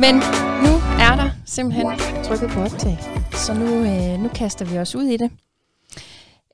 Men 0.00 0.14
nu 0.64 0.72
er 1.00 1.16
der 1.16 1.30
simpelthen 1.46 1.86
trykket 2.24 2.50
på 2.50 2.60
optag, 2.60 2.98
så 3.32 3.54
nu, 3.54 3.66
øh, 3.66 4.20
nu 4.22 4.28
kaster 4.28 4.64
vi 4.64 4.78
os 4.78 4.94
ud 4.94 5.04
i 5.04 5.16
det. 5.16 5.30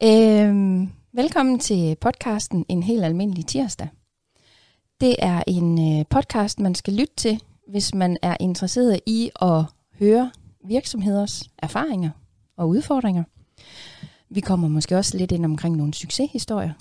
Øh, 0.03 0.89
velkommen 1.13 1.59
til 1.59 1.97
podcasten 2.01 2.65
En 2.69 2.83
helt 2.83 3.05
almindelig 3.05 3.47
tirsdag. 3.47 3.89
Det 5.01 5.17
er 5.19 5.43
en 5.47 5.99
øh, 5.99 6.05
podcast, 6.11 6.61
man 6.61 6.75
skal 6.75 6.95
lytte 6.95 7.15
til, 7.17 7.41
hvis 7.69 7.95
man 7.95 8.17
er 8.23 8.37
interesseret 8.41 9.01
i 9.07 9.31
at 9.43 9.63
høre 9.99 10.31
virksomheders 10.69 11.51
erfaringer 11.59 12.11
og 12.57 12.69
udfordringer. 12.69 13.25
Vi 14.31 14.41
kommer 14.41 14.69
måske 14.69 14.97
også 14.97 15.19
lidt 15.19 15.33
ind 15.33 15.45
omkring 15.45 15.77
nogle 15.77 15.95
succeshistorier. 15.95 16.73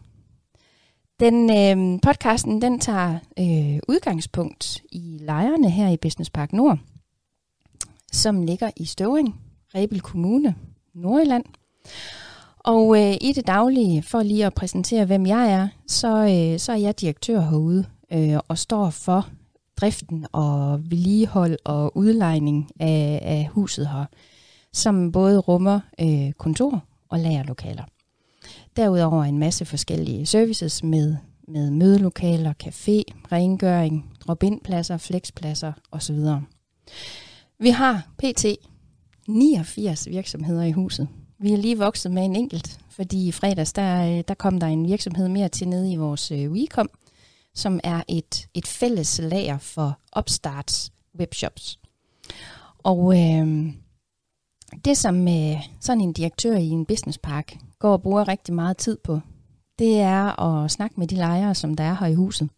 Den 1.23 1.49
øh, 1.49 1.99
podcasten 2.01 2.61
den 2.61 2.79
tager 2.79 3.13
øh, 3.39 3.79
udgangspunkt 3.87 4.83
i 4.91 5.17
lejrene 5.21 5.69
her 5.69 5.89
i 5.89 5.97
Business 5.97 6.29
Park 6.29 6.53
Nord, 6.53 6.79
som 8.11 8.41
ligger 8.41 8.71
i 8.77 8.85
Støvring, 8.85 9.41
Rebel 9.75 10.01
Kommune, 10.01 10.55
Nordjylland. 10.93 11.45
Og 12.59 13.01
øh, 13.01 13.17
i 13.21 13.33
det 13.35 13.47
daglige, 13.47 14.03
for 14.03 14.23
lige 14.23 14.45
at 14.45 14.53
præsentere, 14.53 15.05
hvem 15.05 15.25
jeg 15.25 15.51
er, 15.51 15.67
så, 15.87 16.17
øh, 16.17 16.59
så 16.59 16.71
er 16.71 16.77
jeg 16.77 17.01
direktør 17.01 17.41
herude 17.41 17.85
øh, 18.13 18.39
og 18.47 18.57
står 18.57 18.89
for 18.89 19.27
driften 19.77 20.25
og 20.31 20.79
vedligehold 20.89 21.57
og 21.65 21.97
udlejning 21.97 22.69
af, 22.79 23.19
af 23.21 23.49
huset 23.51 23.87
her, 23.87 24.05
som 24.73 25.11
både 25.11 25.39
rummer 25.39 25.79
øh, 25.99 26.31
kontor 26.31 26.83
og 27.09 27.19
lagerlokaler. 27.19 27.83
Derudover 28.75 29.23
en 29.23 29.39
masse 29.39 29.65
forskellige 29.65 30.25
services 30.25 30.83
med, 30.83 31.15
med 31.47 31.71
mødelokaler, 31.71 32.53
café, 32.63 33.27
rengøring, 33.31 34.11
drop-in-pladser, 34.19 34.97
flexpladser 34.97 35.73
osv. 35.91 36.15
Vi 37.59 37.69
har 37.69 38.07
pt. 38.17 38.45
89 39.27 40.09
virksomheder 40.09 40.63
i 40.63 40.71
huset. 40.71 41.07
Vi 41.39 41.53
er 41.53 41.57
lige 41.57 41.77
vokset 41.77 42.11
med 42.11 42.25
en 42.25 42.35
enkelt, 42.35 42.79
fordi 42.89 43.27
i 43.27 43.31
fredags 43.31 43.73
der, 43.73 44.17
øh, 44.17 44.23
der 44.27 44.33
kom 44.33 44.59
der 44.59 44.67
en 44.67 44.87
virksomhed 44.87 45.27
mere 45.27 45.49
til 45.49 45.67
nede 45.67 45.91
i 45.91 45.95
vores 45.95 46.31
øh, 46.31 46.51
WeCom, 46.51 46.89
som 47.55 47.79
er 47.83 48.03
et, 48.07 48.47
et 48.53 48.67
fælles 48.67 49.19
lager 49.23 49.57
for 49.57 49.99
opstarts 50.11 50.91
webshops. 51.19 51.79
Og 52.77 53.19
øh, 53.19 53.73
det, 54.85 54.97
som 54.97 55.27
øh, 55.27 55.63
sådan 55.79 56.01
en 56.01 56.13
direktør 56.13 56.55
i 56.55 56.67
en 56.67 56.85
businesspark 56.85 57.57
går 57.79 57.91
og 57.91 58.01
bruger 58.01 58.27
rigtig 58.27 58.53
meget 58.53 58.77
tid 58.77 58.97
på, 59.03 59.19
det 59.79 59.99
er 59.99 60.39
at 60.39 60.71
snakke 60.71 60.99
med 60.99 61.07
de 61.07 61.15
lejere, 61.15 61.55
som 61.55 61.75
der 61.75 61.83
er 61.83 61.97
her 61.99 62.07
i 62.07 62.13
huset. 62.13 62.49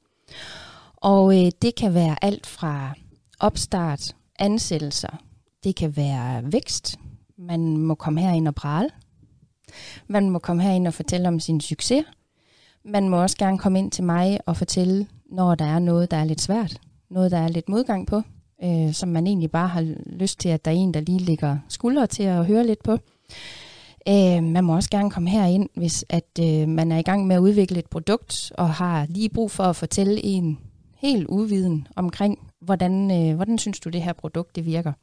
Og 0.96 1.46
øh, 1.46 1.52
det 1.62 1.76
kan 1.76 1.94
være 1.94 2.16
alt 2.22 2.48
fra 2.48 2.94
opstart, 3.40 4.16
ansættelser, 4.40 5.22
det 5.64 5.76
kan 5.76 5.98
være 5.98 6.52
vækst, 6.52 7.00
man 7.38 7.78
må 7.78 7.96
komme 7.96 8.22
herind 8.22 8.48
og 8.48 8.56
prale, 8.56 8.90
man 10.08 10.30
må 10.30 10.40
komme 10.40 10.64
herind 10.64 10.88
og 10.88 10.94
fortælle 10.94 11.28
om 11.28 11.40
sin 11.40 11.62
succes, 11.62 12.06
man 12.86 13.10
må 13.10 13.22
også 13.22 13.38
gerne 13.38 13.58
komme 13.58 13.80
ind 13.80 13.92
til 13.92 14.04
mig 14.04 14.40
og 14.46 14.58
fortælle, 14.58 15.08
når 15.32 15.56
der 15.56 15.66
er 15.66 15.80
noget, 15.80 16.12
der 16.12 16.18
er 16.18 16.26
lidt 16.26 16.42
svært, 16.42 16.78
noget, 17.10 17.32
der 17.32 17.38
er 17.38 17.48
lidt 17.48 17.70
modgang 17.70 18.08
på, 18.08 18.22
øh, 18.64 18.94
som 18.94 19.10
man 19.10 19.28
egentlig 19.28 19.52
bare 19.52 19.68
har 19.68 19.96
lyst 20.06 20.40
til, 20.40 20.50
at 20.50 20.66
der 20.66 20.72
er 20.72 20.76
en, 20.76 20.94
der 20.94 21.00
lige 21.00 21.20
ligger 21.20 21.58
skuldre 21.70 22.08
til 22.08 22.24
at 22.24 22.46
høre 22.46 22.68
lidt 22.68 22.84
på. 22.84 22.98
Øh, 24.08 24.44
man 24.44 24.64
må 24.64 24.76
også 24.76 24.90
gerne 24.90 25.12
komme 25.12 25.30
herind, 25.30 25.70
hvis 25.76 26.06
at 26.10 26.40
øh, 26.40 26.68
man 26.68 26.92
er 26.92 26.98
i 26.98 27.02
gang 27.02 27.28
med 27.28 27.36
at 27.36 27.40
udvikle 27.40 27.80
et 27.80 27.86
produkt, 27.86 28.52
og 28.58 28.70
har 28.70 29.06
lige 29.10 29.30
brug 29.30 29.52
for 29.52 29.64
at 29.64 29.76
fortælle 29.76 30.26
en 30.26 30.60
helt 30.98 31.26
uviden 31.30 31.88
omkring, 31.96 32.40
hvordan, 32.62 33.12
øh, 33.12 33.36
hvordan 33.36 33.58
synes 33.58 33.80
du, 33.80 33.90
det 33.90 34.02
her 34.02 34.14
produkt 34.14 34.56
det 34.56 34.66
virker. 34.66 34.94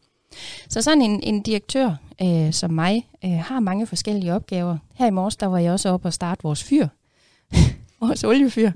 Så 0.68 0.82
sådan 0.82 1.02
en, 1.02 1.22
en 1.22 1.42
direktør 1.42 1.94
øh, 2.22 2.52
som 2.52 2.70
mig 2.70 3.08
øh, 3.24 3.38
har 3.38 3.60
mange 3.60 3.86
forskellige 3.86 4.34
opgaver. 4.34 4.78
Her 4.94 5.06
i 5.06 5.10
morges, 5.10 5.36
der 5.36 5.46
var 5.46 5.58
jeg 5.58 5.72
også 5.72 5.88
oppe 5.88 6.08
og 6.08 6.12
starte 6.12 6.42
vores 6.42 6.64
fyr, 6.64 6.88
vores 8.00 8.24
oliefyr, 8.24 8.70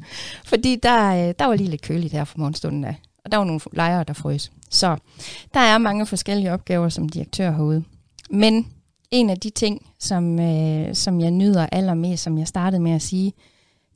fordi 0.45 0.77
der, 0.77 1.29
øh, 1.29 1.35
der 1.39 1.45
var 1.45 1.55
lige 1.55 1.71
lidt 1.71 1.83
køligt 1.83 2.13
her 2.13 2.25
for 2.25 2.39
morgenstunden 2.39 2.85
af 2.85 2.95
og 3.27 3.33
der 3.33 3.39
var 3.39 3.45
nogle 3.45 3.61
lejere, 3.73 4.05
der 4.05 4.13
frøs. 4.13 4.53
Så 4.71 4.97
der 5.55 5.61
er 5.61 5.79
mange 5.79 6.07
forskellige 6.07 6.53
opgaver 6.53 6.89
som 6.89 7.09
direktør 7.09 7.51
herude. 7.51 7.85
Men 8.31 8.73
en 9.11 9.31
af 9.31 9.41
de 9.41 9.51
ting, 9.51 9.87
som, 9.99 10.41
øh, 10.41 10.95
som 10.95 11.21
jeg 11.21 11.31
nyder 11.31 11.67
allermest, 11.73 12.23
som 12.23 12.39
jeg 12.39 12.49
startede 12.49 12.83
med 12.83 12.93
at 12.93 13.03
sige, 13.03 13.33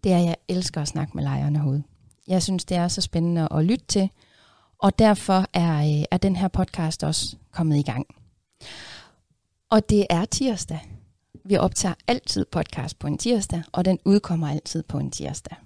det 0.05 0.13
er, 0.13 0.19
at 0.19 0.25
jeg 0.25 0.37
elsker 0.49 0.83
at 0.83 0.89
snakke 0.89 1.13
med 1.15 1.23
lejerne 1.23 1.59
herude. 1.59 1.83
Jeg 2.29 2.43
synes, 2.43 2.65
det 2.65 2.77
er 2.77 2.89
så 2.89 3.01
spændende 3.01 3.49
at 3.51 3.65
lytte 3.65 3.85
til, 3.89 4.11
og 4.79 4.99
derfor 4.99 5.45
er, 5.53 5.79
øh, 5.79 6.05
er 6.11 6.17
den 6.17 6.37
her 6.37 6.49
podcast 6.49 7.05
også 7.05 7.37
kommet 7.53 7.77
i 7.77 7.83
gang. 7.83 8.07
Og 9.71 9.91
det 9.91 10.07
er 10.11 10.25
tirsdag. 10.25 10.81
Vi 11.45 11.57
optager 11.57 11.95
altid 12.07 12.47
podcast 12.53 12.99
på 12.99 13.07
en 13.07 13.19
tirsdag, 13.19 13.63
og 13.73 13.85
den 13.85 13.99
udkommer 14.05 14.49
altid 14.49 14.83
på 14.83 14.99
en 14.99 15.11
tirsdag. 15.11 15.57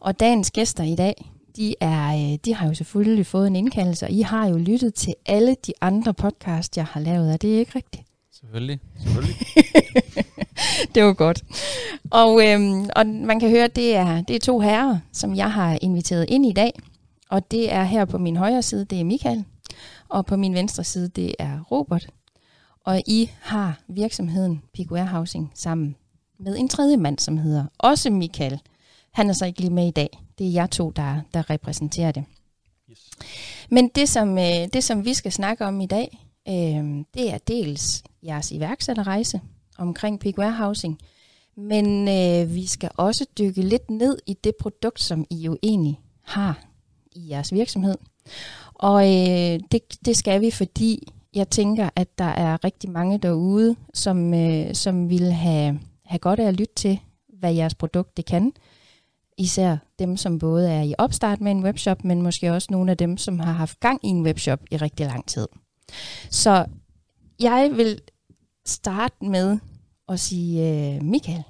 Og 0.00 0.20
dagens 0.20 0.50
gæster 0.50 0.84
i 0.84 0.94
dag, 0.94 1.32
de, 1.56 1.74
er, 1.80 2.14
øh, 2.14 2.38
de 2.44 2.54
har 2.54 2.66
jo 2.66 2.74
selvfølgelig 2.74 3.26
fået 3.26 3.46
en 3.46 3.56
indkaldelse, 3.56 4.06
og 4.06 4.10
I 4.12 4.20
har 4.20 4.48
jo 4.48 4.56
lyttet 4.56 4.94
til 4.94 5.14
alle 5.26 5.56
de 5.66 5.72
andre 5.80 6.14
podcasts, 6.14 6.76
jeg 6.76 6.84
har 6.84 7.00
lavet. 7.00 7.32
Er 7.32 7.36
det 7.36 7.48
ikke 7.48 7.72
rigtigt? 7.76 8.02
Selvfølgelig. 8.32 8.80
Selvfølgelig. 9.02 9.36
det 10.94 11.04
var 11.04 11.12
godt. 11.12 11.44
Og, 12.10 12.46
øhm, 12.46 12.88
og 12.96 13.06
man 13.06 13.40
kan 13.40 13.50
høre, 13.50 13.68
det 13.68 13.96
er, 13.96 14.20
det 14.20 14.36
er 14.36 14.40
to 14.40 14.60
herrer, 14.60 14.98
som 15.12 15.36
jeg 15.36 15.52
har 15.52 15.78
inviteret 15.80 16.24
ind 16.28 16.46
i 16.46 16.52
dag. 16.52 16.72
Og 17.30 17.50
det 17.50 17.72
er 17.72 17.84
her 17.84 18.04
på 18.04 18.18
min 18.18 18.36
højre 18.36 18.62
side, 18.62 18.84
det 18.84 19.00
er 19.00 19.04
Michael. 19.04 19.44
Og 20.08 20.26
på 20.26 20.36
min 20.36 20.54
venstre 20.54 20.84
side, 20.84 21.08
det 21.08 21.34
er 21.38 21.60
Robert. 21.70 22.06
Og 22.84 23.02
I 23.06 23.30
har 23.40 23.80
virksomheden 23.88 24.62
Pico 24.74 24.96
Housing 24.96 25.52
sammen 25.54 25.96
med 26.38 26.56
en 26.56 26.68
tredje 26.68 26.96
mand, 26.96 27.18
som 27.18 27.38
hedder 27.38 27.64
også 27.78 28.10
Michael. 28.10 28.60
Han 29.12 29.28
er 29.28 29.32
så 29.32 29.46
ikke 29.46 29.60
lige 29.60 29.72
med 29.72 29.88
i 29.88 29.90
dag. 29.90 30.25
Det 30.38 30.46
er 30.46 30.52
jer 30.52 30.66
to, 30.66 30.90
der, 30.90 31.20
der 31.34 31.50
repræsenterer 31.50 32.12
det. 32.12 32.24
Yes. 32.90 33.10
Men 33.70 33.88
det 33.88 34.08
som, 34.08 34.38
øh, 34.38 34.68
det, 34.72 34.84
som 34.84 35.04
vi 35.04 35.14
skal 35.14 35.32
snakke 35.32 35.64
om 35.64 35.80
i 35.80 35.86
dag, 35.86 36.18
øh, 36.48 37.04
det 37.14 37.32
er 37.32 37.38
dels 37.38 38.02
jeres 38.22 38.52
iværksætterrejse 38.52 39.40
omkring 39.78 40.20
Peak 40.20 40.38
Warehousing, 40.38 40.98
men 41.56 42.08
øh, 42.08 42.54
vi 42.54 42.66
skal 42.66 42.90
også 42.96 43.26
dykke 43.38 43.62
lidt 43.62 43.90
ned 43.90 44.18
i 44.26 44.34
det 44.44 44.52
produkt, 44.60 45.02
som 45.02 45.26
I 45.30 45.36
jo 45.36 45.56
egentlig 45.62 46.00
har 46.22 46.64
i 47.12 47.30
jeres 47.30 47.52
virksomhed. 47.52 47.96
Og 48.74 49.04
øh, 49.04 49.60
det, 49.72 49.82
det 50.04 50.16
skal 50.16 50.40
vi, 50.40 50.50
fordi 50.50 51.08
jeg 51.34 51.48
tænker, 51.48 51.90
at 51.96 52.18
der 52.18 52.24
er 52.24 52.64
rigtig 52.64 52.90
mange 52.90 53.18
derude, 53.18 53.76
som, 53.94 54.34
øh, 54.34 54.74
som 54.74 55.10
vil 55.10 55.32
have, 55.32 55.80
have 56.04 56.18
godt 56.18 56.40
af 56.40 56.48
at 56.48 56.54
lytte 56.54 56.74
til, 56.74 57.00
hvad 57.38 57.54
jeres 57.54 57.74
produkt 57.74 58.16
det 58.16 58.24
kan 58.24 58.52
især 59.38 59.76
dem, 59.98 60.16
som 60.16 60.38
både 60.38 60.70
er 60.70 60.82
i 60.82 60.94
opstart 60.98 61.40
med 61.40 61.52
en 61.52 61.64
webshop, 61.64 62.04
men 62.04 62.22
måske 62.22 62.52
også 62.52 62.68
nogle 62.70 62.90
af 62.90 62.96
dem, 62.96 63.16
som 63.16 63.38
har 63.38 63.52
haft 63.52 63.80
gang 63.80 64.00
i 64.04 64.08
en 64.08 64.22
webshop 64.22 64.60
i 64.70 64.76
rigtig 64.76 65.06
lang 65.06 65.26
tid. 65.26 65.46
Så 66.30 66.66
jeg 67.40 67.70
vil 67.76 68.00
starte 68.66 69.24
med 69.24 69.58
at 70.08 70.20
sige, 70.20 70.94
øh, 70.94 71.02
Michael, 71.02 71.42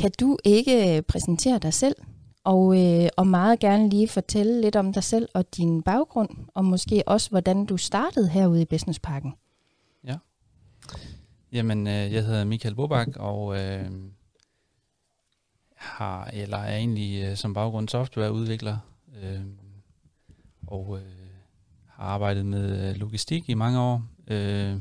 kan 0.00 0.10
du 0.20 0.36
ikke 0.44 0.96
øh, 0.96 1.02
præsentere 1.02 1.58
dig 1.58 1.74
selv, 1.74 1.96
og, 2.44 2.84
øh, 2.84 3.08
og 3.16 3.26
meget 3.26 3.58
gerne 3.58 3.88
lige 3.88 4.08
fortælle 4.08 4.60
lidt 4.60 4.76
om 4.76 4.92
dig 4.92 5.04
selv 5.04 5.28
og 5.34 5.56
din 5.56 5.82
baggrund, 5.82 6.30
og 6.54 6.64
måske 6.64 7.02
også, 7.06 7.30
hvordan 7.30 7.64
du 7.64 7.76
startede 7.76 8.28
herude 8.28 8.62
i 8.62 8.64
Businessparken? 8.64 9.32
Ja. 10.04 10.16
Jamen, 11.52 11.86
øh, 11.86 12.12
jeg 12.12 12.24
hedder 12.24 12.44
Michael 12.44 12.74
Bobak, 12.74 13.08
og 13.16 13.58
øh, 13.58 13.90
har, 15.78 16.30
eller 16.32 16.56
er 16.56 16.76
egentlig 16.76 17.24
øh, 17.24 17.36
som 17.36 17.54
baggrund 17.54 17.88
softwareudvikler, 17.88 18.78
øh, 19.22 19.40
og 20.66 20.98
øh, 20.98 21.04
har 21.86 22.04
arbejdet 22.04 22.46
med 22.46 22.90
øh, 22.90 22.96
logistik 22.96 23.48
i 23.48 23.54
mange 23.54 23.80
år, 23.80 24.02
øh, 24.26 24.76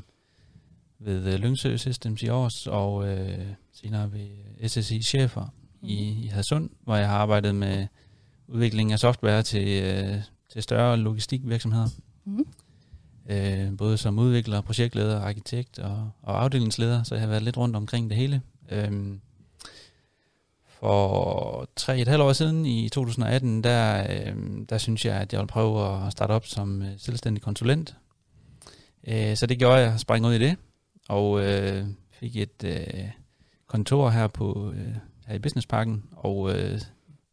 ved 0.99 1.33
øh, 1.33 1.39
Lyngsø 1.39 1.77
Systems 1.77 2.23
i 2.23 2.29
Års, 2.29 2.67
og 2.67 3.07
øh, 3.07 3.45
senere 3.73 4.11
ved 4.13 4.27
SSI 4.69 5.01
Chefer 5.01 5.53
i, 5.81 6.13
mhm. 6.13 6.23
i 6.23 6.27
Hadsund, 6.27 6.69
hvor 6.83 6.95
jeg 6.95 7.09
har 7.09 7.17
arbejdet 7.17 7.55
med 7.55 7.87
udvikling 8.47 8.91
af 8.91 8.99
software 8.99 9.43
til, 9.43 9.83
øh, 9.83 10.21
til 10.53 10.63
større 10.63 10.97
logistikvirksomheder. 10.97 11.87
Mm. 12.25 12.45
Øh, 13.29 13.77
både 13.77 13.97
som 13.97 14.19
udvikler, 14.19 14.61
projektleder, 14.61 15.19
arkitekt 15.19 15.79
og, 15.79 16.11
og 16.21 16.43
afdelingsleder, 16.43 17.03
så 17.03 17.15
jeg 17.15 17.21
har 17.21 17.27
været 17.27 17.43
lidt 17.43 17.57
rundt 17.57 17.75
omkring 17.75 18.09
det 18.09 18.17
hele. 18.17 18.41
Øh, 18.71 19.17
for 20.79 21.69
tre 21.75 21.99
et 21.99 22.07
halvt 22.07 22.23
år 22.23 22.33
siden, 22.33 22.65
i 22.65 22.89
2018, 22.89 23.63
der, 23.63 24.07
øh, 24.09 24.35
der 24.69 24.77
synes 24.77 25.05
jeg, 25.05 25.15
at 25.15 25.33
jeg 25.33 25.41
vil 25.41 25.47
prøve 25.47 26.05
at 26.05 26.11
starte 26.11 26.31
op 26.31 26.45
som 26.45 26.81
øh, 26.81 26.87
selvstændig 26.97 27.43
konsulent. 27.43 27.95
Øh, 29.07 29.35
så 29.35 29.45
det 29.45 29.59
gjorde 29.59 29.77
jeg, 29.77 29.99
sprang 29.99 30.25
ud 30.25 30.33
i 30.33 30.39
det, 30.39 30.57
og 31.09 31.45
øh, 31.45 31.85
fik 32.11 32.37
et 32.37 32.63
øh, 32.63 33.09
kontor 33.67 34.09
her 34.09 34.27
på 34.27 34.73
øh, 34.75 34.95
her 35.27 35.35
i 35.35 35.39
Businessparken, 35.39 36.03
og 36.11 36.55
øh, 36.55 36.81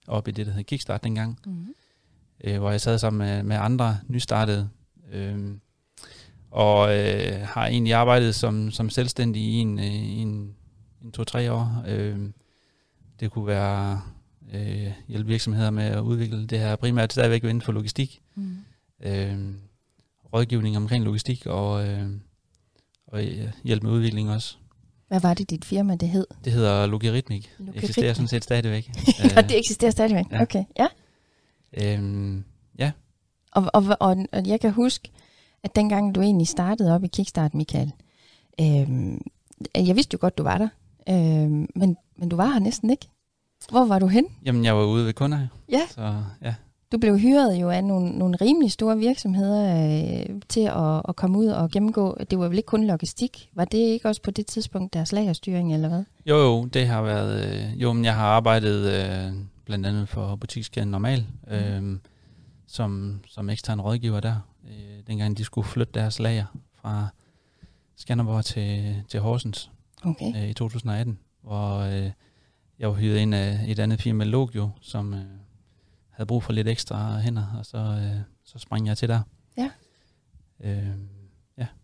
op 0.06 0.28
i 0.28 0.30
det, 0.30 0.46
der 0.46 0.52
hed 0.52 0.64
Kickstart 0.64 1.04
dengang, 1.04 1.38
mm-hmm. 1.46 1.74
øh, 2.44 2.58
hvor 2.58 2.70
jeg 2.70 2.80
sad 2.80 2.98
sammen 2.98 3.26
med, 3.28 3.42
med 3.42 3.56
andre 3.56 3.98
nystartede 4.08 4.68
Øhm, 5.14 5.60
og 6.50 6.98
øh, 6.98 7.40
har 7.42 7.66
egentlig 7.66 7.94
arbejdet 7.94 8.34
som, 8.34 8.70
som 8.70 8.90
selvstændig 8.90 9.42
i 9.42 9.58
en, 9.58 9.78
øh, 9.78 9.94
en, 9.94 10.54
en 11.04 11.12
to-tre 11.12 11.52
år. 11.52 11.84
Øhm, 11.86 12.34
det 13.24 13.32
kunne 13.32 13.46
være 13.46 14.00
øh, 14.54 14.92
hjælpe 15.08 15.28
virksomheder 15.28 15.70
med 15.70 15.84
at 15.84 16.00
udvikle 16.00 16.46
det 16.46 16.58
her 16.58 16.76
primært 16.76 17.12
stadigvæk 17.12 17.44
inden 17.44 17.62
for 17.62 17.72
logistik. 17.72 18.22
Mm. 18.34 18.56
Øhm, 19.00 19.56
rådgivning 20.34 20.76
omkring 20.76 21.04
logistik 21.04 21.46
og, 21.46 21.88
øh, 21.88 22.08
og 23.06 23.24
øh, 23.24 23.48
hjælp 23.64 23.82
med 23.82 23.90
udvikling 23.90 24.30
også. 24.30 24.56
Hvad 25.08 25.20
var 25.20 25.34
det, 25.34 25.50
dit 25.50 25.64
firma 25.64 25.96
det 25.96 26.08
hed? 26.08 26.26
Det 26.44 26.52
hedder 26.52 26.86
Logaritmik. 26.86 27.54
Logaritmik. 27.58 27.84
Eksisterer 27.84 28.14
sådan 28.14 28.28
set 28.28 28.44
stadigvæk. 28.44 28.90
og 29.36 29.42
det 29.42 29.58
eksisterer 29.58 29.90
stadigvæk? 29.90 30.24
Ja. 30.30 30.42
Okay, 30.42 30.64
ja. 30.78 30.86
Øhm, 31.72 32.44
ja. 32.78 32.92
Og, 33.52 33.70
og, 33.74 33.84
og, 34.00 34.16
og 34.32 34.46
jeg 34.46 34.60
kan 34.60 34.72
huske, 34.72 35.10
at 35.62 35.76
dengang 35.76 36.14
du 36.14 36.20
egentlig 36.20 36.48
startede 36.48 36.94
op 36.94 37.04
i 37.04 37.06
Kickstart, 37.06 37.54
Michael, 37.54 37.92
øhm, 38.60 39.20
jeg 39.74 39.96
vidste 39.96 40.14
jo 40.14 40.18
godt, 40.20 40.38
du 40.38 40.42
var 40.42 40.58
der, 40.58 40.68
øhm, 41.08 41.68
men, 41.74 41.96
men 42.16 42.28
du 42.28 42.36
var 42.36 42.52
her 42.52 42.58
næsten 42.58 42.90
ikke. 42.90 43.08
Hvor 43.70 43.84
var 43.84 43.98
du 43.98 44.06
hen? 44.06 44.24
Jamen, 44.44 44.64
jeg 44.64 44.76
var 44.76 44.84
ude 44.84 45.06
ved 45.06 45.12
kunder. 45.12 45.46
Ja. 45.68 45.80
Så, 45.90 46.14
ja. 46.42 46.54
Du 46.92 46.98
blev 46.98 47.18
hyret 47.18 47.56
jo 47.56 47.70
af 47.70 47.84
nogle, 47.84 48.10
nogle 48.10 48.36
rimelig 48.40 48.72
store 48.72 48.98
virksomheder 48.98 49.84
øh, 50.30 50.40
til 50.48 50.60
at, 50.60 51.02
at 51.08 51.16
komme 51.16 51.38
ud 51.38 51.46
og 51.46 51.70
gennemgå. 51.70 52.18
Det 52.30 52.38
var 52.38 52.48
vel 52.48 52.56
ikke 52.56 52.66
kun 52.66 52.86
logistik? 52.86 53.50
Var 53.54 53.64
det 53.64 53.78
ikke 53.78 54.08
også 54.08 54.22
på 54.22 54.30
det 54.30 54.46
tidspunkt 54.46 54.94
deres 54.94 55.12
lagerstyring, 55.12 55.74
eller 55.74 55.88
hvad? 55.88 56.04
Jo, 56.26 56.36
jo, 56.36 56.64
det 56.64 56.86
har 56.86 57.02
været... 57.02 57.44
Øh, 57.44 57.82
jo, 57.82 57.92
men 57.92 58.04
jeg 58.04 58.14
har 58.14 58.26
arbejdet 58.26 58.92
øh, 58.92 59.32
blandt 59.64 59.86
andet 59.86 60.08
for 60.08 60.36
butikskæden 60.36 60.88
Normal, 60.90 61.26
øh, 61.50 61.98
som, 62.66 63.20
som 63.26 63.50
ekstern 63.50 63.80
rådgiver 63.80 64.20
der, 64.20 64.36
øh, 64.68 65.06
dengang 65.06 65.38
de 65.38 65.44
skulle 65.44 65.68
flytte 65.68 65.92
deres 65.94 66.18
lager 66.18 66.44
fra 66.74 67.06
Skanderborg 67.96 68.44
til, 68.44 69.02
til 69.08 69.20
Horsens 69.20 69.70
Okay. 70.04 70.36
øh, 70.36 70.48
i 70.48 70.52
2018, 70.52 71.18
hvor 71.42 71.78
øh, 71.78 72.10
jeg 72.78 72.88
var 72.88 72.94
hyret 72.94 73.18
ind 73.18 73.34
af 73.34 73.60
et 73.66 73.78
andet 73.78 74.02
firma, 74.02 74.24
Logio, 74.24 74.70
som 74.80 75.14
øh, 75.14 75.20
havde 76.10 76.26
brug 76.26 76.42
for 76.42 76.52
lidt 76.52 76.68
ekstra 76.68 77.18
hænder, 77.18 77.46
og 77.58 77.66
så, 77.66 77.78
øh, 77.78 78.20
så 78.44 78.58
sprang 78.58 78.86
jeg 78.86 78.98
til 78.98 79.08
der. 79.08 79.20
Ja. 79.56 79.70
Øh, 80.64 80.88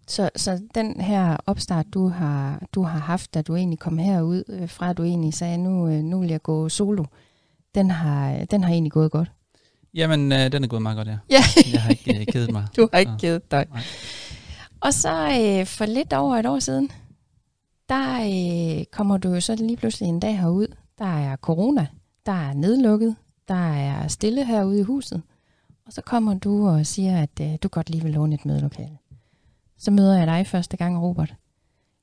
Så, 0.08 0.31
så 0.37 0.60
den 0.75 1.00
her 1.00 1.37
opstart, 1.46 1.87
du 1.94 2.08
har, 2.08 2.62
du 2.75 2.82
har 2.82 2.98
haft, 2.98 3.34
da 3.34 3.42
du 3.42 3.56
egentlig 3.56 3.78
kom 3.78 3.98
herud, 3.98 4.42
øh, 4.48 4.69
fra 4.69 4.90
at 4.90 4.96
du 4.96 5.04
egentlig 5.04 5.34
sagde, 5.34 5.58
nu, 5.58 5.88
øh, 5.88 6.02
nu 6.02 6.20
vil 6.20 6.28
jeg 6.28 6.42
gå 6.42 6.69
solo, 6.69 7.04
den 7.75 7.90
har, 7.90 8.44
den 8.50 8.64
har 8.64 8.70
egentlig 8.72 8.92
gået 8.92 9.10
godt. 9.10 9.31
jamen, 9.94 10.32
øh, 10.32 10.52
den 10.52 10.64
er 10.64 10.69
gået 10.69 10.82
meget 10.82 10.96
godt, 10.96 11.08
ja. 11.08 11.19
Ja. 11.31 11.42
Jeg 11.72 11.82
har 11.82 11.90
ikke 11.90 12.20
øh, 12.20 12.26
kedet 12.26 12.52
mig. 12.52 12.66
Du 12.76 12.88
har 12.92 12.98
ikke 12.98 13.12
Så, 13.12 13.19
givet 13.19 13.50
dig. 13.50 13.66
nej. 13.70 13.82
Og 14.81 14.94
så 14.94 15.10
øh, 15.40 15.66
for 15.66 15.87
lidt 15.87 16.12
over 16.12 16.37
et 16.37 16.46
år 16.46 16.58
siden, 16.58 16.90
der 17.90 18.20
øh, 18.20 18.84
kommer 18.84 19.16
du 19.16 19.28
jo 19.34 19.40
så 19.40 19.54
lige 19.54 19.76
pludselig 19.76 20.08
en 20.08 20.20
dag 20.20 20.38
herud. 20.38 20.66
Der 20.98 21.19
er 21.19 21.37
corona, 21.37 21.87
der 22.26 22.32
er 22.32 22.52
nedlukket, 22.52 23.16
der 23.48 23.72
er 23.72 24.08
stille 24.08 24.46
herude 24.46 24.81
i 24.81 24.82
huset. 24.82 25.22
Og 25.87 25.92
så 25.92 26.02
kommer 26.02 26.34
du 26.34 26.69
og 26.69 26.87
siger, 26.87 27.22
at 27.22 27.40
øh, 27.40 27.56
du 27.62 27.69
godt 27.69 27.90
lige 27.90 28.02
vil 28.02 28.12
låne 28.12 28.34
et 28.34 28.46
mødelokale. 28.46 28.98
Så 29.78 29.90
møder 29.90 30.19
jeg 30.19 30.26
dig 30.26 30.46
første 30.46 30.76
gang, 30.76 31.02
Robert. 31.02 31.34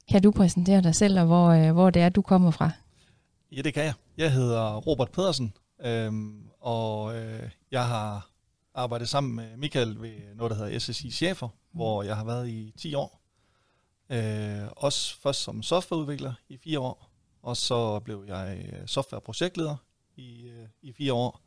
Kan 0.09 0.21
du 0.21 0.31
præsentere 0.31 0.81
dig 0.81 0.95
selv, 0.95 1.19
og 1.19 1.25
hvor, 1.25 1.47
øh, 1.47 1.71
hvor 1.71 1.89
det 1.89 2.01
er, 2.01 2.09
du 2.09 2.21
kommer 2.21 2.51
fra? 2.51 2.71
Ja, 3.51 3.61
det 3.61 3.73
kan 3.73 3.83
jeg. 3.83 3.93
Jeg 4.17 4.33
hedder 4.33 4.75
Robert 4.75 5.11
Pedersen, 5.11 5.53
øhm, 5.85 6.49
og 6.59 7.17
øh, 7.17 7.49
jeg 7.71 7.87
har 7.87 8.29
arbejdet 8.75 9.09
sammen 9.09 9.35
med 9.35 9.57
Michael 9.57 10.01
ved 10.01 10.35
noget, 10.35 10.51
der 10.51 10.57
hedder 10.57 10.79
SSI 10.79 11.11
Chefer, 11.11 11.47
hvor 11.73 12.03
jeg 12.03 12.15
har 12.15 12.25
været 12.25 12.49
i 12.49 12.73
10 12.77 12.93
år. 12.95 13.16
Øh, 14.09 14.67
også 14.77 15.19
først 15.21 15.41
som 15.41 15.63
softwareudvikler 15.63 16.33
i 16.49 16.57
4 16.57 16.79
år, 16.79 17.09
og 17.41 17.57
så 17.57 17.99
blev 17.99 18.23
jeg 18.27 18.65
øh, 18.73 18.87
softwareprojektleder 18.87 19.75
i, 20.15 20.47
øh, 20.47 20.67
i 20.81 20.93
4 20.93 21.13
år, 21.13 21.41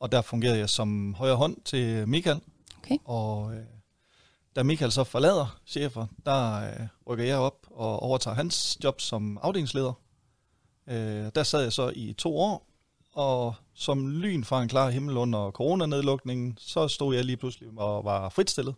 og 0.00 0.12
der 0.12 0.22
fungerede 0.22 0.58
jeg 0.58 0.70
som 0.70 1.14
højre 1.14 1.36
hånd 1.36 1.56
til 1.64 2.08
Michael. 2.08 2.40
Okay. 2.78 2.96
Og 3.04 3.54
øh, 3.54 3.64
da 4.56 4.62
Michael 4.62 4.92
så 4.92 5.04
forlader 5.04 5.60
chefer, 5.66 6.06
der 6.26 6.70
øh, 6.70 6.86
rykker 7.06 7.24
jeg 7.24 7.36
op 7.38 7.66
og 7.70 8.02
overtager 8.02 8.34
hans 8.34 8.78
job 8.84 9.00
som 9.00 9.38
afdelingsleder. 9.42 9.92
Øh, 10.86 11.30
der 11.34 11.42
sad 11.42 11.62
jeg 11.62 11.72
så 11.72 11.92
i 11.96 12.12
to 12.12 12.38
år, 12.38 12.66
og 13.12 13.54
som 13.74 14.08
lyn 14.08 14.44
fra 14.44 14.62
en 14.62 14.68
klar 14.68 14.90
himmel 14.90 15.16
under 15.16 15.50
coronanedlukningen, 15.50 16.58
så 16.58 16.88
stod 16.88 17.14
jeg 17.14 17.24
lige 17.24 17.36
pludselig 17.36 17.68
og 17.76 18.04
var 18.04 18.28
fritstillet. 18.28 18.74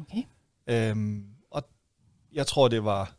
Okay. 0.00 0.22
Øhm, 0.66 1.33
jeg 2.34 2.46
tror, 2.46 2.68
det 2.68 2.84
var, 2.84 3.12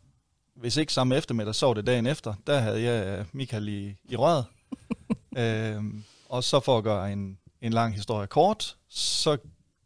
hvis 0.54 0.76
ikke 0.76 0.92
samme 0.92 1.16
eftermiddag, 1.16 1.54
så 1.54 1.66
var 1.66 1.74
det 1.74 1.86
dagen 1.86 2.06
efter, 2.06 2.34
der 2.46 2.58
havde 2.58 2.82
jeg 2.82 3.18
øh, 3.18 3.24
Michael 3.32 3.68
i, 3.68 3.96
i 4.04 4.16
røret. 4.16 4.44
øhm, 5.38 6.04
og 6.28 6.44
så 6.44 6.60
for 6.60 6.78
at 6.78 6.84
gøre 6.84 7.12
en, 7.12 7.38
en 7.60 7.72
lang 7.72 7.94
historie 7.94 8.26
kort, 8.26 8.76
så 8.88 9.36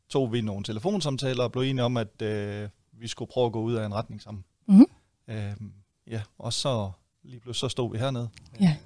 tog 0.09 0.33
vi 0.33 0.41
nogle 0.41 0.65
telefonsamtaler 0.65 1.45
og 1.45 1.53
blev 1.53 1.63
enige 1.63 1.85
om, 1.85 1.97
at 1.97 2.23
øh, 2.23 2.69
vi 2.93 3.09
skulle 3.09 3.31
prøve 3.31 3.47
at 3.47 3.53
gå 3.53 3.61
ud 3.61 3.75
af 3.75 3.87
en 3.87 3.95
retning 3.95 4.23
sammen. 4.23 4.45
Mhm. 4.67 4.87
Øhm, 5.29 5.73
ja, 6.07 6.23
og 6.39 6.53
så 6.53 6.91
lige 7.23 7.41
pludselig 7.41 7.61
så 7.61 7.73
stod 7.73 7.93
vi 7.93 7.99
hernede. 7.99 8.29
Ja. 8.61 8.77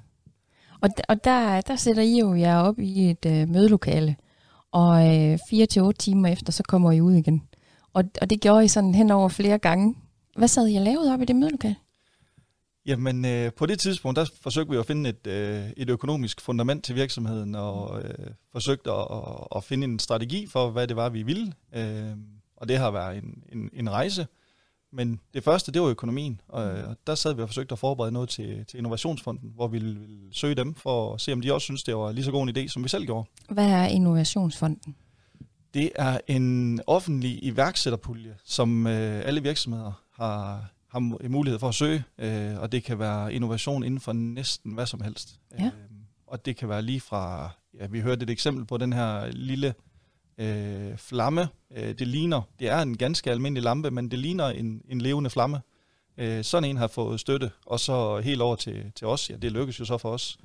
Og, 0.80 0.90
og 1.08 1.24
der, 1.24 1.60
der 1.60 1.76
sætter 1.76 2.02
I 2.02 2.18
jo 2.18 2.34
jer 2.34 2.58
op 2.58 2.78
i 2.78 3.10
et 3.10 3.26
øh, 3.26 3.48
mødelokale, 3.48 4.16
og 4.72 5.16
øh, 5.16 5.38
fire 5.50 5.66
til 5.66 5.82
otte 5.82 5.98
timer 5.98 6.28
efter, 6.28 6.52
så 6.52 6.62
kommer 6.62 6.92
I 6.92 7.00
ud 7.00 7.14
igen. 7.14 7.42
Og, 7.92 8.04
og 8.20 8.30
det 8.30 8.40
gjorde 8.40 8.64
I 8.64 8.68
sådan 8.68 8.94
hen 8.94 9.10
over 9.10 9.28
flere 9.28 9.58
gange. 9.58 9.94
Hvad 10.36 10.48
sad 10.48 10.68
I 10.68 10.76
og 10.76 10.82
lavede 10.82 11.12
op 11.12 11.22
i 11.22 11.24
det 11.24 11.36
mødelokale? 11.36 11.76
Jamen, 12.86 13.24
øh, 13.24 13.52
på 13.52 13.66
det 13.66 13.78
tidspunkt, 13.78 14.16
der 14.16 14.26
forsøgte 14.42 14.70
vi 14.70 14.78
at 14.78 14.86
finde 14.86 15.10
et, 15.10 15.26
øh, 15.26 15.70
et 15.76 15.90
økonomisk 15.90 16.40
fundament 16.40 16.84
til 16.84 16.94
virksomheden, 16.94 17.54
og 17.54 18.02
øh, 18.02 18.26
forsøgte 18.52 18.90
at, 18.90 19.06
at, 19.10 19.46
at 19.56 19.64
finde 19.64 19.84
en 19.84 19.98
strategi 19.98 20.46
for, 20.46 20.70
hvad 20.70 20.86
det 20.86 20.96
var, 20.96 21.08
vi 21.08 21.22
ville. 21.22 21.52
Øh, 21.74 22.10
og 22.56 22.68
det 22.68 22.78
har 22.78 22.90
været 22.90 23.16
en, 23.16 23.42
en, 23.52 23.70
en 23.72 23.90
rejse. 23.90 24.26
Men 24.92 25.20
det 25.34 25.44
første, 25.44 25.72
det 25.72 25.82
var 25.82 25.88
økonomien, 25.88 26.40
og 26.48 26.72
øh, 26.72 26.84
der 27.06 27.14
sad 27.14 27.34
vi 27.34 27.42
og 27.42 27.48
forsøgte 27.48 27.72
at 27.72 27.78
forberede 27.78 28.12
noget 28.12 28.28
til, 28.28 28.64
til 28.66 28.78
Innovationsfonden, 28.78 29.52
hvor 29.54 29.68
vi 29.68 29.78
ville, 29.78 30.00
ville 30.00 30.34
søge 30.34 30.54
dem 30.54 30.74
for 30.74 31.14
at 31.14 31.20
se, 31.20 31.32
om 31.32 31.40
de 31.40 31.54
også 31.54 31.64
synes, 31.64 31.82
det 31.82 31.96
var 31.96 32.12
lige 32.12 32.24
så 32.24 32.30
god 32.30 32.48
en 32.48 32.56
idé, 32.56 32.68
som 32.68 32.84
vi 32.84 32.88
selv 32.88 33.04
gjorde. 33.04 33.28
Hvad 33.50 33.66
er 33.66 33.86
Innovationsfonden? 33.86 34.96
Det 35.74 35.90
er 35.94 36.18
en 36.26 36.80
offentlig 36.86 37.44
iværksætterpulje, 37.44 38.36
som 38.44 38.86
øh, 38.86 39.22
alle 39.26 39.42
virksomheder 39.42 40.03
har, 40.14 40.70
har 40.88 41.00
mu- 41.00 41.28
mulighed 41.28 41.58
for 41.58 41.68
at 41.68 41.74
søge, 41.74 42.04
øh, 42.18 42.58
og 42.60 42.72
det 42.72 42.84
kan 42.84 42.98
være 42.98 43.34
innovation 43.34 43.84
inden 43.84 44.00
for 44.00 44.12
næsten 44.12 44.72
hvad 44.74 44.86
som 44.86 45.00
helst. 45.00 45.38
Ja. 45.58 45.64
Øh, 45.64 45.70
og 46.26 46.46
det 46.46 46.56
kan 46.56 46.68
være 46.68 46.82
lige 46.82 47.00
fra, 47.00 47.50
ja, 47.80 47.86
vi 47.86 48.00
hørte 48.00 48.22
et 48.22 48.30
eksempel 48.30 48.64
på 48.64 48.76
den 48.76 48.92
her 48.92 49.26
lille 49.30 49.74
øh, 50.38 50.96
flamme. 50.98 51.48
Øh, 51.76 51.98
det 51.98 52.08
ligner, 52.08 52.42
det 52.58 52.68
er 52.68 52.82
en 52.82 52.96
ganske 52.96 53.30
almindelig 53.30 53.62
lampe, 53.62 53.90
men 53.90 54.10
det 54.10 54.18
ligner 54.18 54.46
en, 54.48 54.82
en 54.88 55.00
levende 55.00 55.30
flamme. 55.30 55.60
Øh, 56.18 56.44
sådan 56.44 56.70
en 56.70 56.76
har 56.76 56.86
fået 56.86 57.20
støtte, 57.20 57.50
og 57.66 57.80
så 57.80 58.20
helt 58.20 58.40
over 58.42 58.56
til, 58.56 58.92
til 58.94 59.06
os, 59.06 59.30
ja 59.30 59.36
det 59.36 59.52
lykkes 59.52 59.80
jo 59.80 59.84
så 59.84 59.98
for 59.98 60.10
os, 60.10 60.38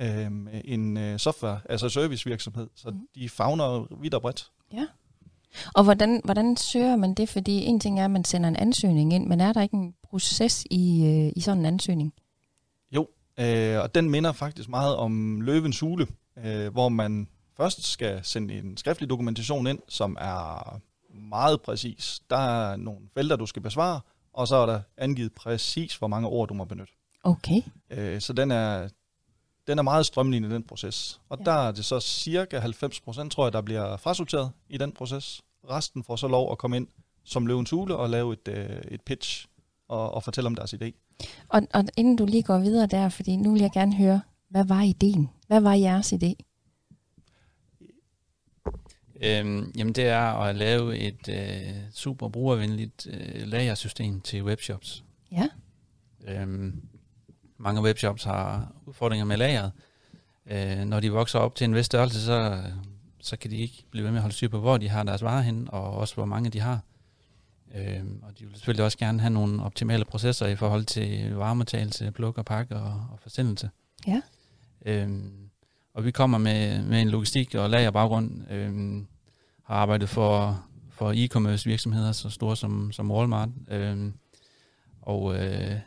øh, 0.00 0.30
en 0.64 0.96
øh, 0.96 1.18
software, 1.18 1.60
altså 1.68 1.88
servicevirksomhed, 1.88 2.68
så 2.74 2.90
Mhm. 2.90 3.08
de 3.14 3.28
fagner 3.28 3.86
vidt 4.00 4.14
og 4.14 4.22
bredt. 4.22 4.50
Og 5.74 5.84
hvordan, 5.84 6.20
hvordan 6.24 6.56
søger 6.56 6.96
man 6.96 7.14
det? 7.14 7.28
Fordi 7.28 7.64
en 7.64 7.80
ting 7.80 8.00
er, 8.00 8.04
at 8.04 8.10
man 8.10 8.24
sender 8.24 8.48
en 8.48 8.56
ansøgning 8.56 9.12
ind, 9.12 9.26
men 9.26 9.40
er 9.40 9.52
der 9.52 9.62
ikke 9.62 9.74
en 9.76 9.94
proces 10.02 10.64
i, 10.70 11.04
øh, 11.06 11.32
i 11.36 11.40
sådan 11.40 11.58
en 11.58 11.66
ansøgning? 11.66 12.14
Jo, 12.92 13.08
øh, 13.40 13.80
og 13.80 13.94
den 13.94 14.10
minder 14.10 14.32
faktisk 14.32 14.68
meget 14.68 14.96
om 14.96 15.40
løvens 15.40 15.80
hule, 15.80 16.06
øh, 16.44 16.72
hvor 16.72 16.88
man 16.88 17.28
først 17.56 17.84
skal 17.84 18.20
sende 18.22 18.58
en 18.58 18.76
skriftlig 18.76 19.10
dokumentation 19.10 19.66
ind, 19.66 19.78
som 19.88 20.16
er 20.20 20.80
meget 21.14 21.62
præcis. 21.62 22.20
Der 22.30 22.36
er 22.36 22.76
nogle 22.76 23.00
felter, 23.14 23.36
du 23.36 23.46
skal 23.46 23.62
besvare, 23.62 24.00
og 24.32 24.48
så 24.48 24.56
er 24.56 24.66
der 24.66 24.80
angivet 24.98 25.32
præcis, 25.32 25.96
hvor 25.96 26.08
mange 26.08 26.28
ord 26.28 26.48
du 26.48 26.54
må 26.54 26.64
benytte. 26.64 26.92
Okay. 27.24 27.62
Øh, 27.90 28.20
så 28.20 28.32
den 28.32 28.50
er, 28.50 28.88
den 29.66 29.78
er 29.78 29.82
meget 29.82 30.06
strømlignet, 30.06 30.50
den 30.50 30.62
proces. 30.62 31.20
Og 31.28 31.38
Ja. 31.38 31.44
der 31.44 31.52
er 31.52 31.72
det 31.72 31.84
så 31.84 32.00
cirka 32.00 32.58
90 32.58 33.00
procent, 33.00 33.32
tror 33.32 33.44
jeg, 33.46 33.52
der 33.52 33.60
bliver 33.60 33.96
frasorteret 33.96 34.50
i 34.68 34.78
den 34.78 34.92
proces. 34.92 35.42
Resten 35.70 36.04
får 36.04 36.16
så 36.16 36.28
lov 36.28 36.52
at 36.52 36.58
komme 36.58 36.76
ind 36.76 36.88
som 37.24 37.46
løvens 37.46 37.70
hule 37.70 37.96
og 37.96 38.10
lave 38.10 38.32
et, 38.32 38.48
øh, 38.48 38.80
et 38.88 39.00
pitch 39.00 39.46
og, 39.88 40.14
og 40.14 40.22
fortælle 40.22 40.46
om 40.46 40.54
deres 40.54 40.74
idé. 40.74 40.92
Og, 41.48 41.62
og 41.74 41.84
inden 41.96 42.16
du 42.16 42.26
lige 42.26 42.42
går 42.42 42.58
videre 42.58 42.86
der, 42.86 43.08
fordi 43.08 43.36
nu 43.36 43.52
vil 43.52 43.60
jeg 43.60 43.70
gerne 43.74 43.96
høre, 43.96 44.20
hvad 44.48 44.64
var 44.64 44.82
ideen? 44.82 45.30
Hvad 45.46 45.60
var 45.60 45.74
jeres 45.74 46.12
idé? 46.12 46.34
Øhm, 49.22 49.72
jamen 49.76 49.92
det 49.92 50.04
er 50.04 50.20
at 50.20 50.56
lave 50.56 50.98
et 50.98 51.28
øh, 51.28 51.74
super 51.92 52.28
brugervenligt 52.28 53.06
øh, 53.10 53.42
lagersystem 53.46 54.20
til 54.20 54.44
webshops. 54.44 55.04
Ja. 55.32 55.48
Øhm, 56.28 56.82
mange 57.58 57.82
webshops 57.82 58.24
har 58.24 58.72
udfordringer 58.86 59.24
med 59.24 59.36
lageret. 59.36 59.72
Øh, 60.46 60.78
når 60.78 61.00
de 61.00 61.12
vokser 61.12 61.38
op 61.38 61.54
til 61.54 61.64
en 61.64 61.74
vis 61.74 61.86
størrelse, 61.86 62.24
så, 62.24 62.62
så 63.26 63.36
kan 63.36 63.50
de 63.50 63.56
ikke 63.56 63.84
blive 63.90 64.04
ved 64.04 64.10
med 64.10 64.18
at 64.18 64.22
holde 64.22 64.36
styr 64.36 64.48
på, 64.48 64.60
hvor 64.60 64.76
de 64.76 64.88
har 64.88 65.02
deres 65.02 65.22
varer 65.22 65.42
hen, 65.42 65.68
og 65.72 65.90
også 65.90 66.14
hvor 66.14 66.24
mange 66.24 66.50
de 66.50 66.60
har. 66.60 66.80
Øh, 67.74 68.04
og 68.22 68.38
de 68.38 68.44
vil 68.44 68.54
selvfølgelig 68.54 68.84
også 68.84 68.98
gerne 68.98 69.20
have 69.20 69.30
nogle 69.30 69.62
optimale 69.62 70.04
processer 70.04 70.46
i 70.46 70.56
forhold 70.56 70.84
til 70.84 71.34
varmetagelse, 71.34 72.10
pluk 72.10 72.38
og 72.38 72.44
pakke 72.44 72.76
og, 72.76 73.06
og 73.12 73.18
forsendelse. 73.20 73.70
Ja. 74.06 74.20
Øh, 74.86 75.10
og 75.94 76.04
vi 76.04 76.10
kommer 76.10 76.38
med, 76.38 76.82
med 76.82 77.02
en 77.02 77.08
logistik- 77.08 77.54
og 77.54 77.70
lagerbaggrund, 77.70 78.50
øh, 78.50 79.02
har 79.62 79.74
arbejdet 79.74 80.08
for, 80.08 80.64
for 80.90 81.12
e-commerce 81.12 81.64
virksomheder, 81.64 82.12
så 82.12 82.30
store 82.30 82.56
som, 82.56 82.92
som 82.92 83.10
Walmart. 83.10 83.48
Øh, 83.68 84.12
og, 85.02 85.44
øh, 85.44 85.78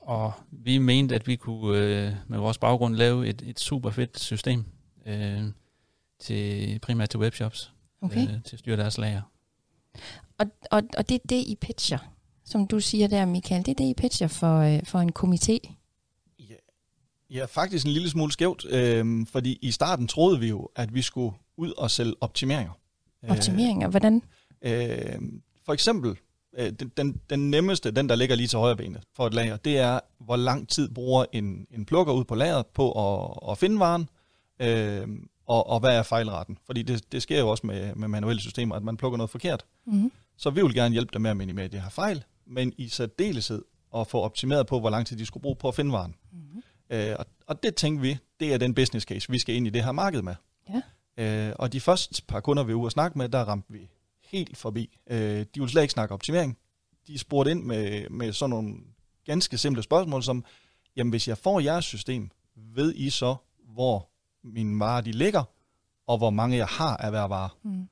og 0.00 0.32
vi 0.50 0.78
mente, 0.78 1.14
at 1.14 1.26
vi 1.26 1.36
kunne 1.36 1.78
øh, 1.78 2.12
med 2.26 2.38
vores 2.38 2.58
baggrund 2.58 2.94
lave 2.94 3.26
et, 3.26 3.42
et 3.46 3.60
super 3.60 3.90
fedt 3.90 4.20
system 4.20 4.64
øh, 5.06 5.44
til 6.20 6.78
primært 6.82 7.10
til 7.10 7.20
webshops, 7.20 7.72
Okay. 8.02 8.22
øh, 8.22 8.42
til 8.44 8.56
at 8.56 8.58
styre 8.58 8.76
deres 8.76 8.98
lager. 8.98 9.22
Og, 10.38 10.46
og, 10.70 10.82
og 10.96 11.08
det 11.08 11.14
er 11.14 11.26
det, 11.28 11.36
I 11.46 11.56
pitcher, 11.60 11.98
som 12.44 12.66
du 12.66 12.80
siger 12.80 13.08
der, 13.08 13.24
Michael. 13.24 13.66
Det 13.66 13.70
er 13.70 13.74
det, 13.74 13.84
I 13.84 13.94
pitcher 13.94 14.28
for, 14.28 14.58
øh, 14.58 14.86
for 14.86 14.98
en 14.98 15.12
komité. 15.18 15.74
Ja, 16.38 16.54
ja, 17.30 17.44
faktisk 17.44 17.86
en 17.86 17.92
lille 17.92 18.10
smule 18.10 18.32
skævt, 18.32 18.64
øh, 18.70 19.26
fordi 19.26 19.58
i 19.62 19.70
starten 19.70 20.08
troede 20.08 20.40
vi 20.40 20.48
jo, 20.48 20.68
at 20.76 20.94
vi 20.94 21.02
skulle 21.02 21.36
ud 21.56 21.72
og 21.72 21.90
sælge 21.90 22.14
optimeringer. 22.20 22.72
Optimeringer, 23.28 23.88
hvordan? 23.88 24.22
Øh, 24.62 25.18
for 25.64 25.72
eksempel, 25.72 26.16
øh, 26.58 26.72
den, 26.72 26.92
den, 26.96 27.20
den 27.30 27.50
nemmeste, 27.50 27.90
den 27.90 28.08
der 28.08 28.14
ligger 28.14 28.36
lige 28.36 28.46
til 28.46 28.58
højre 28.58 28.76
benet 28.76 29.02
for 29.16 29.26
et 29.26 29.34
lager, 29.34 29.56
det 29.56 29.78
er, 29.78 30.00
hvor 30.20 30.36
lang 30.36 30.68
tid 30.68 30.88
bruger 30.94 31.24
en, 31.32 31.66
en 31.70 31.84
plukker 31.84 32.12
ud 32.12 32.24
på 32.24 32.34
lageret 32.34 32.66
på 32.66 32.92
at, 32.92 33.50
at 33.50 33.58
finde 33.58 33.78
varen, 33.80 34.08
øh, 34.60 35.08
og, 35.50 35.66
og 35.66 35.80
hvad 35.80 35.98
er 35.98 36.02
fejlretten? 36.02 36.58
Fordi 36.66 36.82
det, 36.82 37.12
det 37.12 37.22
sker 37.22 37.38
jo 37.38 37.48
også 37.48 37.66
med, 37.66 37.94
med 37.94 38.08
manuelle 38.08 38.40
systemer, 38.40 38.76
at 38.76 38.82
man 38.82 38.96
plukker 38.96 39.16
noget 39.16 39.30
forkert. 39.30 39.64
Mm-hmm. 39.86 40.12
Så 40.36 40.50
vi 40.50 40.62
vil 40.62 40.74
gerne 40.74 40.92
hjælpe 40.92 41.10
dem 41.12 41.22
med 41.22 41.30
at 41.30 41.36
minimere 41.36 41.68
de 41.68 41.80
her 41.80 41.88
fejl, 41.88 42.24
men 42.46 42.72
i 42.78 42.88
særdeleshed 42.88 43.62
at 43.96 44.06
få 44.06 44.20
optimeret 44.20 44.66
på, 44.66 44.80
hvor 44.80 44.90
lang 44.90 45.06
tid 45.06 45.16
de 45.16 45.26
skulle 45.26 45.42
bruge 45.42 45.56
på 45.56 45.68
at 45.68 45.74
finde 45.74 45.92
varen. 45.92 46.14
Mm-hmm. 46.32 46.62
Øh, 46.90 47.16
og, 47.18 47.26
og 47.46 47.62
det 47.62 47.74
tænkte 47.74 48.02
vi, 48.02 48.18
det 48.40 48.54
er 48.54 48.58
den 48.58 48.74
business 48.74 49.06
case, 49.06 49.30
vi 49.30 49.38
skal 49.38 49.54
ind 49.54 49.66
i 49.66 49.70
det 49.70 49.84
her 49.84 49.92
marked 49.92 50.22
med. 50.22 50.34
Ja. 50.68 51.48
Øh, 51.48 51.54
og 51.58 51.72
de 51.72 51.80
første 51.80 52.22
par 52.28 52.40
kunder, 52.40 52.62
vi 52.62 52.72
var 52.72 52.78
ude 52.78 52.86
at 52.86 52.92
snakke 52.92 53.18
med, 53.18 53.28
der 53.28 53.44
ramte 53.44 53.72
vi 53.72 53.88
helt 54.24 54.56
forbi. 54.56 54.98
Øh, 55.10 55.18
de 55.18 55.46
ville 55.54 55.70
slet 55.70 55.82
ikke 55.82 55.92
snakke 55.92 56.14
optimering. 56.14 56.58
De 57.06 57.18
spurgte 57.18 57.50
ind 57.50 57.62
med, 57.62 58.08
med 58.10 58.32
sådan 58.32 58.50
nogle 58.50 58.74
ganske 59.24 59.58
simple 59.58 59.82
spørgsmål, 59.82 60.22
som, 60.22 60.44
jamen 60.96 61.10
hvis 61.10 61.28
jeg 61.28 61.38
får 61.38 61.60
jeres 61.60 61.84
system, 61.84 62.30
ved 62.56 62.94
I 62.94 63.10
så, 63.10 63.36
hvor 63.74 64.09
mine 64.44 64.80
varer 64.80 65.00
de 65.00 65.12
ligger, 65.12 65.42
og 66.06 66.18
hvor 66.18 66.30
mange 66.30 66.56
jeg 66.56 66.66
har 66.66 66.96
af 66.96 67.10
hver 67.10 67.22
vare? 67.24 67.48
Mm. 67.62 67.88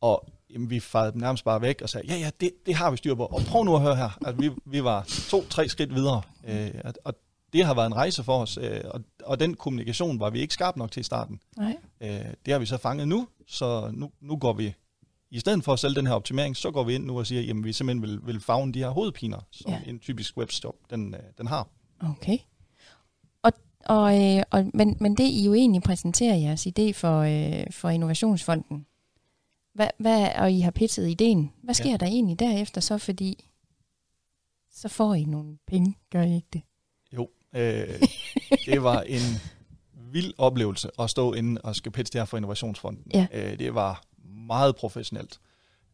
Og 0.00 0.28
jamen, 0.50 0.70
vi 0.70 0.80
fejrede 0.80 1.12
dem 1.12 1.20
nærmest 1.20 1.44
bare 1.44 1.60
væk 1.62 1.82
og 1.82 1.88
sagde, 1.88 2.06
ja, 2.08 2.16
ja, 2.18 2.30
det, 2.40 2.50
det 2.66 2.74
har 2.74 2.90
vi 2.90 2.96
styr 2.96 3.14
på. 3.14 3.26
Og 3.26 3.40
prøv 3.48 3.64
nu 3.64 3.74
at 3.76 3.82
høre 3.82 3.96
her. 3.96 4.18
Altså, 4.26 4.40
vi, 4.40 4.50
vi 4.64 4.84
var 4.84 5.02
to-tre 5.28 5.68
skridt 5.68 5.94
videre. 5.94 6.22
Øh, 6.44 6.70
og- 7.04 7.14
det 7.52 7.64
har 7.64 7.74
været 7.74 7.86
en 7.86 7.94
rejse 7.94 8.24
for 8.24 8.38
os. 8.42 8.58
Øh, 8.62 8.80
og, 8.84 9.00
og 9.24 9.40
den 9.40 9.54
kommunikation 9.54 10.20
var 10.20 10.30
vi 10.30 10.40
ikke 10.40 10.54
skarpe 10.54 10.78
nok 10.78 10.90
til 10.90 11.00
i 11.00 11.04
starten. 11.04 11.40
Nej. 11.56 11.76
Øh, 12.00 12.08
det 12.46 12.52
har 12.52 12.58
vi 12.58 12.66
så 12.66 12.76
fanget 12.78 13.08
nu, 13.08 13.28
så 13.46 13.90
nu, 13.94 14.10
nu 14.20 14.36
går 14.36 14.52
vi, 14.52 14.74
i 15.30 15.38
stedet 15.40 15.64
for 15.64 15.72
at 15.72 15.78
sælge 15.78 15.94
den 15.94 16.06
her 16.06 16.14
optimering, 16.14 16.56
så 16.56 16.70
går 16.70 16.84
vi 16.84 16.94
ind 16.94 17.04
nu 17.04 17.18
og 17.18 17.26
siger, 17.26 17.42
jamen 17.42 17.64
vi 17.64 17.72
simpelthen 17.72 18.02
vil, 18.02 18.20
vil 18.26 18.40
fagne 18.40 18.72
de 18.72 18.78
her 18.78 18.88
hovedpiner, 18.88 19.38
som 19.50 19.70
Ja. 19.70 19.80
en 19.86 19.98
typisk 19.98 20.36
webstop, 20.36 20.74
den, 20.90 21.14
øh, 21.14 21.20
den 21.38 21.46
har. 21.46 21.68
Okay. 22.10 22.38
Og, 23.86 24.22
øh, 24.22 24.42
og, 24.50 24.70
men, 24.74 24.96
men 25.00 25.16
det 25.16 25.24
I 25.24 25.44
jo 25.44 25.54
egentlig 25.54 25.82
præsenterer 25.82 26.34
jeres 26.34 26.66
idé 26.66 26.92
for, 26.92 27.20
øh, 27.20 27.66
for 27.70 27.88
Innovationsfonden, 27.88 28.86
hvad, 29.74 29.88
hvad, 29.98 30.28
og 30.36 30.52
I 30.52 30.60
har 30.60 30.70
pitchet 30.70 31.08
ideen, 31.08 31.52
hvad 31.62 31.74
sker 31.74 31.90
ja. 31.90 31.96
der 31.96 32.06
egentlig 32.06 32.38
derefter 32.38 32.80
så, 32.80 32.98
fordi 32.98 33.48
så 34.70 34.88
får 34.88 35.14
I 35.14 35.24
nogle 35.24 35.58
penge, 35.66 35.98
gør 36.10 36.22
I 36.22 36.34
ikke 36.34 36.48
det? 36.52 36.62
Jo, 37.12 37.28
øh, 37.54 38.00
det 38.66 38.82
var 38.82 39.00
en 39.00 39.20
vild 40.12 40.32
oplevelse 40.38 40.90
at 40.98 41.10
stå 41.10 41.32
inde 41.32 41.60
og 41.60 41.76
skal 41.76 41.92
pitche 41.92 42.12
det 42.12 42.20
her 42.20 42.24
for 42.24 42.36
Innovationsfonden. 42.36 43.04
Ja. 43.14 43.26
Øh, 43.32 43.58
det 43.58 43.74
var 43.74 44.02
meget 44.46 44.76
professionelt. 44.76 45.40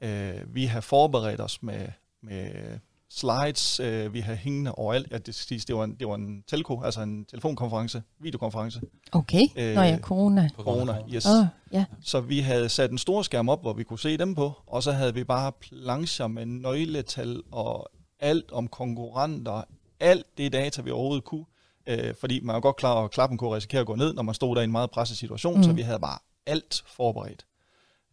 Øh, 0.00 0.54
vi 0.54 0.64
har 0.64 0.80
forberedt 0.80 1.40
os 1.40 1.62
med, 1.62 1.88
med 2.22 2.78
slides, 3.10 3.80
øh, 3.80 4.14
vi 4.14 4.20
har 4.20 4.34
hængende 4.34 4.72
overalt. 4.72 5.10
Ja, 5.10 5.18
det, 5.18 5.34
skal 5.34 5.46
siges, 5.46 5.64
det, 5.64 5.76
var 5.76 5.84
en, 5.84 5.94
det 5.94 6.08
var 6.08 6.14
en 6.14 6.42
telco, 6.48 6.82
altså 6.82 7.00
en 7.00 7.24
telefonkonference, 7.24 8.02
videokonference, 8.20 8.80
Okay, 9.12 9.42
Øh, 9.56 9.68
øh, 9.68 9.74
Nå 9.74 9.82
ja, 9.82 9.98
corona. 9.98 10.48
Corona. 10.56 10.98
Yes. 11.14 11.26
Oh, 11.26 11.46
ja. 11.72 11.84
Så 12.02 12.20
vi 12.20 12.40
havde 12.40 12.68
sat 12.68 12.90
en 12.90 12.98
stor 12.98 13.22
skærm 13.22 13.48
op, 13.48 13.60
hvor 13.60 13.72
vi 13.72 13.84
kunne 13.84 13.98
se 13.98 14.16
dem 14.16 14.34
på, 14.34 14.52
og 14.66 14.82
så 14.82 14.92
havde 14.92 15.14
vi 15.14 15.24
bare 15.24 15.52
plancher 15.52 16.26
med 16.26 16.46
nøgletal 16.46 17.42
og 17.52 17.90
alt 18.20 18.52
om 18.52 18.68
konkurrenter, 18.68 19.62
alt 20.00 20.26
det 20.38 20.52
data, 20.52 20.82
vi 20.82 20.90
overhovedet 20.90 21.24
kunne. 21.24 21.44
Øh, 21.86 22.14
fordi 22.20 22.40
man 22.40 22.56
er 22.56 22.60
godt 22.60 22.76
klar 22.76 22.92
over, 22.92 23.04
at 23.04 23.10
klappen 23.10 23.38
kunne 23.38 23.56
risikere 23.56 23.80
at 23.80 23.86
gå 23.86 23.94
ned, 23.94 24.14
når 24.14 24.22
man 24.22 24.34
stod 24.34 24.54
der 24.54 24.60
i 24.60 24.64
en 24.64 24.72
meget 24.72 24.90
presset 24.90 25.16
situation, 25.16 25.56
mm. 25.56 25.62
så 25.62 25.72
vi 25.72 25.82
havde 25.82 25.98
bare 25.98 26.18
alt 26.46 26.84
forberedt. 26.86 27.44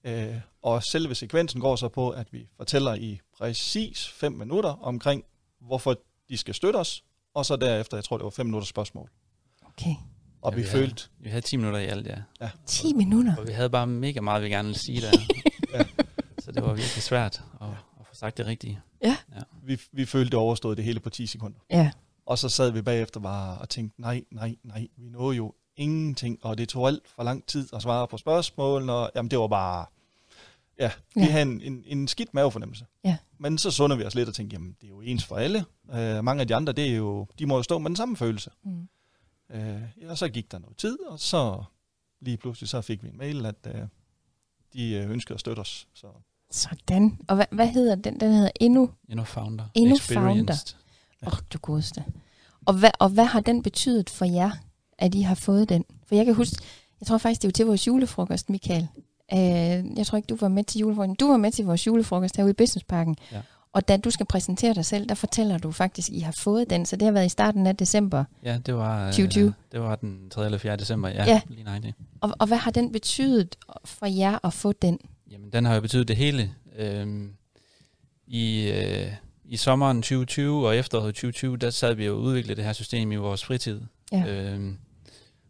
Øh, 0.05 0.35
og 0.61 0.83
selve 0.83 1.15
sekvensen 1.15 1.61
går 1.61 1.75
så 1.75 1.87
på, 1.87 2.09
at 2.09 2.33
vi 2.33 2.47
fortæller 2.57 2.93
i 2.93 3.19
præcis 3.37 4.07
5 4.07 4.31
minutter 4.31 4.69
omkring, 4.69 5.23
hvorfor 5.61 5.97
de 6.29 6.37
skal 6.37 6.53
støtte 6.53 6.77
os, 6.77 7.03
og 7.33 7.45
så 7.45 7.55
derefter, 7.55 7.97
jeg 7.97 8.03
tror 8.03 8.17
det 8.17 8.23
var 8.23 8.29
5 8.29 8.45
minutters 8.45 8.69
spørgsmål. 8.69 9.09
Okay. 9.65 9.95
Og 10.41 10.51
Ja, 10.51 10.55
vi 10.55 10.61
vi 10.61 10.67
følte, 10.67 11.03
Vi 11.19 11.29
havde 11.29 11.41
10 11.41 11.57
minutter 11.57 11.79
i 11.79 11.85
alt, 11.85 12.07
ja. 12.41 12.49
10 12.65 12.93
minutter. 12.93 13.35
Og 13.37 13.47
vi 13.47 13.51
havde 13.51 13.69
bare 13.69 13.87
mega 13.87 14.21
meget, 14.21 14.43
vi 14.43 14.49
gerne 14.49 14.67
ville 14.67 14.79
sige 14.79 15.01
der. 15.01 15.11
Ja. 15.73 15.83
Så 16.39 16.51
det 16.51 16.63
var 16.63 16.67
virkelig 16.73 17.03
svært 17.03 17.43
at, 17.61 17.67
at 17.99 18.05
få 18.07 18.15
sagt 18.15 18.37
det 18.37 18.45
rigtige. 18.45 18.79
vi, 19.63 19.79
vi 19.91 20.05
følte 20.05 20.29
det 20.29 20.39
overstået 20.39 20.77
det 20.77 20.85
hele 20.85 20.99
på 20.99 21.09
10 21.09 21.27
sekunder. 21.27 21.59
Ja. 21.71 21.91
Og 22.25 22.37
så 22.37 22.49
sad 22.49 22.71
vi 22.71 22.81
bagefter 22.81 23.19
bare 23.19 23.57
og 23.57 23.69
tænkte, 23.69 24.01
nej, 24.01 24.23
nej, 24.31 24.55
nej, 24.63 24.87
vi 24.97 25.09
nåede 25.09 25.37
jo 25.37 25.53
ingenting, 25.77 26.39
og 26.45 26.57
det 26.57 26.69
tog 26.69 26.87
alt 26.87 27.07
for 27.15 27.23
lang 27.23 27.45
tid 27.45 27.67
at 27.73 27.81
svare 27.81 28.07
på 28.07 28.17
spørgsmål, 28.17 28.89
og 28.89 29.11
jamen, 29.15 29.31
det 29.31 29.39
var 29.39 29.47
bare, 29.47 29.85
ja, 30.79 30.91
vi 31.15 31.21
Ja. 31.21 31.27
havde 31.31 31.41
en, 31.41 31.61
en, 31.61 31.83
en 31.85 32.07
skidt 32.07 32.33
mavefornemmelse. 32.33 32.85
Ja. 33.03 33.17
Men 33.37 33.57
så 33.57 33.71
sundede 33.71 33.97
vi 33.99 34.05
os 34.05 34.15
lidt 34.15 34.29
og 34.29 34.35
tænkte, 34.35 34.53
jamen, 34.53 34.75
det 34.81 34.87
er 34.87 34.89
jo 34.89 35.01
ens 35.01 35.23
for 35.25 35.35
alle. 35.35 35.65
Uh, 35.83 36.23
mange 36.23 36.41
af 36.41 36.47
de 36.47 36.55
andre, 36.55 36.73
det 36.73 36.91
er 36.91 36.95
jo, 36.95 37.27
de 37.39 37.45
må 37.45 37.55
jo 37.55 37.63
stå 37.63 37.77
med 37.77 37.89
den 37.89 37.95
samme 37.95 38.17
følelse. 38.17 38.49
Mm. 38.63 38.87
Uh, 39.53 39.59
ja, 40.01 40.15
så 40.15 40.29
gik 40.29 40.51
der 40.51 40.59
noget 40.59 40.77
tid, 40.77 40.99
og 41.07 41.19
så 41.19 41.63
lige 42.21 42.37
pludselig 42.37 42.69
så 42.69 42.81
fik 42.81 43.03
vi 43.03 43.07
en 43.07 43.17
mail, 43.17 43.45
at 43.45 43.67
uh, 43.75 43.81
de 44.73 44.91
øh, 44.93 45.09
ønskede 45.11 45.33
at 45.33 45.39
støtte 45.39 45.59
os. 45.59 45.87
Så 45.93 46.07
Sådan. 46.51 47.17
Og 47.27 47.35
hvad, 47.35 47.45
hvad 47.51 47.67
hedder 47.67 47.95
den? 47.95 48.19
Den 48.19 48.31
hedder 48.31 48.51
Endnu. 48.59 48.89
Endnu 49.09 49.23
founder. 49.25 49.65
Endnu 49.75 49.95
Experienced. 49.95 50.75
Åh, 51.21 51.33
oh, 51.33 51.39
du 51.53 51.57
godeste. 51.57 52.03
Og 52.65 52.73
hvad, 52.73 52.91
og 52.99 53.09
hvad 53.09 53.25
har 53.25 53.39
den 53.39 53.63
betydet 53.63 54.09
for 54.09 54.25
jer, 54.25 54.51
at 54.97 55.15
I 55.15 55.21
har 55.21 55.35
fået 55.35 55.69
den? 55.69 55.85
For 56.07 56.15
jeg 56.15 56.25
kan 56.25 56.33
huske, 56.35 56.57
jeg 56.99 57.07
tror 57.07 57.17
faktisk, 57.17 57.41
det 57.41 57.47
var 57.47 57.51
til 57.51 57.65
vores 57.65 57.87
julefrokost, 57.87 58.49
Michael. 58.49 58.87
Uh, 59.33 59.39
jeg 59.97 60.05
tror 60.05 60.15
ikke, 60.15 60.27
du 60.27 60.35
var 60.41 60.47
med 60.47 60.63
til 60.63 60.79
julefrokosten. 60.79 61.15
Du 61.15 61.27
var 61.27 61.37
med 61.37 61.51
til 61.51 61.65
vores 61.65 61.87
julefrokost 61.87 62.35
herude 62.37 62.51
i 62.51 62.53
Businessparken. 62.53 63.15
Ja. 63.31 63.41
Og 63.73 63.87
da 63.87 63.97
du 63.97 64.09
skal 64.11 64.25
præsentere 64.25 64.73
dig 64.73 64.85
selv, 64.85 65.09
der 65.09 65.15
fortæller 65.15 65.57
du 65.57 65.71
faktisk, 65.71 66.09
at 66.09 66.15
I 66.15 66.19
har 66.19 66.35
fået 66.39 66.69
den. 66.69 66.85
Så 66.85 66.95
det 66.95 67.05
har 67.05 67.11
været 67.11 67.25
i 67.25 67.29
starten 67.29 67.67
af 67.67 67.75
december. 67.75 68.23
Ja, 68.43 68.57
det 68.65 68.75
var, 68.75 69.01
øh, 69.07 69.11
2020. 69.11 69.53
det 69.71 69.81
var 69.81 69.95
den 69.95 70.29
3. 70.29 70.45
eller 70.45 70.57
4. 70.57 70.75
december. 70.75 71.09
Ja, 71.09 71.25
Ja. 71.25 71.41
lige 71.49 71.63
nøjagtigt. 71.63 71.95
Og, 72.21 72.35
og 72.39 72.47
hvad 72.47 72.57
har 72.57 72.71
den 72.71 72.91
betydet 72.91 73.55
for 73.85 74.05
jer 74.05 74.45
at 74.45 74.53
få 74.53 74.71
den? 74.71 74.99
Jamen, 75.31 75.49
den 75.53 75.65
har 75.65 75.75
jo 75.75 75.81
betydet 75.81 76.07
det 76.07 76.15
hele. 76.15 76.51
Øhm, 76.77 77.31
i, 78.27 78.71
øh, 78.71 79.11
I 79.45 79.57
sommeren 79.57 79.97
2020 80.01 80.67
og 80.67 80.77
efteråret 80.77 81.15
2020, 81.15 81.57
der 81.57 81.69
sad 81.69 81.93
vi 81.95 82.09
og 82.09 82.19
udviklede 82.19 82.55
det 82.55 82.65
her 82.65 82.73
system 82.73 83.11
i 83.11 83.15
vores 83.15 83.45
fritid. 83.45 83.81
Ja. 84.11 84.23
Øhm, 84.27 84.77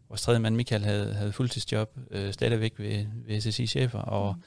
vores 0.08 0.22
tredje 0.22 0.40
mand 0.40 0.56
Michael 0.56 0.84
havde, 0.84 1.14
havde 1.14 1.32
fuldtidsjob 1.32 1.98
øh, 2.10 2.32
stadigvæk 2.32 2.78
ved, 2.78 3.06
ved 3.26 3.40
SSI-chefer, 3.40 3.98
og 3.98 4.34
Mm. 4.36 4.42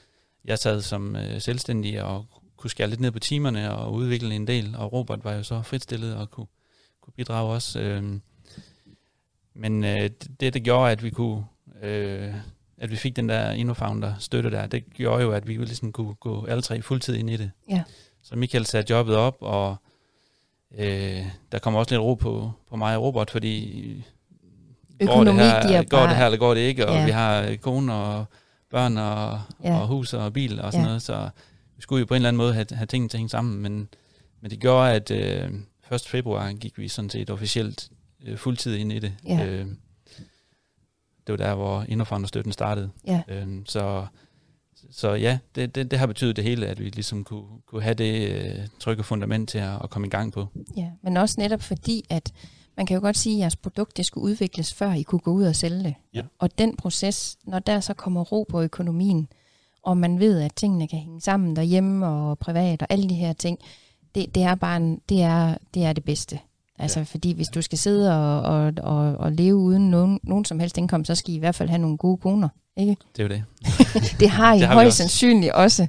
jeg 0.46 0.60
sad 0.60 0.82
som 0.82 1.16
øh, 1.16 1.42
selvstændig 1.42 2.04
og 2.04 2.26
kunne 2.58 2.70
skære 2.70 2.88
lidt 2.88 3.00
ned 3.00 3.12
på 3.12 3.20
timerne 3.20 3.76
og 3.76 3.94
udvikle 3.94 4.36
en 4.36 4.48
del, 4.48 4.76
og 4.78 4.94
Robert 4.94 5.24
var 5.24 5.34
jo 5.34 5.44
så 5.44 5.62
fritstillet 5.62 6.16
og 6.16 6.32
kunne, 6.32 6.48
kunne 7.02 7.14
bidrage 7.18 7.54
også. 7.54 7.80
Øhm, 7.80 8.22
men 9.54 9.84
øh, 9.84 10.10
det, 10.40 10.54
det 10.54 10.64
gjorde, 10.64 10.92
at 10.92 11.04
vi 11.04 11.10
kunne... 11.10 11.46
Øh, 11.82 12.34
at 12.82 12.92
vi 12.92 12.96
fik 12.96 13.16
den 13.16 13.30
der 13.30 13.52
InnoFounder 13.52 14.14
støtte 14.20 14.52
der, 14.52 14.68
det 14.68 14.94
gjorde 14.94 15.24
jo, 15.24 15.32
at 15.32 15.48
vi 15.48 15.54
ligesom 15.58 15.92
kunne 15.92 16.14
gå 16.16 16.46
alle 16.46 16.62
tre 16.62 16.82
fuldtid 16.82 17.16
ind 17.16 17.30
i 17.30 17.38
det. 17.38 17.52
Ja. 17.70 17.84
Så 18.22 18.36
Michael 18.36 18.66
satte 18.66 18.94
jobbet 18.94 19.16
op, 19.16 19.38
og 19.40 19.76
øh, 20.78 21.24
der 21.52 21.60
kom 21.60 21.76
også 21.76 21.92
lidt 21.96 22.02
ro 22.02 22.14
på, 22.14 22.52
på 22.70 22.76
mig 22.76 22.98
og 22.98 23.04
Robert, 23.04 23.30
fordi 23.30 24.04
går 25.08 25.14
det, 25.14 25.20
Økonomi 25.22 25.40
her, 25.40 25.68
giver 25.68 25.84
går 25.84 26.08
det 26.08 26.16
her, 26.16 26.26
eller 26.26 26.38
går 26.38 26.54
det 26.54 26.62
ikke, 26.62 26.88
og 26.88 26.96
Ja. 26.96 27.06
vi 27.06 27.12
har 27.12 27.42
øh, 27.42 27.58
kone 27.58 27.94
og 27.94 28.26
børn 28.72 28.98
og, 28.98 29.42
Ja. 29.64 29.80
og 29.80 29.88
hus 29.88 30.14
og 30.14 30.34
bil 30.34 30.62
og 30.62 30.72
sådan 30.72 30.82
Ja. 30.84 30.88
noget, 30.88 31.02
så 31.02 31.30
vi 31.76 31.82
skulle 31.82 32.00
jo 32.00 32.06
på 32.06 32.14
en 32.14 32.16
eller 32.16 32.30
anden 32.30 32.38
måde 32.38 32.54
have, 32.54 32.66
have 32.72 32.86
tingene 32.86 33.10
til 33.10 33.18
at 33.18 33.20
hænge 33.20 33.30
sammen, 33.30 33.62
men, 33.62 33.88
men 34.42 34.52
det 34.52 34.60
gjorde, 34.60 34.92
at 34.94 35.12
øh, 35.12 35.50
1. 35.94 36.02
februar 36.08 36.52
gik 36.54 36.78
vi 36.78 36.88
sådan 36.88 37.10
set 37.10 37.30
officielt 37.30 37.90
øh, 38.26 38.38
fuldtid 38.38 38.76
ind 38.76 38.92
i 38.92 39.00
det. 39.00 39.14
Ja. 39.28 39.46
Øh, 39.46 39.66
det 41.28 41.40
var 41.40 41.46
der, 41.46 41.56
hvor 41.56 41.86
InnoFounder-støtten 41.88 42.52
startede. 42.54 42.90
Ja. 43.08 43.22
Øhm, 43.28 43.66
så, 43.66 44.06
så 44.92 45.14
ja, 45.14 45.38
det, 45.56 45.76
det, 45.76 45.92
det 45.92 46.00
har 46.00 46.08
betydet 46.08 46.36
det 46.36 46.44
hele, 46.44 46.68
at 46.68 46.80
vi 46.80 46.84
ligesom 46.90 47.24
kunne, 47.24 47.44
kunne 47.68 47.82
have 47.84 47.94
det 47.94 48.30
øh, 48.32 48.68
trygge 48.80 49.04
fundament 49.04 49.50
til 49.50 49.58
at, 49.58 49.84
at 49.84 49.90
komme 49.90 50.08
i 50.08 50.10
gang 50.10 50.34
på. 50.34 50.48
Ja, 50.78 50.90
men 51.04 51.18
også 51.18 51.36
netop 51.38 51.62
fordi, 51.62 52.04
at 52.10 52.32
man 52.80 52.86
kan 52.86 52.96
jo 52.96 53.02
godt 53.02 53.18
sige, 53.18 53.36
at 53.36 53.40
jeres 53.40 53.56
produkt 53.56 53.98
det 53.98 54.06
skulle 54.06 54.24
udvikles, 54.24 54.74
før 54.74 54.94
I 54.94 55.02
kunne 55.02 55.20
gå 55.20 55.32
ud 55.32 55.44
og 55.44 55.56
sælge 55.56 55.84
det. 55.84 55.96
Ja. 56.14 56.22
Og 56.40 56.58
den 56.58 56.76
proces, 56.76 57.38
når 57.44 57.60
der 57.60 57.80
så 57.80 57.94
kommer 57.94 58.22
ro 58.22 58.46
på 58.50 58.62
økonomien, 58.62 59.28
og 59.84 59.98
man 59.98 60.20
ved, 60.20 60.42
at 60.42 60.56
tingene 60.56 60.88
kan 60.88 61.00
hænge 61.00 61.22
sammen 61.22 61.56
derhjemme 61.56 62.08
og 62.08 62.40
privat 62.40 62.82
og 62.82 62.88
alle 62.90 63.10
de 63.10 63.16
her 63.16 63.34
ting, 63.34 63.60
det, 64.16 64.36
det 64.36 64.44
er 64.44 64.56
bare 64.56 64.78
en, 64.78 65.02
det, 65.10 65.22
er, 65.22 65.56
det 65.74 65.86
er 65.86 65.94
det 65.94 66.04
bedste. 66.04 66.40
Altså, 66.78 67.00
ja. 67.00 67.04
fordi 67.04 67.34
hvis 67.34 67.48
du 67.48 67.62
skal 67.62 67.78
sidde 67.78 68.16
og, 68.16 68.42
og, 68.42 68.74
og, 68.78 69.18
og 69.18 69.32
leve 69.32 69.56
uden 69.56 69.90
nogen, 69.90 70.20
nogen 70.24 70.46
som 70.46 70.60
helst 70.60 70.78
indkomst, 70.78 71.08
så 71.08 71.16
skal 71.16 71.34
I 71.34 71.36
i 71.36 71.40
hvert 71.40 71.56
fald 71.56 71.70
have 71.70 71.82
nogle 71.82 71.98
gode 71.98 72.18
koner, 72.18 72.50
ikke? 72.80 72.96
Det 73.18 73.24
er 73.24 73.28
jo 73.28 73.30
det. 73.30 73.44
det 74.20 74.30
har 74.30 74.54
I 74.54 74.60
Det 74.60 74.68
har 74.68 74.74
højst 74.74 74.88
også. 74.88 74.98
sandsynligt 74.98 75.52
også, 75.54 75.88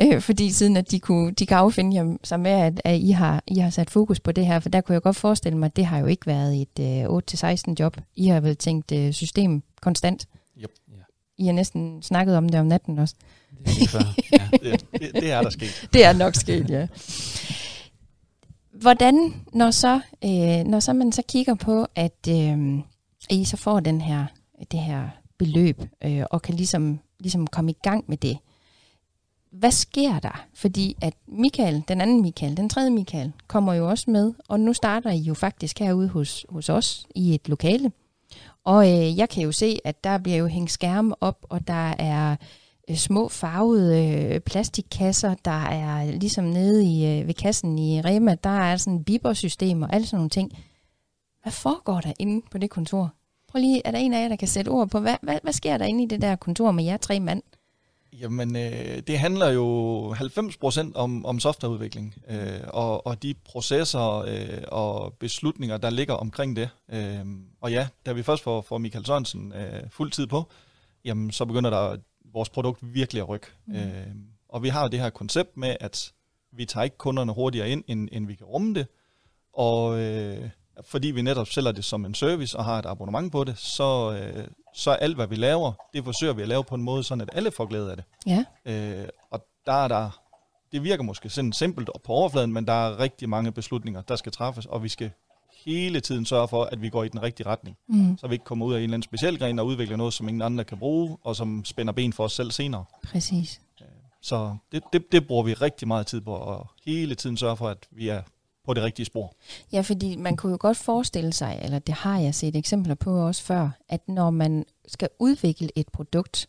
øh, 0.00 0.20
fordi 0.20 0.50
siden 0.52 0.76
at 0.76 0.90
de, 0.90 1.00
kunne, 1.00 1.32
de 1.32 1.46
kan 1.46 1.56
affinde 1.56 1.96
jer 1.96 2.16
sig 2.24 2.40
med, 2.40 2.50
at, 2.50 2.80
at 2.84 3.00
I, 3.00 3.10
har, 3.10 3.42
I 3.46 3.58
har 3.58 3.70
sat 3.70 3.90
fokus 3.90 4.20
på 4.20 4.32
det 4.32 4.46
her, 4.46 4.60
for 4.60 4.68
der 4.68 4.80
kunne 4.80 4.94
jeg 4.94 5.02
godt 5.02 5.16
forestille 5.16 5.58
mig, 5.58 5.66
at 5.66 5.76
det 5.76 5.86
har 5.86 5.98
jo 5.98 6.06
ikke 6.06 6.26
været 6.26 6.66
et 6.78 7.04
øh, 7.04 7.54
8-16 7.70 7.74
job. 7.80 7.96
I 8.16 8.26
har 8.26 8.40
vel 8.40 8.56
tænkt 8.56 8.92
øh, 8.92 9.12
system 9.12 9.62
konstant. 9.82 10.26
Yep. 10.62 10.70
Ja. 10.88 11.02
I 11.38 11.46
har 11.46 11.52
næsten 11.52 12.02
snakket 12.02 12.36
om 12.36 12.48
det 12.48 12.60
om 12.60 12.66
natten 12.66 12.98
også. 12.98 13.14
Det 13.66 13.94
er. 13.94 14.14
Ja. 14.32 14.48
Det, 14.70 14.86
det, 14.92 15.12
det 15.14 15.32
er 15.32 15.42
der 15.42 15.50
sket. 15.50 15.88
Det 15.92 16.04
er 16.04 16.12
nok 16.12 16.34
sket, 16.34 16.70
ja. 16.70 16.86
Hvordan, 18.80 19.34
når 19.52 19.70
så, 19.70 20.00
øh, 20.24 20.64
når 20.66 20.80
så 20.80 20.92
man 20.92 21.12
så 21.12 21.22
kigger 21.28 21.54
på, 21.54 21.86
at 21.94 22.28
øh, 22.28 22.58
I 23.30 23.44
så 23.44 23.56
får 23.56 23.80
den 23.80 24.00
her, 24.00 24.26
det 24.72 24.80
her 24.80 25.08
beløb, 25.38 25.82
øh, 26.04 26.24
og 26.30 26.42
kan 26.42 26.54
ligesom, 26.54 26.98
ligesom 27.20 27.46
komme 27.46 27.70
i 27.70 27.76
gang 27.82 28.04
med 28.08 28.16
det, 28.16 28.38
hvad 29.50 29.70
sker 29.70 30.18
der? 30.18 30.44
Fordi 30.54 30.96
at 31.02 31.14
Michael, 31.26 31.82
den 31.88 32.00
anden 32.00 32.22
Michael, 32.22 32.56
den 32.56 32.68
tredje 32.68 32.90
Michael, 32.90 33.32
kommer 33.46 33.74
jo 33.74 33.88
også 33.88 34.10
med, 34.10 34.34
og 34.48 34.60
nu 34.60 34.72
starter 34.72 35.10
I 35.10 35.18
jo 35.18 35.34
faktisk 35.34 35.78
herude 35.78 36.08
hos, 36.08 36.46
hos 36.48 36.68
os 36.68 37.06
i 37.14 37.34
et 37.34 37.48
lokale. 37.48 37.92
Og 38.64 38.92
øh, 38.92 39.18
jeg 39.18 39.28
kan 39.28 39.42
jo 39.42 39.52
se, 39.52 39.78
at 39.84 40.04
der 40.04 40.18
bliver 40.18 40.38
jo 40.38 40.46
hængt 40.46 40.70
skærme 40.70 41.22
op, 41.22 41.46
og 41.48 41.68
der 41.68 41.94
er 41.98 42.36
øh, 42.90 42.96
små 42.96 43.28
farvede 43.28 44.04
øh, 44.04 44.40
plastikkasser, 44.40 45.34
der 45.44 45.64
er 45.64 46.12
ligesom 46.12 46.44
nede 46.44 46.84
i, 46.84 47.06
øh, 47.06 47.26
ved 47.26 47.34
kassen 47.34 47.78
i 47.78 48.00
Rema, 48.00 48.34
der 48.34 48.60
er 48.60 48.76
sådan 48.76 48.98
et 48.98 49.04
bibersystem 49.04 49.82
og 49.82 49.94
alle 49.94 50.06
sådan 50.06 50.16
nogle 50.16 50.30
ting. 50.30 50.52
Hvad 51.42 51.52
foregår 51.52 52.00
der 52.00 52.12
inde 52.18 52.46
på 52.50 52.58
det 52.58 52.70
kontor? 52.70 53.14
Prøv 53.48 53.60
lige, 53.60 53.82
er 53.84 53.90
der 53.90 53.98
en 53.98 54.14
af 54.14 54.22
jer, 54.22 54.28
der 54.28 54.36
kan 54.36 54.48
sætte 54.48 54.68
ord 54.68 54.88
på, 54.88 55.00
hvad, 55.00 55.16
hvad, 55.22 55.38
hvad 55.42 55.52
sker 55.52 55.78
der 55.78 55.84
inde 55.84 56.04
i 56.04 56.06
det 56.06 56.22
der 56.22 56.36
kontor 56.36 56.70
med 56.70 56.84
jer 56.84 56.96
tre 56.96 57.20
mand? 57.20 57.42
Jamen, 58.12 58.56
øh, 58.56 59.02
det 59.06 59.18
handler 59.18 59.50
jo 59.50 60.14
90% 60.14 60.92
om, 60.94 61.26
om 61.26 61.40
softwareudvikling, 61.40 62.14
øh, 62.28 62.60
og, 62.68 63.06
og 63.06 63.22
de 63.22 63.34
processer 63.44 64.18
øh, 64.18 64.62
og 64.68 65.12
beslutninger, 65.12 65.76
der 65.76 65.90
ligger 65.90 66.14
omkring 66.14 66.56
det. 66.56 66.68
Øh, 66.92 67.26
og 67.60 67.72
ja, 67.72 67.88
da 68.06 68.12
vi 68.12 68.22
først 68.22 68.42
får, 68.42 68.60
får 68.60 68.78
Michael 68.78 69.06
Sørensen 69.06 69.52
øh, 69.52 69.90
fuld 69.90 70.10
tid 70.10 70.26
på, 70.26 70.50
jamen, 71.04 71.30
så 71.30 71.44
begynder 71.44 71.70
der 71.70 71.96
vores 72.32 72.48
produkt 72.48 72.80
virkelig 72.82 73.22
at 73.22 73.28
rykke. 73.28 73.46
Mm. 73.66 73.74
Øh, 73.74 74.06
og 74.48 74.62
vi 74.62 74.68
har 74.68 74.82
jo 74.82 74.88
det 74.88 75.00
her 75.00 75.10
koncept 75.10 75.56
med, 75.56 75.76
at 75.80 76.12
vi 76.52 76.64
tager 76.64 76.84
ikke 76.84 76.96
kunderne 76.96 77.32
hurtigere 77.32 77.70
ind, 77.70 77.84
end, 77.86 78.08
end 78.12 78.26
vi 78.26 78.34
kan 78.34 78.46
rumme 78.46 78.74
det. 78.74 78.86
Og 79.52 80.00
øh, 80.00 80.48
fordi 80.84 81.10
vi 81.10 81.22
netop 81.22 81.46
sælger 81.48 81.72
det 81.72 81.84
som 81.84 82.04
en 82.04 82.14
service 82.14 82.56
og 82.58 82.64
har 82.64 82.78
et 82.78 82.86
abonnement 82.86 83.32
på 83.32 83.44
det, 83.44 83.58
så, 83.58 84.12
øh, 84.12 84.44
så 84.74 84.90
alt, 84.90 85.14
hvad 85.16 85.26
vi 85.26 85.34
laver, 85.36 85.72
det 85.94 86.04
forsøger 86.04 86.32
vi 86.32 86.42
at 86.42 86.48
lave 86.48 86.64
på 86.64 86.74
en 86.74 86.82
måde, 86.82 87.04
sådan 87.04 87.20
at 87.22 87.28
alle 87.32 87.50
får 87.50 87.66
glæde 87.66 87.90
af 87.90 87.96
det. 87.96 88.04
Ja, 88.26 88.44
Øh, 88.64 89.08
og 89.30 89.46
der 89.66 89.72
er 89.72 89.88
der, 89.88 90.20
det 90.72 90.82
virker 90.84 91.04
måske 91.04 91.28
sådan 91.30 91.52
simpelt 91.52 91.88
på 92.04 92.12
overfladen, 92.12 92.52
men 92.52 92.66
der 92.66 92.72
er 92.72 92.98
rigtig 92.98 93.28
mange 93.28 93.52
beslutninger, 93.52 94.02
der 94.02 94.16
skal 94.16 94.32
træffes, 94.32 94.66
og 94.66 94.82
vi 94.82 94.88
skal 94.88 95.10
hele 95.64 96.00
tiden 96.00 96.26
sørge 96.26 96.48
for, 96.48 96.64
at 96.64 96.82
vi 96.82 96.88
går 96.88 97.04
i 97.04 97.08
den 97.08 97.22
rigtige 97.22 97.46
retning. 97.46 97.76
mm, 97.88 98.18
Så 98.18 98.26
vi 98.28 98.34
ikke 98.34 98.44
kommer 98.44 98.66
ud 98.66 98.74
af 98.74 98.78
en 98.78 98.82
eller 98.82 98.94
anden 98.94 99.02
speciel 99.02 99.38
gren 99.38 99.58
og 99.58 99.66
udvikler 99.66 99.96
noget, 99.96 100.12
som 100.14 100.28
ingen 100.28 100.42
andre 100.42 100.64
kan 100.64 100.78
bruge, 100.78 101.16
og 101.24 101.36
som 101.36 101.64
spænder 101.64 101.92
ben 101.92 102.12
for 102.12 102.24
os 102.24 102.32
selv 102.32 102.50
senere. 102.50 102.84
præcis. 103.04 103.60
Så 104.22 104.56
det, 104.72 104.82
det, 104.92 105.12
det 105.12 105.26
bruger 105.26 105.42
vi 105.42 105.52
rigtig 105.54 105.88
meget 105.88 106.06
tid 106.06 106.20
på, 106.20 106.32
og 106.34 106.66
hele 106.84 107.14
tiden 107.14 107.36
sørge 107.36 107.56
for, 107.56 107.68
at 107.68 107.78
vi 107.90 108.08
er 108.08 108.22
på 108.66 108.74
det 108.74 108.82
rigtige 108.82 109.06
spor. 109.06 109.34
Ja, 109.72 109.80
fordi 109.80 110.16
man 110.16 110.36
kunne 110.36 110.50
jo 110.50 110.58
godt 110.60 110.76
forestille 110.76 111.32
sig, 111.32 111.60
eller 111.62 111.78
det 111.78 111.94
har 111.94 112.18
jeg 112.18 112.34
set 112.34 112.56
eksempler 112.56 112.94
på 112.94 113.26
også 113.26 113.42
før, 113.42 113.70
at 113.88 114.08
når 114.08 114.30
man 114.30 114.64
skal 114.88 115.08
udvikle 115.18 115.68
et 115.74 115.88
produkt, 115.88 116.48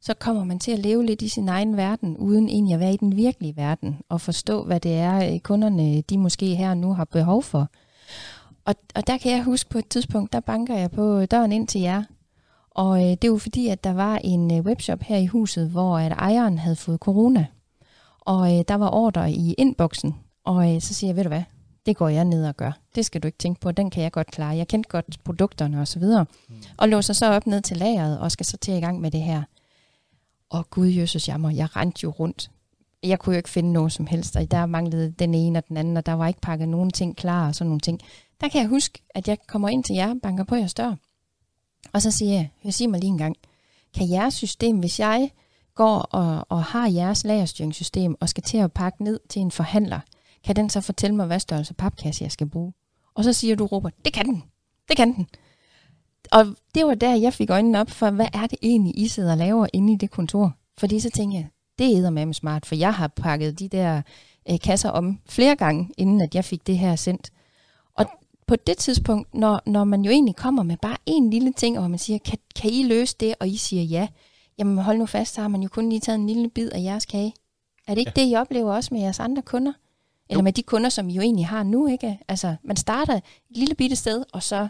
så 0.00 0.14
kommer 0.14 0.44
man 0.44 0.58
til 0.58 0.72
at 0.72 0.78
leve 0.78 1.06
lidt 1.06 1.22
i 1.22 1.28
sin 1.28 1.48
egen 1.48 1.76
verden, 1.76 2.16
uden 2.16 2.48
egentlig 2.48 2.74
at 2.74 2.80
være 2.80 2.94
i 2.94 2.96
den 2.96 3.16
virkelige 3.16 3.56
verden, 3.56 4.00
og 4.08 4.20
forstå, 4.20 4.64
hvad 4.64 4.80
det 4.80 4.92
er, 4.92 5.32
øh, 5.32 5.38
kunderne 5.40 6.00
de 6.00 6.18
måske 6.18 6.54
her 6.54 6.70
og 6.70 6.76
nu 6.76 6.94
har 6.94 7.04
behov 7.04 7.42
for. 7.42 7.68
Og, 8.64 8.74
og 8.94 9.06
der 9.06 9.18
kan 9.18 9.32
jeg 9.32 9.42
huske 9.42 9.70
på 9.70 9.78
et 9.78 9.88
tidspunkt, 9.88 10.32
der 10.32 10.40
banker 10.40 10.78
jeg 10.78 10.90
på 10.90 11.26
døren 11.26 11.52
ind 11.52 11.68
til 11.68 11.80
jer, 11.80 12.02
og 12.70 12.98
øh, 12.98 13.10
det 13.10 13.24
er 13.24 13.28
jo 13.28 13.38
fordi, 13.38 13.68
at 13.68 13.84
der 13.84 13.92
var 13.92 14.20
en 14.24 14.58
øh, 14.58 14.64
webshop 14.64 15.02
her 15.02 15.16
i 15.16 15.26
huset, 15.26 15.70
hvor 15.70 15.98
at 15.98 16.12
ejeren 16.12 16.58
havde 16.58 16.76
fået 16.76 17.00
corona, 17.00 17.46
og 18.20 18.58
øh, 18.58 18.64
der 18.68 18.74
var 18.74 18.90
ordre 18.90 19.32
i 19.32 19.54
inboxen, 19.54 20.14
og 20.44 20.74
øh, 20.74 20.80
så 20.80 20.94
siger 20.94 21.08
jeg, 21.08 21.16
ved 21.16 21.22
du 21.22 21.28
hvad, 21.28 21.42
det 21.86 21.96
går 21.96 22.08
jeg 22.08 22.24
ned 22.24 22.46
og 22.46 22.56
gør. 22.56 22.72
Det 22.94 23.06
skal 23.06 23.22
du 23.22 23.26
ikke 23.26 23.38
tænke 23.38 23.60
på, 23.60 23.72
den 23.72 23.90
kan 23.90 24.02
jeg 24.02 24.12
godt 24.12 24.30
klare. 24.30 24.56
Jeg 24.56 24.68
kendte 24.68 24.88
godt 24.88 25.24
produkterne 25.24 25.80
og 25.80 25.88
så 25.88 25.98
videre. 25.98 26.26
Mm. 26.48 26.54
Og 26.76 26.88
låser 26.88 27.12
så 27.12 27.32
op 27.32 27.46
ned 27.46 27.60
til 27.60 27.76
lageret 27.76 28.18
og 28.18 28.32
skal 28.32 28.46
så 28.46 28.56
til 28.56 28.74
i 28.74 28.80
gang 28.80 29.00
med 29.00 29.10
det 29.10 29.22
her. 29.22 29.42
Og 30.50 30.70
gud 30.70 30.86
jøsses 30.86 31.28
jammer, 31.28 31.50
jeg 31.50 31.76
rendte 31.76 32.00
jo 32.02 32.10
rundt. 32.10 32.50
Jeg 33.02 33.18
kunne 33.18 33.34
jo 33.34 33.36
ikke 33.36 33.48
finde 33.48 33.72
noget 33.72 33.92
som 33.92 34.06
helst, 34.06 34.36
og 34.36 34.50
der 34.50 34.66
manglede 34.66 35.10
den 35.10 35.34
ene 35.34 35.58
og 35.58 35.68
den 35.68 35.76
anden, 35.76 35.96
og 35.96 36.06
der 36.06 36.12
var 36.12 36.28
ikke 36.28 36.40
pakket 36.40 36.68
nogen 36.68 36.90
ting 36.90 37.16
klar 37.16 37.48
og 37.48 37.54
sådan 37.54 37.68
nogle 37.68 37.80
ting. 37.80 38.00
Der 38.40 38.48
kan 38.48 38.60
jeg 38.60 38.68
huske, 38.68 39.02
at 39.14 39.28
jeg 39.28 39.38
kommer 39.48 39.68
ind 39.68 39.84
til 39.84 39.94
jer, 39.94 40.14
banker 40.22 40.44
på 40.44 40.54
jeres 40.54 40.74
dør, 40.74 40.94
og 41.92 42.02
så 42.02 42.10
siger 42.10 42.32
jeg, 42.32 42.50
hør 42.62 42.70
sig 42.70 42.90
mig 42.90 43.00
lige 43.00 43.10
en 43.10 43.18
gang, 43.18 43.36
kan 43.94 44.10
jeres 44.10 44.34
system, 44.34 44.78
hvis 44.78 45.00
jeg 45.00 45.30
går 45.74 45.98
og, 45.98 46.46
og 46.48 46.64
har 46.64 46.88
jeres 46.88 47.24
lagerstyringssystem 47.24 48.16
og 48.20 48.28
skal 48.28 48.42
til 48.42 48.58
at 48.58 48.72
pakke 48.72 49.04
ned 49.04 49.20
til 49.28 49.42
en 49.42 49.50
forhandler, 49.50 50.00
kan 50.44 50.56
den 50.56 50.70
så 50.70 50.80
fortælle 50.80 51.16
mig, 51.16 51.26
hvad 51.26 51.40
størrelse 51.40 51.74
papkasse 51.74 52.24
jeg 52.24 52.32
skal 52.32 52.48
bruge? 52.48 52.72
Og 53.14 53.24
så 53.24 53.32
siger 53.32 53.56
du, 53.56 53.66
Robert, 53.66 53.92
det 54.04 54.12
kan 54.12 54.26
den. 54.26 54.42
Det 54.88 54.96
kan 54.96 55.14
den. 55.14 55.26
Og 56.32 56.46
det 56.74 56.86
var 56.86 56.94
der, 56.94 57.14
jeg 57.14 57.34
fik 57.34 57.50
øjnene 57.50 57.80
op 57.80 57.90
for, 57.90 58.10
hvad 58.10 58.28
er 58.32 58.46
det 58.46 58.58
egentlig, 58.62 58.98
I 58.98 59.08
sidder 59.08 59.32
og 59.32 59.38
laver 59.38 59.66
inde 59.72 59.92
i 59.92 59.96
det 59.96 60.10
kontor? 60.10 60.52
Fordi 60.78 61.00
så 61.00 61.10
tænker 61.10 61.38
jeg, 61.38 61.48
det 61.78 61.96
er 61.96 62.10
med 62.10 62.34
smart, 62.34 62.66
for 62.66 62.74
jeg 62.74 62.94
har 62.94 63.08
pakket 63.08 63.58
de 63.58 63.68
der 63.68 64.02
øh, 64.50 64.60
kasser 64.60 64.90
om 64.90 65.18
flere 65.28 65.56
gange, 65.56 65.90
inden 65.98 66.20
at 66.20 66.34
jeg 66.34 66.44
fik 66.44 66.66
det 66.66 66.78
her 66.78 66.96
sendt. 66.96 67.30
Og 67.94 68.06
på 68.46 68.56
det 68.56 68.76
tidspunkt, 68.76 69.34
når, 69.34 69.60
når 69.66 69.84
man 69.84 70.02
jo 70.02 70.10
egentlig 70.10 70.36
kommer 70.36 70.62
med 70.62 70.76
bare 70.76 70.96
en 71.06 71.30
lille 71.30 71.52
ting, 71.52 71.76
og 71.76 71.82
hvor 71.82 71.88
man 71.88 71.98
siger, 71.98 72.18
kan, 72.18 72.38
kan 72.56 72.70
I 72.70 72.82
løse 72.82 73.16
det? 73.20 73.34
Og 73.40 73.48
I 73.48 73.56
siger 73.56 73.82
ja. 73.82 74.08
Jamen 74.58 74.78
hold 74.78 74.98
nu 74.98 75.06
fast, 75.06 75.34
så 75.34 75.40
har 75.40 75.48
man 75.48 75.62
jo 75.62 75.68
kun 75.68 75.88
lige 75.88 76.00
taget 76.00 76.18
en 76.18 76.26
lille 76.26 76.50
bid 76.50 76.70
af 76.70 76.82
jeres 76.82 77.06
kage. 77.06 77.34
Er 77.88 77.94
det 77.94 77.98
ikke 77.98 78.12
ja. 78.16 78.22
det, 78.22 78.32
I 78.32 78.34
oplever 78.34 78.74
også 78.74 78.94
med 78.94 79.00
jeres 79.00 79.20
andre 79.20 79.42
kunder? 79.42 79.72
Eller 80.30 80.40
Jo. 80.40 80.42
med 80.44 80.52
de 80.52 80.62
kunder, 80.62 80.88
som 80.90 81.08
I 81.08 81.14
jo 81.14 81.22
egentlig 81.22 81.46
har 81.46 81.62
nu, 81.62 81.86
ikke? 81.88 82.18
Altså, 82.28 82.56
man 82.64 82.76
starter 82.76 83.14
et 83.14 83.22
lille 83.50 83.74
bitte 83.74 83.96
sted, 83.96 84.24
og 84.32 84.42
så 84.42 84.68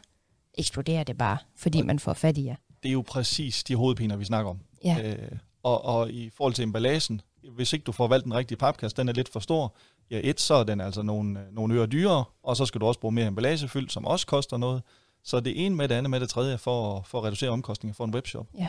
eksploderer 0.55 1.05
det 1.05 1.19
bare, 1.19 1.39
fordi 1.57 1.83
man 1.83 1.99
får 1.99 2.13
fat 2.13 2.39
i 2.39 2.45
jer. 2.47 2.57
Det 2.83 2.89
er 2.89 2.93
jo 2.93 3.05
præcis 3.07 3.65
de 3.65 3.75
hovedpiner, 3.77 4.17
vi 4.17 4.25
snakker 4.25 4.51
om. 4.51 4.59
Ja, 4.85 5.13
Øh, 5.13 5.39
og, 5.63 5.85
og 5.85 6.11
i 6.11 6.31
forhold 6.31 6.55
til 6.55 6.63
emballagen, 6.63 7.21
hvis 7.55 7.73
ikke 7.73 7.85
du 7.85 7.93
får 7.93 8.09
valgt 8.09 8.25
den 8.25 8.35
rigtige 8.35 8.59
papkasse, 8.59 8.97
den 8.97 9.09
er 9.09 9.13
lidt 9.13 9.29
for 9.29 9.41
stor, 9.41 9.75
ja 10.11 10.21
et, 10.25 10.41
så 10.41 10.55
er 10.55 10.65
den 10.65 10.81
altså 10.81 11.03
nogle, 11.03 11.41
øh, 11.41 11.55
nogle 11.55 11.75
øre 11.75 11.87
dyrere, 11.87 12.25
og 12.43 12.57
så 12.57 12.67
skal 12.67 12.81
du 12.81 12.87
også 12.87 13.01
bruge 13.01 13.13
mere 13.15 13.27
emballagefyld, 13.27 13.89
som 13.89 14.05
også 14.05 14.27
koster 14.27 14.57
noget. 14.57 14.83
Så 15.25 15.41
det 15.41 15.67
ene 15.67 15.75
med 15.77 15.89
det 15.89 15.95
andet 15.95 16.11
med 16.11 16.21
det 16.21 16.29
tredje, 16.29 16.59
for, 16.59 17.03
for 17.07 17.19
at 17.19 17.25
reducere 17.25 17.51
omkostninger 17.51 17.95
for 17.95 18.05
en 18.05 18.15
webshop. 18.15 18.47
Ja. 18.59 18.69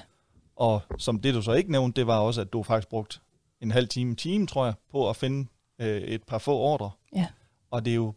Og 0.55 0.81
som 0.97 1.19
det 1.19 1.33
du 1.33 1.41
så 1.41 1.51
ikke 1.53 1.71
nævnte, 1.71 1.99
det 2.01 2.07
var 2.07 2.19
også, 2.19 2.41
at 2.41 2.53
du 2.53 2.63
faktisk 2.63 2.89
brugt 2.89 3.21
en 3.61 3.71
halv 3.71 3.87
time, 3.87 4.15
time 4.15 4.47
tror 4.47 4.65
jeg, 4.65 4.73
på 4.91 5.09
at 5.09 5.15
finde 5.15 5.47
øh, 5.79 6.01
et 6.01 6.23
par 6.23 6.37
få 6.37 6.57
ordre. 6.57 6.91
Ja. 7.15 7.27
Og 7.71 7.85
det 7.85 7.91
er 7.91 7.95
jo 7.95 8.13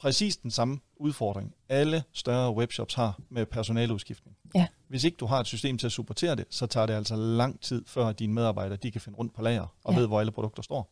præcis 0.00 0.36
den 0.36 0.50
samme 0.50 0.80
udfordring, 0.96 1.54
alle 1.68 2.02
større 2.12 2.54
webshops 2.54 2.94
har 2.94 3.20
med 3.28 3.46
personaleudskiftning. 3.46 4.36
Ja. 4.54 4.66
Hvis 4.88 5.04
ikke 5.04 5.16
du 5.16 5.26
har 5.26 5.40
et 5.40 5.46
system 5.46 5.78
til 5.78 5.86
at 5.86 5.92
supportere 5.92 6.36
det, 6.36 6.44
så 6.50 6.66
tager 6.66 6.86
det 6.86 6.94
altså 6.94 7.16
lang 7.16 7.60
tid, 7.60 7.84
før 7.86 8.12
dine 8.12 8.32
medarbejdere 8.32 8.76
de 8.76 8.90
kan 8.90 9.00
finde 9.00 9.18
rundt 9.18 9.34
på 9.34 9.42
lager 9.42 9.66
og 9.84 9.92
Ja. 9.94 9.98
ved, 9.98 10.06
hvor 10.06 10.20
alle 10.20 10.32
produkter 10.32 10.62
står. 10.62 10.90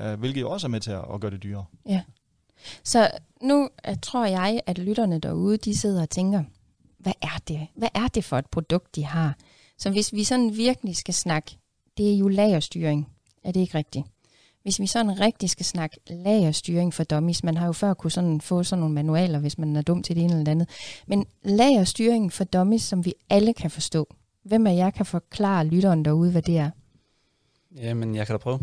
Uh, 0.00 0.12
hvilket 0.12 0.40
jo 0.40 0.50
også 0.50 0.66
er 0.66 0.68
med 0.68 0.80
til 0.80 0.90
at, 0.90 1.20
gøre 1.20 1.30
det 1.30 1.42
dyrere. 1.42 1.64
Så 2.84 3.10
nu 3.42 3.68
uh, 3.88 3.94
tror 4.02 4.26
jeg, 4.26 4.60
at 4.66 4.78
lytterne 4.78 5.18
derude, 5.18 5.56
de 5.56 5.76
sidder 5.76 6.02
og 6.02 6.10
tænker, 6.10 6.44
hvad 6.98 7.12
er 7.22 7.38
det? 7.48 7.66
Hvad 7.74 7.88
er 7.94 8.08
det 8.08 8.24
for 8.24 8.38
et 8.38 8.46
produkt, 8.46 8.96
de 8.96 9.04
har? 9.04 9.36
Så 9.78 9.90
hvis 9.90 10.12
vi 10.12 10.24
sådan 10.24 10.56
virkelig 10.56 10.96
skal 10.96 11.14
snakke, 11.14 11.58
det 11.96 12.12
er 12.14 12.18
jo 12.18 12.28
lagerstyring. 12.28 13.12
Er 13.44 13.52
det 13.52 13.60
ikke 13.60 13.78
rigtigt? 13.78 14.06
Hvis 14.66 14.80
vi 14.80 14.86
sådan 14.86 15.20
rigtig 15.20 15.50
skal 15.50 15.66
snakke 15.66 15.96
lagerstyring 16.06 16.94
for 16.94 17.04
dummies, 17.04 17.44
man 17.44 17.56
har 17.56 17.66
jo 17.66 17.72
før 17.72 17.94
kunne 17.94 18.10
sådan 18.10 18.40
få 18.40 18.62
sådan 18.62 18.80
nogle 18.80 18.94
manualer, 18.94 19.38
hvis 19.38 19.58
man 19.58 19.76
er 19.76 19.82
dum 19.82 20.02
til 20.02 20.16
det 20.16 20.22
ene 20.22 20.32
eller 20.32 20.44
det 20.44 20.52
andet. 20.52 20.68
Men 21.06 21.26
lagerstyring 21.42 22.32
for 22.32 22.44
dummies, 22.44 22.82
som 22.82 23.04
vi 23.04 23.14
alle 23.30 23.54
kan 23.54 23.70
forstå. 23.70 24.14
Hvem 24.42 24.66
af 24.66 24.76
jer 24.76 24.90
kan 24.90 25.06
forklare 25.06 25.66
lytteren 25.66 26.04
derude, 26.04 26.30
hvad 26.30 26.42
det 26.42 26.58
er? 26.58 26.70
Jamen, 27.76 28.14
jeg 28.14 28.26
kan 28.26 28.34
da 28.34 28.38
prøve. 28.38 28.58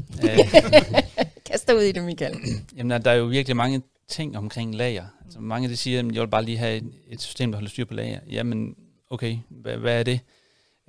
Kast 1.46 1.68
dig 1.68 1.76
ud 1.76 1.82
i 1.82 1.92
det, 1.92 2.04
Michael. 2.04 2.36
Jamen, 2.78 3.02
der 3.02 3.12
er 3.12 3.16
jo 3.16 3.26
virkelig 3.26 3.58
mange 3.58 3.82
ting 4.08 4.38
omkring 4.38 4.76
lager. 4.76 5.06
Altså, 5.26 5.40
mange 5.40 5.70
de 5.70 5.78
siger, 5.78 6.00
at 6.00 6.06
jeg 6.06 6.22
vil 6.22 6.28
bare 6.28 6.46
lige 6.46 6.58
have 6.58 6.78
et, 6.78 6.92
et 7.10 7.22
system, 7.22 7.52
der 7.52 7.58
holder 7.58 7.70
styr 7.70 7.86
på 7.86 7.94
lager. 7.94 8.20
Jamen, 8.32 8.76
okay, 9.10 9.38
hvad, 9.50 9.78
hvad 9.78 10.00
er 10.00 10.04
det? 10.04 10.20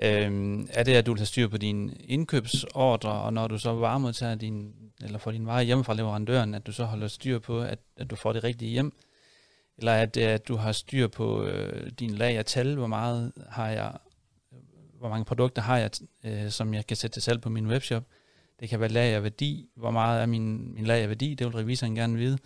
Øhm, 0.02 0.68
er 0.70 0.82
det, 0.82 0.92
at 0.92 1.06
du 1.06 1.12
vil 1.12 1.18
have 1.18 1.26
styr 1.26 1.48
på 1.48 1.56
dine 1.56 1.92
indkøbsordre, 1.94 3.12
og 3.12 3.32
når 3.32 3.48
du 3.48 3.58
så 3.58 3.72
varemodtager 3.72 4.34
din, 4.34 4.72
eller 5.04 5.18
får 5.18 5.32
din 5.32 5.46
vare 5.46 5.64
hjemme 5.64 5.84
fra 5.84 5.94
leverandøren, 5.94 6.54
at 6.54 6.66
du 6.66 6.72
så 6.72 6.84
holder 6.84 7.08
styr 7.08 7.38
på, 7.38 7.60
at, 7.60 7.78
at 7.96 8.10
du 8.10 8.16
får 8.16 8.32
det 8.32 8.44
rigtige 8.44 8.70
hjem? 8.70 8.92
Eller 9.78 9.92
at, 9.92 10.16
at 10.16 10.48
du 10.48 10.56
har 10.56 10.72
styr 10.72 11.08
på 11.08 11.44
øh, 11.44 11.90
din 11.90 12.10
lagertal, 12.10 12.76
hvor 12.76 12.86
meget 12.86 13.32
har 13.48 13.68
jeg, 13.68 13.92
hvor 14.98 15.08
mange 15.08 15.24
produkter 15.24 15.62
har 15.62 15.78
jeg, 15.78 15.90
øh, 16.24 16.50
som 16.50 16.74
jeg 16.74 16.86
kan 16.86 16.96
sætte 16.96 17.14
til 17.14 17.22
salg 17.22 17.40
på 17.40 17.48
min 17.48 17.66
webshop? 17.66 18.04
Det 18.60 18.68
kan 18.68 18.80
være 18.80 18.88
lagerværdi. 18.88 19.68
Hvor 19.76 19.90
meget 19.90 20.22
er 20.22 20.26
min, 20.26 20.74
min 20.74 20.84
lagerværdi? 20.84 21.34
Det 21.34 21.46
vil 21.46 21.54
revisoren 21.54 21.94
gerne 21.94 22.16
vide. 22.16 22.38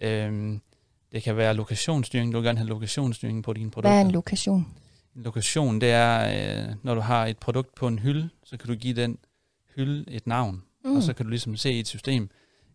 Øhm, 0.00 0.60
det 1.12 1.22
kan 1.22 1.36
være 1.36 1.54
lokationsstyring. 1.54 2.32
Du 2.32 2.38
vil 2.38 2.46
gerne 2.46 2.58
have 2.58 2.68
lokationsstyring 2.68 3.44
på 3.44 3.52
dine 3.52 3.70
produkter. 3.70 3.90
Hvad 3.90 4.02
er 4.02 4.04
en 4.04 4.10
lokation? 4.10 4.66
En 5.16 5.22
lokation, 5.22 5.80
det 5.80 5.90
er, 5.90 6.68
øh, 6.68 6.74
når 6.82 6.94
du 6.94 7.00
har 7.00 7.26
et 7.26 7.38
produkt 7.38 7.74
på 7.74 7.86
en 7.86 7.98
hylde, 7.98 8.28
så 8.44 8.56
kan 8.56 8.68
du 8.68 8.74
give 8.74 8.94
den 8.94 9.18
hylde 9.76 10.10
et 10.10 10.26
navn. 10.26 10.62
Mm. 10.84 10.96
Og 10.96 11.02
så 11.02 11.12
kan 11.12 11.26
du 11.26 11.30
ligesom 11.30 11.56
se 11.56 11.72
i 11.72 11.80
et 11.80 11.88
system, 11.88 12.30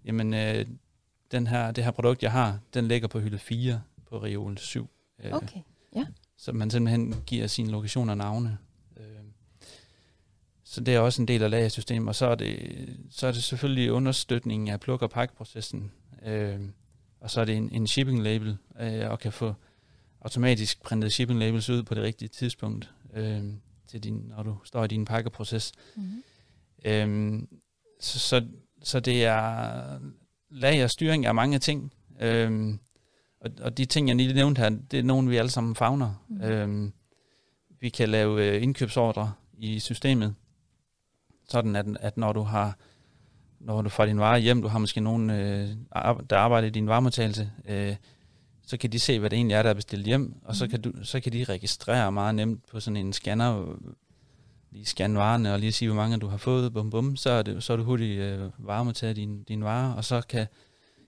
jamen 0.06 0.34
øh, 0.34 0.65
den 1.32 1.48
her, 1.48 1.72
det 1.72 1.84
her 1.84 1.91
produkt, 1.91 2.24
jeg 2.24 2.32
har, 2.32 2.60
den 2.74 2.88
ligger 2.88 3.08
på 3.08 3.20
hylde 3.20 3.39
4 3.39 3.82
på 4.10 4.24
reol 4.24 4.58
7. 4.58 4.89
Øh, 5.24 5.34
okay, 5.34 5.60
ja. 5.96 6.06
Så 6.38 6.52
man 6.52 6.70
simpelthen 6.70 7.15
giver 7.26 7.48
sine 7.48 7.72
lokationer 7.72 8.15
navne. 8.15 8.58
Øh, 8.98 9.04
så 10.63 10.82
det 10.82 10.96
er 10.96 11.00
også 11.00 11.22
en 11.22 11.28
del 11.28 11.43
af 11.43 11.50
lagersystemet. 11.50 12.08
Og 12.08 12.15
så 12.15 12.26
er 12.26 12.36
det, 12.36 12.98
så 13.10 13.28
er 13.28 13.32
det 13.32 13.43
selvfølgelig 13.43 13.91
understøtning 13.91 14.70
af 14.70 14.80
pluk- 14.80 15.02
og 15.02 15.10
pakkeprocessen. 15.10 15.91
Øh, 16.26 16.60
og 17.20 17.32
så 17.32 17.41
er 17.41 17.46
det 17.46 17.58
en, 17.58 17.70
en 17.72 17.88
shipping 17.88 18.24
label, 18.24 18.58
øh, 18.80 19.10
og 19.10 19.20
kan 19.20 19.32
få 19.32 19.54
automatisk 20.22 20.82
printet 20.84 21.13
shipping 21.13 21.39
labels 21.39 21.70
ud 21.70 21.84
på 21.84 21.96
det 21.96 22.04
rigtige 22.04 22.30
tidspunkt, 22.30 22.91
øh, 23.13 23.43
til 23.88 24.04
din, 24.04 24.13
når 24.13 24.43
du 24.43 24.58
står 24.63 24.84
i 24.84 24.88
din 24.88 25.06
pakkeproces. 25.06 25.72
Mm-hmm. 25.96 26.24
Øh, 26.86 27.41
så, 27.99 28.19
så, 28.19 28.45
så 28.83 28.99
det 28.99 29.25
er 29.25 29.99
lagerstyring 30.49 31.25
af 31.25 31.36
mange 31.36 31.60
ting. 31.60 31.93
Øh, 32.19 32.73
og, 33.41 33.51
og 33.62 33.77
de 33.77 33.86
ting, 33.86 34.07
jeg 34.07 34.15
lige 34.15 34.33
nævnte 34.33 34.60
her, 34.60 34.69
det 34.69 34.99
er 34.99 35.03
nogle, 35.03 35.29
vi 35.29 35.38
alle 35.38 35.51
sammen 35.51 35.75
fagner. 35.75 36.23
Mm. 36.29 36.41
Øh, 36.41 36.91
vi 37.79 37.89
kan 37.89 38.10
lave 38.10 38.45
øh, 38.45 38.63
indkøbsordre 38.63 39.33
i 39.57 39.79
systemet, 39.79 40.36
sådan 41.49 41.75
at, 41.75 41.86
at 41.99 42.17
når 42.17 42.33
du 42.33 42.41
har 42.41 42.77
når 43.60 43.81
du 43.81 43.89
får 43.89 44.05
din 44.05 44.19
vare 44.19 44.39
hjem, 44.39 44.62
du 44.62 44.67
har 44.67 44.79
måske 44.79 45.01
nogen, 45.01 45.29
øh, 45.29 45.69
der 46.29 46.38
arbejder 46.38 46.67
i 46.67 46.71
din 46.71 46.88
varemodtagelse, 46.88 47.51
øh, 47.67 47.95
så 48.67 48.77
kan 48.77 48.91
de 48.91 48.99
se, 48.99 49.19
hvad 49.19 49.29
det 49.29 49.38
egentlig 49.38 49.55
er, 49.55 49.63
der 49.63 49.69
er 49.69 49.73
bestilt 49.73 50.05
hjem, 50.05 50.36
og 50.43 50.55
så, 50.55 50.65
mm. 50.65 50.71
kan 50.71 50.81
du, 50.81 50.93
så 51.03 51.19
kan 51.19 51.33
de 51.33 51.43
registrere 51.43 52.12
meget 52.12 52.36
nemt 52.36 52.65
på 52.71 52.79
sådan 52.79 52.97
en 52.97 53.13
scanner, 53.13 53.77
lige 54.77 54.85
scanne 54.85 55.19
varerne 55.19 55.53
og 55.53 55.59
lige 55.59 55.71
sige, 55.71 55.89
hvor 55.89 55.95
mange 55.95 56.17
du 56.17 56.27
har 56.27 56.37
fået, 56.37 56.73
bum 56.73 56.89
bum, 56.89 57.15
så 57.15 57.29
er, 57.29 57.41
det, 57.41 57.63
så 57.63 57.73
er 57.73 57.77
du 57.77 57.83
hurtigt 57.83 58.19
øh, 58.19 58.49
varemodtaget 58.57 59.15
din, 59.15 59.43
din 59.43 59.63
vare, 59.63 59.95
og 59.95 60.05
så 60.05 60.21
kan, 60.21 60.47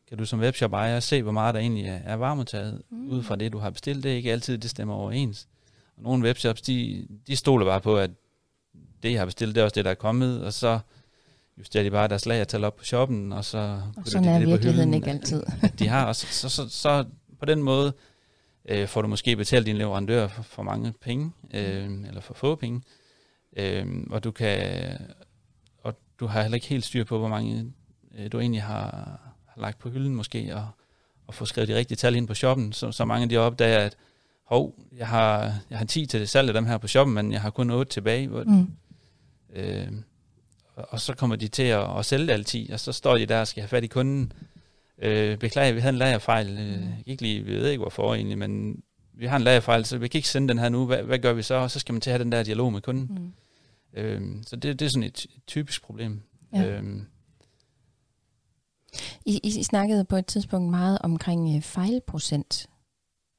kan 0.10 0.18
du 0.18 0.26
som 0.26 0.40
webshop 0.40 0.74
ejer 0.74 1.00
se, 1.00 1.24
hvor 1.24 1.32
meget 1.32 1.54
der 1.54 1.60
egentlig 1.60 1.86
er, 1.86 2.00
er 2.04 2.16
varemodtaget, 2.16 2.82
mm. 2.92 3.10
ud 3.10 3.24
fra 3.24 3.36
det, 3.36 3.52
du 3.52 3.58
har 3.58 3.70
bestilt. 3.70 4.04
Det 4.04 4.12
er 4.12 4.16
ikke 4.16 4.32
altid, 4.32 4.58
det 4.58 4.70
stemmer 4.70 4.94
overens. 4.94 5.48
Og 5.98 6.04
nogle 6.04 6.24
webshops, 6.24 6.62
de, 6.62 7.08
de 7.28 7.36
stoler 7.36 7.66
bare 7.66 7.82
på, 7.82 7.98
at 7.98 8.12
det, 9.04 9.12
jeg 9.12 9.20
har 9.20 9.26
bestilt, 9.26 9.56
det 9.56 9.62
er 9.62 9.66
også 9.66 9.76
det, 9.76 9.86
der 9.86 9.92
er 9.92 9.96
kommet, 9.96 10.44
og 10.44 10.54
så 10.54 10.80
justerer 11.58 11.84
de 11.84 11.92
bare 11.92 12.08
deres 12.08 12.26
lagertal 12.26 12.64
op 12.64 12.76
på 12.76 12.84
shoppen, 12.84 13.34
og 13.34 13.46
så... 13.46 13.82
Og 13.98 14.08
sådan 14.08 14.24
de 14.24 14.30
er 14.30 14.40
det 14.40 14.48
virkeligheden 14.48 14.94
ikke 14.94 15.10
altid. 15.10 15.44
de 15.80 15.88
har, 15.88 16.06
og 16.06 16.16
så, 16.16 16.28
så, 16.28 16.50
så, 16.50 16.70
så 16.70 17.06
på 17.40 17.46
den 17.46 17.64
måde 17.64 17.94
øh, 18.70 18.88
får 18.88 19.02
du 19.02 19.08
måske 19.08 19.36
betalt 19.36 19.66
din 19.66 19.78
leverandør 19.78 20.28
for, 20.28 20.44
for 20.44 20.64
mange 20.64 20.94
penge, 21.02 21.32
øh, 21.54 21.90
eller 22.08 22.22
for 22.22 22.34
få 22.34 22.56
penge, 22.56 22.82
øh, 23.58 23.88
og 24.10 24.24
du 24.24 24.32
kan 24.32 24.98
og 25.84 25.96
du 26.20 26.26
har 26.28 26.42
heller 26.42 26.56
ikke 26.56 26.68
helt 26.68 26.86
styr 26.86 27.04
på, 27.04 27.18
hvor 27.18 27.28
mange 27.28 27.74
øh, 28.18 28.32
du 28.32 28.40
egentlig 28.40 28.64
har, 28.64 29.20
har 29.46 29.62
lagt 29.62 29.80
på 29.80 29.90
hylden 29.90 30.16
måske, 30.16 30.56
og, 30.56 30.68
og 31.28 31.34
få 31.34 31.46
skrevet 31.46 31.68
de 31.68 31.76
rigtige 31.76 31.96
tal 31.96 32.16
ind 32.16 32.28
på 32.28 32.34
shoppen, 32.34 32.74
så, 32.74 32.92
så 32.92 33.06
mange 33.06 33.30
de 33.30 33.38
opdager, 33.38 33.80
at 33.80 33.98
hov, 34.46 34.76
jeg 34.98 35.08
har, 35.08 35.54
jeg 35.70 35.78
har 35.78 35.86
10 35.86 36.06
til 36.06 36.20
det 36.20 36.30
salg 36.30 36.48
af 36.48 36.54
dem 36.54 36.66
her 36.66 36.78
på 36.78 36.88
shoppen, 36.88 37.16
men 37.16 37.32
jeg 37.32 37.42
har 37.42 37.50
kun 37.50 37.70
8 37.70 37.92
tilbage. 37.92 38.28
Hvor, 38.28 38.44
mm. 38.44 38.72
øh, 39.54 39.92
og 40.76 41.02
så 41.02 41.14
kommer 41.16 41.36
de 41.36 41.48
til 41.48 41.64
at, 41.64 41.98
at 42.00 42.06
sælge 42.06 42.34
alt 42.34 42.48
10, 42.48 42.70
og 42.74 42.80
så 42.80 42.92
står 42.92 43.18
de 43.18 43.26
der 43.26 43.40
og 43.40 43.48
skal 43.48 43.62
have 43.62 43.68
fat 43.68 43.84
i 43.84 43.88
kunden. 43.88 44.34
Øh, 45.02 45.38
beklager, 45.38 45.74
vi 45.74 45.80
havde 45.80 45.94
en 45.94 45.98
lagerfejl. 45.98 46.58
Øh, 46.58 47.00
ikke 47.06 47.22
lige, 47.22 47.44
vi 47.44 47.54
ved 47.54 47.70
ikke 47.70 47.82
hvorfor 47.82 48.14
egentlig, 48.14 48.38
men 48.38 48.84
vi 49.20 49.26
har 49.26 49.36
en 49.36 49.44
lagerfejl, 49.44 49.86
så 49.86 49.98
vi 49.98 50.08
kan 50.08 50.20
ikke 50.20 50.30
sende 50.30 50.48
den 50.48 50.60
her 50.60 50.70
nu. 50.70 50.86
Hvad, 50.86 51.04
hvad 51.04 51.20
gør 51.20 51.34
vi 51.34 51.42
så? 51.42 51.56
Og 51.56 51.72
så 51.72 51.80
skal 51.80 51.94
man 51.94 52.02
til 52.02 52.10
at 52.10 52.14
have 52.14 52.24
den 52.24 52.32
der 52.32 52.44
dialog 52.44 52.74
med 52.74 52.82
kunden. 52.82 53.08
Mm. 53.10 53.34
Øh, 54.00 54.44
så 54.48 54.56
det, 54.56 54.80
det 54.80 54.86
er 54.86 54.90
sådan 54.90 55.04
et 55.04 55.26
typisk 55.48 55.84
problem. 55.84 56.22
Ja. 56.54 56.66
Øh, 56.66 56.84
I, 59.26 59.40
I 59.44 59.64
snakkede 59.64 60.06
på 60.06 60.16
et 60.16 60.26
tidspunkt 60.26 60.70
meget 60.70 60.98
omkring 61.02 61.56
øh, 61.56 61.62
fejlprocent. 61.62 62.70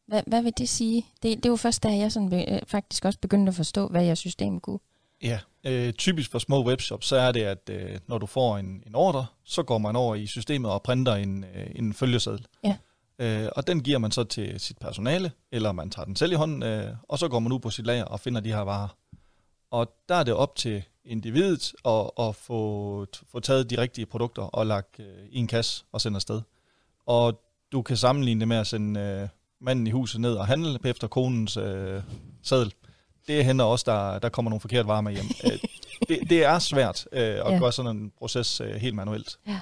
Hvad, 0.07 0.23
hvad 0.27 0.43
vil 0.43 0.53
det 0.59 0.69
sige? 0.69 1.07
Det, 1.23 1.43
det 1.43 1.51
var 1.51 1.57
først, 1.57 1.83
da 1.83 1.89
jeg 1.89 2.13
sådan 2.13 2.49
øh, 2.49 2.61
faktisk 2.67 3.05
også 3.05 3.19
begyndte 3.19 3.51
at 3.51 3.55
forstå, 3.55 3.89
hvad 3.89 4.05
jeres 4.05 4.19
system 4.19 4.61
kunne. 4.61 4.79
Ja, 5.23 5.39
øh, 5.65 5.93
typisk 5.93 6.31
for 6.31 6.39
små 6.39 6.67
webshops, 6.67 7.07
så 7.07 7.17
er 7.17 7.33
det, 7.33 7.43
at 7.43 7.71
øh, 7.71 7.99
når 8.07 8.19
du 8.19 8.27
får 8.27 8.59
en, 8.59 8.83
en 8.87 8.95
ordre, 8.95 9.27
så 9.45 9.63
går 9.63 9.79
man 9.79 9.97
over 9.97 10.15
i 10.15 10.27
systemet 10.27 10.71
og 10.71 10.83
printer 10.83 11.15
en, 11.15 11.45
øh, 11.45 11.67
en 11.75 11.95
følgeseddel. 11.95 12.47
Ja. 12.65 12.77
Øh, 13.21 13.49
og 13.57 13.67
den 13.67 13.83
giver 13.83 13.99
man 13.99 14.11
så 14.11 14.25
til 14.25 14.61
sit 14.61 14.79
personale, 14.79 15.33
eller 15.53 15.73
man 15.73 15.91
tager 15.91 16.07
den 16.07 16.17
selv 16.17 16.33
i 16.33 16.35
hånden, 16.35 16.63
øh, 16.63 16.95
og 17.09 17.19
så 17.19 17.29
går 17.29 17.39
man 17.39 17.53
ud 17.53 17.59
på 17.59 17.71
sit 17.71 17.87
lager 17.87 18.05
og 18.05 18.21
finder 18.21 18.41
de 18.41 18.53
her 18.53 18.61
varer. 18.61 18.89
Og 19.71 19.93
der 20.09 20.15
er 20.15 20.23
det 20.23 20.35
op 20.35 20.57
til 20.57 20.83
individet 21.05 21.73
at, 21.85 22.11
at 22.19 22.37
få, 22.37 23.07
få 23.33 23.41
taget 23.41 23.71
de 23.71 23.79
rigtige 23.79 24.07
produkter 24.07 24.43
og 24.43 24.67
lagt 24.67 25.01
øh, 25.01 25.27
i 25.31 25.39
en 25.39 25.47
kasse 25.47 25.85
og 25.93 26.01
sende 26.01 26.17
afsted. 26.17 26.43
Og 27.07 27.41
du 27.73 27.83
kan 27.83 27.97
sammenligne 27.97 28.41
det 28.41 28.49
med 28.49 28.57
at 28.57 28.67
sende 28.67 29.01
øh, 29.01 29.29
manden 29.61 29.87
i 29.87 29.91
huset 29.91 30.21
ned 30.21 30.35
og 30.35 30.47
handle 30.47 30.79
efter 30.85 31.09
konens 31.09 31.57
øh, 31.57 32.03
seddel 32.43 32.73
det 33.31 33.45
hænder 33.45 33.65
også, 33.65 33.85
der, 33.87 34.19
der 34.19 34.29
kommer 34.29 34.51
nogle 34.51 34.61
forkerte 34.61 34.89
varer 34.89 35.01
med 35.01 35.13
hjem. 35.13 35.25
Øh, 35.45 35.59
det, 36.09 36.31
det 36.31 36.45
er 36.45 36.59
svært 36.59 37.07
øh, 37.13 37.23
at 37.23 37.53
ja. 37.53 37.59
gøre 37.59 37.73
sådan 37.73 37.97
en 37.97 38.13
proces 38.19 38.61
øh, 38.61 38.75
helt 38.75 38.95
manuelt. 38.95 39.39
Ja. 39.47 39.61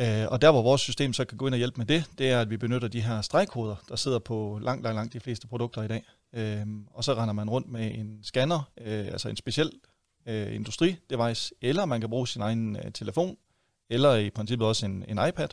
Øh, 0.00 0.26
og 0.28 0.42
der, 0.42 0.50
hvor 0.50 0.62
vores 0.62 0.80
system 0.80 1.12
så 1.12 1.24
kan 1.24 1.38
gå 1.38 1.46
ind 1.46 1.54
og 1.54 1.58
hjælpe 1.58 1.78
med 1.78 1.86
det, 1.86 2.04
det 2.18 2.30
er, 2.30 2.40
at 2.40 2.50
vi 2.50 2.56
benytter 2.56 2.88
de 2.88 3.00
her 3.00 3.20
stregkoder, 3.20 3.76
der 3.88 3.96
sidder 3.96 4.18
på 4.18 4.58
langt, 4.62 4.82
langt, 4.82 4.96
langt 4.96 5.12
de 5.12 5.20
fleste 5.20 5.46
produkter 5.46 5.82
i 5.82 5.88
dag. 5.88 6.04
Øh, 6.32 6.66
og 6.90 7.04
så 7.04 7.14
render 7.14 7.32
man 7.32 7.50
rundt 7.50 7.68
med 7.68 7.94
en 7.94 8.18
scanner, 8.22 8.70
øh, 8.80 9.06
altså 9.06 9.28
en 9.28 9.36
speciel 9.36 9.72
øh, 10.26 10.54
industridevice, 10.54 11.54
eller 11.62 11.84
man 11.84 12.00
kan 12.00 12.10
bruge 12.10 12.28
sin 12.28 12.42
egen 12.42 12.76
øh, 12.76 12.92
telefon, 12.92 13.36
eller 13.90 14.14
i 14.14 14.30
princippet 14.30 14.68
også 14.68 14.86
en, 14.86 15.04
en 15.08 15.28
iPad, 15.28 15.48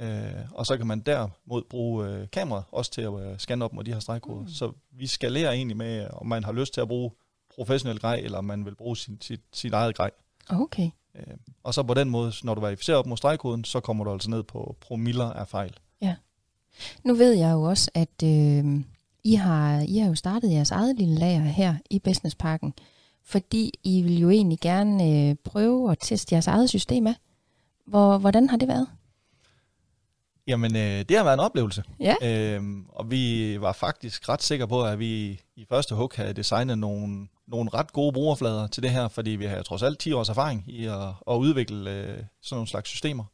Øh, 0.00 0.50
og 0.52 0.66
så 0.66 0.76
kan 0.76 0.86
man 0.86 1.00
derimod 1.00 1.62
bruge 1.70 2.08
øh, 2.08 2.30
kameraet 2.32 2.64
også 2.72 2.90
til 2.90 3.02
at 3.02 3.14
øh, 3.14 3.38
scanne 3.38 3.64
op 3.64 3.72
mod 3.72 3.84
de 3.84 3.92
her 3.92 4.00
stregkoder. 4.00 4.40
Mm. 4.40 4.48
Så 4.48 4.72
vi 4.90 5.06
skalerer 5.06 5.52
egentlig 5.52 5.76
med, 5.76 6.08
om 6.12 6.26
man 6.26 6.44
har 6.44 6.52
lyst 6.52 6.74
til 6.74 6.80
at 6.80 6.88
bruge 6.88 7.10
professionel 7.54 7.98
grej, 7.98 8.14
eller 8.14 8.38
om 8.38 8.44
man 8.44 8.64
vil 8.64 8.74
bruge 8.74 8.96
sin, 8.96 9.18
sit, 9.20 9.40
sit 9.52 9.72
eget 9.72 9.96
grej. 9.96 10.10
Okay. 10.48 10.90
Øh, 11.16 11.36
og 11.62 11.74
så 11.74 11.82
på 11.82 11.94
den 11.94 12.10
måde, 12.10 12.32
når 12.44 12.54
du 12.54 12.60
verificerer 12.60 12.96
op 12.96 13.06
mod 13.06 13.16
stregkoden, 13.16 13.64
så 13.64 13.80
kommer 13.80 14.04
du 14.04 14.12
altså 14.12 14.30
ned 14.30 14.42
på 14.42 14.76
promiller 14.80 15.32
af 15.32 15.48
fejl. 15.48 15.72
Ja. 16.02 16.14
Nu 17.04 17.14
ved 17.14 17.32
jeg 17.32 17.52
jo 17.52 17.62
også, 17.62 17.90
at 17.94 18.22
øh, 18.24 18.80
I, 19.24 19.34
har, 19.34 19.80
I 19.88 19.98
har 19.98 20.08
jo 20.08 20.14
startet 20.14 20.52
jeres 20.52 20.70
eget 20.70 20.96
lille 20.96 21.14
lager 21.14 21.40
her 21.40 21.74
i 21.90 21.98
Businessparken, 21.98 22.74
fordi 23.24 23.72
I 23.84 24.02
vil 24.02 24.18
jo 24.18 24.30
egentlig 24.30 24.58
gerne 24.60 25.28
øh, 25.30 25.36
prøve 25.44 25.92
at 25.92 25.98
teste 26.00 26.34
jeres 26.34 26.46
eget 26.46 26.68
system 26.68 27.06
af. 27.06 27.14
Hvor, 27.86 28.18
hvordan 28.18 28.48
har 28.48 28.56
det 28.56 28.68
været? 28.68 28.86
Jamen, 30.50 30.76
øh, 30.76 31.04
det 31.08 31.16
har 31.16 31.24
været 31.24 31.34
en 31.34 31.40
oplevelse. 31.40 31.82
Ja. 32.00 32.14
Øhm, 32.22 32.86
og 32.88 33.10
vi 33.10 33.56
var 33.60 33.72
faktisk 33.72 34.28
ret 34.28 34.42
sikre 34.42 34.68
på, 34.68 34.84
at 34.84 34.98
vi 34.98 35.40
i 35.56 35.66
første 35.68 35.94
hug 35.94 36.12
havde 36.14 36.32
designet 36.32 36.78
nogle, 36.78 37.28
nogle 37.46 37.70
ret 37.74 37.92
gode 37.92 38.12
brugerflader 38.12 38.66
til 38.66 38.82
det 38.82 38.90
her, 38.90 39.08
fordi 39.08 39.30
vi 39.30 39.44
har 39.44 39.62
trods 39.62 39.82
alt 39.82 39.98
10 39.98 40.12
års 40.12 40.28
erfaring 40.28 40.64
i 40.66 40.86
at, 40.86 41.08
at 41.30 41.34
udvikle 41.34 41.90
øh, 41.90 42.18
sådan 42.42 42.56
nogle 42.56 42.68
slags 42.68 42.88
systemer. 42.88 43.24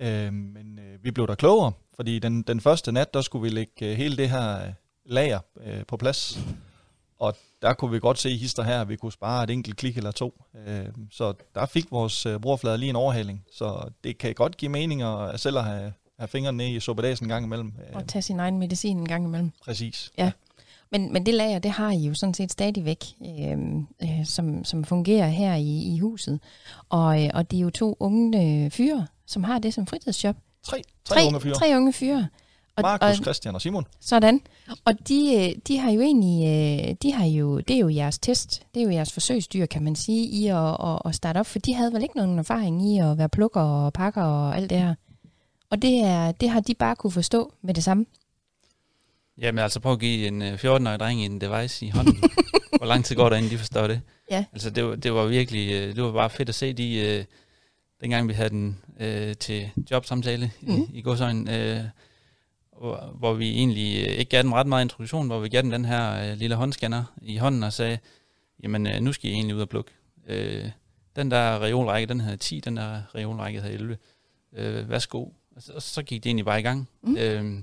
Øhm, 0.00 0.34
men 0.34 0.78
øh, 0.78 1.04
vi 1.04 1.10
blev 1.10 1.26
der 1.26 1.34
klogere, 1.34 1.72
fordi 1.96 2.18
den, 2.18 2.42
den 2.42 2.60
første 2.60 2.92
nat, 2.92 3.14
der 3.14 3.20
skulle 3.20 3.42
vi 3.42 3.48
lægge 3.48 3.90
øh, 3.90 3.96
hele 3.96 4.16
det 4.16 4.30
her 4.30 4.72
lager 5.04 5.40
øh, 5.60 5.86
på 5.88 5.96
plads. 5.96 6.38
Og 7.18 7.36
der 7.62 7.74
kunne 7.74 7.90
vi 7.90 7.98
godt 7.98 8.18
se 8.18 8.36
hister 8.36 8.62
her, 8.62 8.80
at 8.80 8.88
vi 8.88 8.96
kunne 8.96 9.12
spare 9.12 9.44
et 9.44 9.50
enkelt 9.50 9.76
klik 9.76 9.96
eller 9.96 10.10
to. 10.10 10.42
Øh, 10.66 10.86
så 11.10 11.34
der 11.54 11.66
fik 11.66 11.90
vores 11.90 12.26
øh, 12.26 12.40
brugerflader 12.40 12.76
lige 12.76 12.90
en 12.90 12.96
overhaling. 12.96 13.44
Så 13.52 13.90
det 14.04 14.18
kan 14.18 14.34
godt 14.34 14.56
give 14.56 14.68
mening 14.68 15.02
at 15.02 15.40
selv 15.40 15.58
at 15.58 15.64
have 15.64 15.92
have 16.18 16.28
fingrene 16.28 16.56
ned 16.56 16.66
i 16.66 16.80
suppedasen 16.80 17.24
en 17.26 17.28
gang 17.28 17.44
imellem. 17.44 17.72
Og 17.94 18.06
tage 18.06 18.22
sin 18.22 18.40
egen 18.40 18.58
medicin 18.58 18.98
en 18.98 19.08
gang 19.08 19.24
imellem. 19.24 19.50
Præcis. 19.64 20.12
Ja. 20.18 20.30
Men, 20.92 21.12
men 21.12 21.26
det 21.26 21.34
lager, 21.34 21.58
det 21.58 21.70
har 21.70 21.90
I 21.90 21.98
jo 21.98 22.14
sådan 22.14 22.34
set 22.34 22.52
stadigvæk, 22.52 23.04
øh, 23.26 23.58
øh, 24.02 24.26
som, 24.26 24.64
som 24.64 24.84
fungerer 24.84 25.28
her 25.28 25.54
i, 25.54 25.94
i 25.94 25.98
huset. 25.98 26.40
Og, 26.88 27.24
øh, 27.24 27.30
og 27.34 27.50
det 27.50 27.56
er 27.56 27.60
jo 27.60 27.70
to 27.70 27.96
unge 28.00 28.64
øh, 28.64 28.70
fyre, 28.70 29.06
som 29.26 29.44
har 29.44 29.58
det 29.58 29.74
som 29.74 29.86
fritidsjob. 29.86 30.36
Tre, 30.62 30.82
tre, 31.04 31.14
tre 31.14 31.26
unge 31.26 31.40
fyre. 31.40 31.54
Tre 31.54 31.76
unge 31.76 31.92
fyre. 31.92 32.28
Og, 32.76 32.82
Markus, 32.82 33.18
og, 33.18 33.24
Christian 33.24 33.54
og 33.54 33.60
Simon. 33.60 33.84
Sådan. 34.00 34.40
Og 34.84 35.08
de, 35.08 35.34
øh, 35.36 35.60
de 35.68 35.78
har 35.78 35.90
jo 35.90 36.00
egentlig, 36.00 36.46
øh, 36.46 36.94
de 37.02 37.12
har 37.12 37.24
jo, 37.24 37.60
det 37.60 37.76
er 37.76 37.80
jo 37.80 37.88
jeres 37.88 38.18
test, 38.18 38.62
det 38.74 38.80
er 38.80 38.84
jo 38.84 38.90
jeres 38.90 39.12
forsøgsdyr, 39.12 39.66
kan 39.66 39.82
man 39.82 39.96
sige, 39.96 40.26
i 40.26 40.46
at, 40.46 40.56
at, 40.56 40.98
at 41.04 41.14
starte 41.14 41.38
op, 41.38 41.46
for 41.46 41.58
de 41.58 41.74
havde 41.74 41.92
vel 41.92 42.02
ikke 42.02 42.16
nogen 42.16 42.38
erfaring 42.38 42.92
i 42.92 42.98
at 42.98 43.18
være 43.18 43.28
plukker 43.28 43.60
og 43.60 43.92
pakker 43.92 44.22
og 44.22 44.56
alt 44.56 44.70
det 44.70 44.78
her. 44.78 44.94
Og 45.70 45.82
det, 45.82 46.00
er, 46.00 46.32
det 46.32 46.50
har 46.50 46.60
de 46.60 46.74
bare 46.74 46.96
kunne 46.96 47.12
forstå 47.12 47.52
med 47.62 47.74
det 47.74 47.84
samme. 47.84 48.06
Jamen 49.38 49.58
altså 49.58 49.80
prøv 49.80 49.92
at 49.92 50.00
give 50.00 50.26
en 50.26 50.42
14-årig 50.42 50.92
øh, 50.92 50.98
dreng 50.98 51.24
en 51.24 51.40
device 51.40 51.86
i 51.86 51.90
hånden. 51.90 52.16
Hvor 52.78 52.86
lang 52.86 53.04
tid 53.04 53.16
går 53.16 53.28
der, 53.28 53.36
inden 53.36 53.50
de 53.50 53.58
forstår 53.58 53.86
det? 53.86 54.00
Ja. 54.30 54.44
Altså 54.52 54.70
det 54.70 54.84
var, 54.84 54.94
det 54.94 55.12
var 55.12 55.26
virkelig, 55.26 55.96
det 55.96 56.02
var 56.02 56.12
bare 56.12 56.30
fedt 56.30 56.48
at 56.48 56.54
se 56.54 56.72
de, 56.72 57.26
dengang 58.00 58.28
vi 58.28 58.32
havde 58.32 58.50
den 58.50 58.78
øh, 59.00 59.36
til 59.36 59.70
jobsamtale 59.90 60.50
mm. 60.60 60.74
i, 60.74 60.98
i 60.98 61.02
godsøjen, 61.02 61.48
øh, 61.48 61.80
hvor, 62.78 63.14
hvor 63.18 63.34
vi 63.34 63.50
egentlig 63.50 64.06
øh, 64.06 64.12
ikke 64.12 64.30
gav 64.30 64.42
dem 64.42 64.52
ret 64.52 64.66
meget 64.66 64.84
introduktion, 64.84 65.26
hvor 65.26 65.40
vi 65.40 65.48
gav 65.48 65.62
dem 65.62 65.70
den 65.70 65.84
her 65.84 66.30
øh, 66.30 66.38
lille 66.38 66.56
håndscanner 66.56 67.04
i 67.22 67.36
hånden 67.36 67.62
og 67.62 67.72
sagde, 67.72 67.98
jamen 68.62 68.86
øh, 68.86 69.00
nu 69.00 69.12
skal 69.12 69.30
I 69.30 69.32
egentlig 69.32 69.56
ud 69.56 69.60
og 69.60 69.68
plukke. 69.68 69.90
Øh, 70.26 70.70
den 71.16 71.30
der 71.30 71.62
reolrække, 71.62 72.06
den 72.06 72.20
havde 72.20 72.36
10, 72.36 72.60
den 72.60 72.76
der 72.76 73.02
reolrække 73.14 73.60
havde 73.60 73.74
11. 73.74 73.96
Øh, 74.52 74.90
værsgo. 74.90 75.26
Og 75.58 75.62
så, 75.62 75.72
og 75.72 75.82
så 75.82 76.02
gik 76.02 76.24
det 76.24 76.28
egentlig 76.28 76.44
bare 76.44 76.60
i 76.60 76.62
gang. 76.62 76.88
Mm. 77.02 77.16
Øh, 77.16 77.62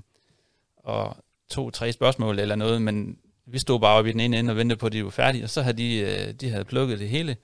og 0.76 1.16
to-tre 1.48 1.92
spørgsmål 1.92 2.38
eller 2.38 2.56
noget, 2.56 2.82
men 2.82 3.18
vi 3.46 3.58
stod 3.58 3.80
bare 3.80 3.98
oppe 3.98 4.10
i 4.10 4.12
den 4.12 4.20
ene 4.20 4.38
ende 4.38 4.50
og 4.50 4.56
ventede 4.56 4.78
på, 4.78 4.86
at 4.86 4.92
de 4.92 5.04
var 5.04 5.10
færdige, 5.10 5.44
og 5.44 5.50
så 5.50 5.62
havde 5.62 5.76
de, 5.76 5.98
øh, 5.98 6.32
de 6.32 6.50
havde 6.50 6.64
plukket 6.64 6.98
det 6.98 7.08
hele. 7.08 7.36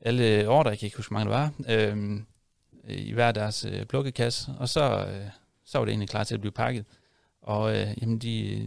Alle 0.00 0.48
ordre, 0.48 0.70
jeg 0.70 0.78
kan 0.78 0.86
ikke 0.86 0.96
huske, 0.96 1.10
hvor 1.10 1.18
mange 1.18 1.32
det 1.32 1.38
var, 1.38 1.52
øh, 1.68 2.20
i 2.88 3.12
hver 3.12 3.32
deres 3.32 3.64
øh, 3.64 3.84
plukkekasse, 3.84 4.52
og 4.58 4.68
så... 4.68 5.06
Øh, 5.06 5.26
så 5.64 5.78
var 5.78 5.84
det 5.84 5.92
egentlig 5.92 6.08
klar 6.08 6.24
til 6.24 6.34
at 6.34 6.40
blive 6.40 6.52
pakket. 6.52 6.84
Og 7.42 7.76
øh, 7.76 7.88
jamen 8.00 8.18
de, 8.18 8.66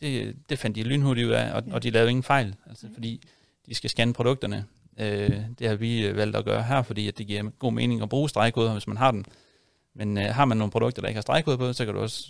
det, 0.00 0.36
det 0.48 0.58
fandt 0.58 0.76
de 0.76 0.82
lynhurtigt 0.82 1.26
ud 1.26 1.32
af, 1.32 1.52
og, 1.52 1.62
og 1.70 1.82
de 1.82 1.90
lavede 1.90 2.10
ingen 2.10 2.22
fejl, 2.22 2.54
altså, 2.66 2.86
fordi 2.94 3.22
de 3.66 3.74
skal 3.74 3.90
scanne 3.90 4.14
produkterne. 4.14 4.64
Øh, 4.98 5.40
det 5.58 5.68
har 5.68 5.74
vi 5.74 6.16
valgt 6.16 6.36
at 6.36 6.44
gøre 6.44 6.62
her, 6.62 6.82
fordi 6.82 7.08
at 7.08 7.18
det 7.18 7.26
giver 7.26 7.50
god 7.58 7.72
mening 7.72 8.02
at 8.02 8.08
bruge 8.08 8.28
stregkoder, 8.28 8.72
hvis 8.72 8.86
man 8.86 8.96
har 8.96 9.10
den. 9.10 9.24
Men 9.96 10.18
øh, 10.18 10.24
har 10.24 10.44
man 10.44 10.56
nogle 10.56 10.70
produkter, 10.70 11.02
der 11.02 11.08
ikke 11.08 11.16
har 11.16 11.22
stregkoder 11.22 11.56
på, 11.56 11.72
så 11.72 11.84
kan 11.84 11.94
du 11.94 12.00
også 12.00 12.28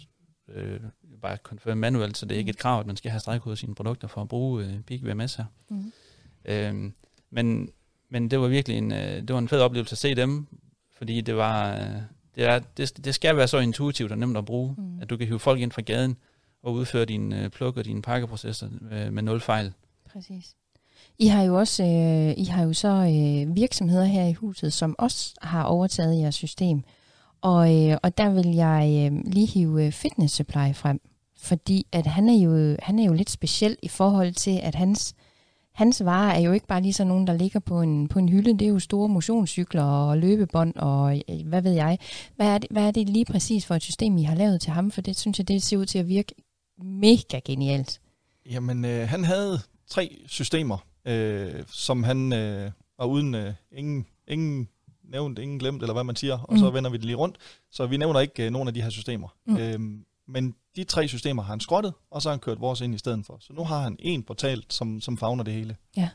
øh, 0.49 0.81
bare 1.23 1.37
konfirme 1.39 1.81
manuelt, 1.81 2.17
så 2.17 2.27
det 2.27 2.35
er 2.35 2.39
ikke 2.39 2.51
et 2.51 2.59
krav, 2.59 2.81
at 2.81 2.87
man 2.87 2.97
skal 2.97 3.11
have 3.11 3.21
stregkoder 3.21 3.55
i 3.55 3.57
sine 3.57 3.75
produkter 3.75 4.09
for 4.09 4.21
at 4.21 4.29
bruge 4.29 4.65
øh, 4.65 4.81
Peak 4.81 5.01
VMS 5.03 5.35
her. 5.35 5.45
Mm. 5.69 5.93
Øh, 6.45 6.93
men, 7.31 7.69
men 8.11 8.31
det 8.31 8.41
var 8.41 8.49
virkelig 8.49 8.79
en, 8.79 8.93
øh, 8.93 8.99
det 8.99 9.33
var 9.33 9.39
en 9.39 9.49
fed 9.49 9.61
oplevelse 9.61 9.95
at 9.95 9.99
se 9.99 10.15
dem, 10.15 10.47
fordi 10.97 11.21
det 11.21 11.37
var, 11.37 11.75
øh, 11.75 12.01
det, 12.35 12.45
er, 12.45 12.59
det, 12.59 13.05
det 13.05 13.15
skal 13.15 13.37
være 13.37 13.49
så 13.49 13.59
intuitivt 13.59 14.13
og 14.13 14.19
nemt 14.19 14.37
at 14.37 14.45
bruge, 14.45 14.75
mm. 14.79 15.01
at 15.01 15.11
du 15.11 15.17
kan 15.17 15.27
hive 15.27 15.39
folk 15.39 15.61
ind 15.61 15.73
fra 15.73 15.83
gaden 15.83 16.17
og 16.63 16.73
udføre 16.73 17.05
din 17.05 17.33
øh, 17.33 17.51
pluk 17.51 17.77
og 17.77 17.85
dine 17.85 18.03
pakkeprocesser 18.03 18.69
øh, 18.91 19.13
med 19.13 19.23
nul 19.23 19.41
fejl. 19.41 19.73
Præcis. 20.13 20.57
I 21.19 21.27
har 21.27 21.43
jo 21.43 21.55
også 21.55 21.83
øh, 21.83 22.35
I 22.37 22.45
har 22.45 22.65
jo 22.65 22.73
så 22.73 22.89
øh, 22.89 23.57
virksomheder 23.57 24.05
her 24.05 24.25
i 24.25 24.33
huset, 24.33 24.73
som 24.73 24.95
også 24.99 25.35
har 25.43 25.63
overtaget 25.63 26.19
jeres 26.19 26.35
system. 26.35 26.85
Og, 27.41 27.89
øh, 27.89 27.99
og 28.03 28.19
der 28.19 28.31
vil 28.31 28.55
jeg 28.55 29.11
øh, 29.13 29.33
lige 29.33 29.47
hive 29.47 29.87
øh, 29.87 29.93
Fitness 29.93 30.35
Supply 30.35 30.75
frem, 30.75 31.01
fordi 31.39 31.87
at 31.93 32.07
han 32.07 32.29
er 32.29 32.43
jo 32.43 32.77
han 32.83 32.99
er 32.99 33.05
jo 33.05 33.13
lidt 33.13 33.31
speciel 33.31 33.77
i 33.83 33.89
forhold 33.89 34.33
til 34.33 34.61
at 34.63 34.75
hans 34.75 35.15
hans 35.77 36.05
varer 36.05 36.35
er 36.35 36.41
jo 36.41 36.53
ikke 36.53 36.67
bare 36.67 36.83
lige 36.83 36.93
sådan 36.93 37.09
nogen, 37.09 37.27
der 37.27 37.33
ligger 37.33 37.61
på 37.61 37.81
en, 37.81 38.09
på 38.09 38.19
en 38.19 38.29
hylde. 38.29 38.53
Det 38.53 38.63
er 38.63 38.69
jo 38.69 38.79
store 38.79 39.09
motionscykler 39.09 39.83
og 39.83 40.19
løbebånd 40.19 40.77
og 40.77 41.23
øh, 41.29 41.47
hvad 41.47 41.63
ved 41.63 41.73
jeg. 41.73 41.99
Hvad 42.37 42.47
er, 42.47 42.59
det, 42.59 42.71
hvad 42.71 42.83
er 42.83 42.91
det 42.91 43.09
lige 43.09 43.25
præcis 43.25 43.67
for 43.67 43.75
et 43.75 43.83
system, 43.83 44.19
I 44.19 44.23
har 44.23 44.35
lavet 44.35 44.61
til 44.61 44.73
ham? 44.73 44.91
For 44.91 45.01
det 45.01 45.19
synes 45.19 45.39
jeg, 45.39 45.49
det 45.49 45.63
ser 45.63 45.77
ud 45.77 45.87
til 45.87 45.99
at 45.99 46.09
virke 46.09 46.35
mega 46.79 47.41
genialt. 47.45 48.01
Jamen, 48.51 48.85
øh, 48.85 49.09
han 49.09 49.25
havde 49.25 49.59
tre 49.91 50.19
systemer, 50.27 50.79
øh, 51.05 51.63
som 51.67 52.03
han 52.03 52.33
øh, 52.33 52.71
var 52.99 53.07
uden 53.07 53.35
øh, 53.35 53.55
ingen, 53.73 54.07
ingen 54.29 54.69
nævnt, 55.11 55.39
ingen 55.39 55.59
glemt, 55.59 55.83
eller 55.83 55.93
hvad 55.93 56.05
man 56.05 56.17
siger, 56.17 56.39
og 56.39 56.55
mm. 56.55 56.59
så 56.59 56.71
vender 56.71 56.91
vi 56.91 56.97
det 56.97 57.05
lige 57.05 57.17
rundt. 57.17 57.37
Så 57.71 57.87
vi 57.87 57.97
nævner 57.97 58.21
ikke 58.21 58.47
øh, 58.47 58.51
nogen 58.51 58.69
af 58.69 58.75
de 58.75 58.83
her 58.83 58.91
systemer. 58.91 59.29
Mm. 59.47 59.57
Øhm, 59.57 60.05
men 60.29 60.55
de 60.77 60.85
tre 60.85 61.09
systemer 61.09 61.43
har 61.43 61.53
han 61.53 61.61
skrottet, 61.61 61.93
og 62.11 62.23
så 62.23 62.29
har 62.29 62.33
han 62.33 62.41
kørt 62.41 62.61
vores 62.61 62.81
ind 62.81 62.95
i 62.95 62.99
stedet 62.99 63.27
for. 63.27 63.37
Så 63.41 63.53
nu 63.53 63.65
har 63.65 63.81
han 63.81 63.97
en 63.99 64.23
portal, 64.23 64.65
som, 64.69 65.01
som 65.01 65.19
fagner 65.19 65.45
det 65.45 65.55
hele. 65.55 65.77
Ja. 65.97 66.09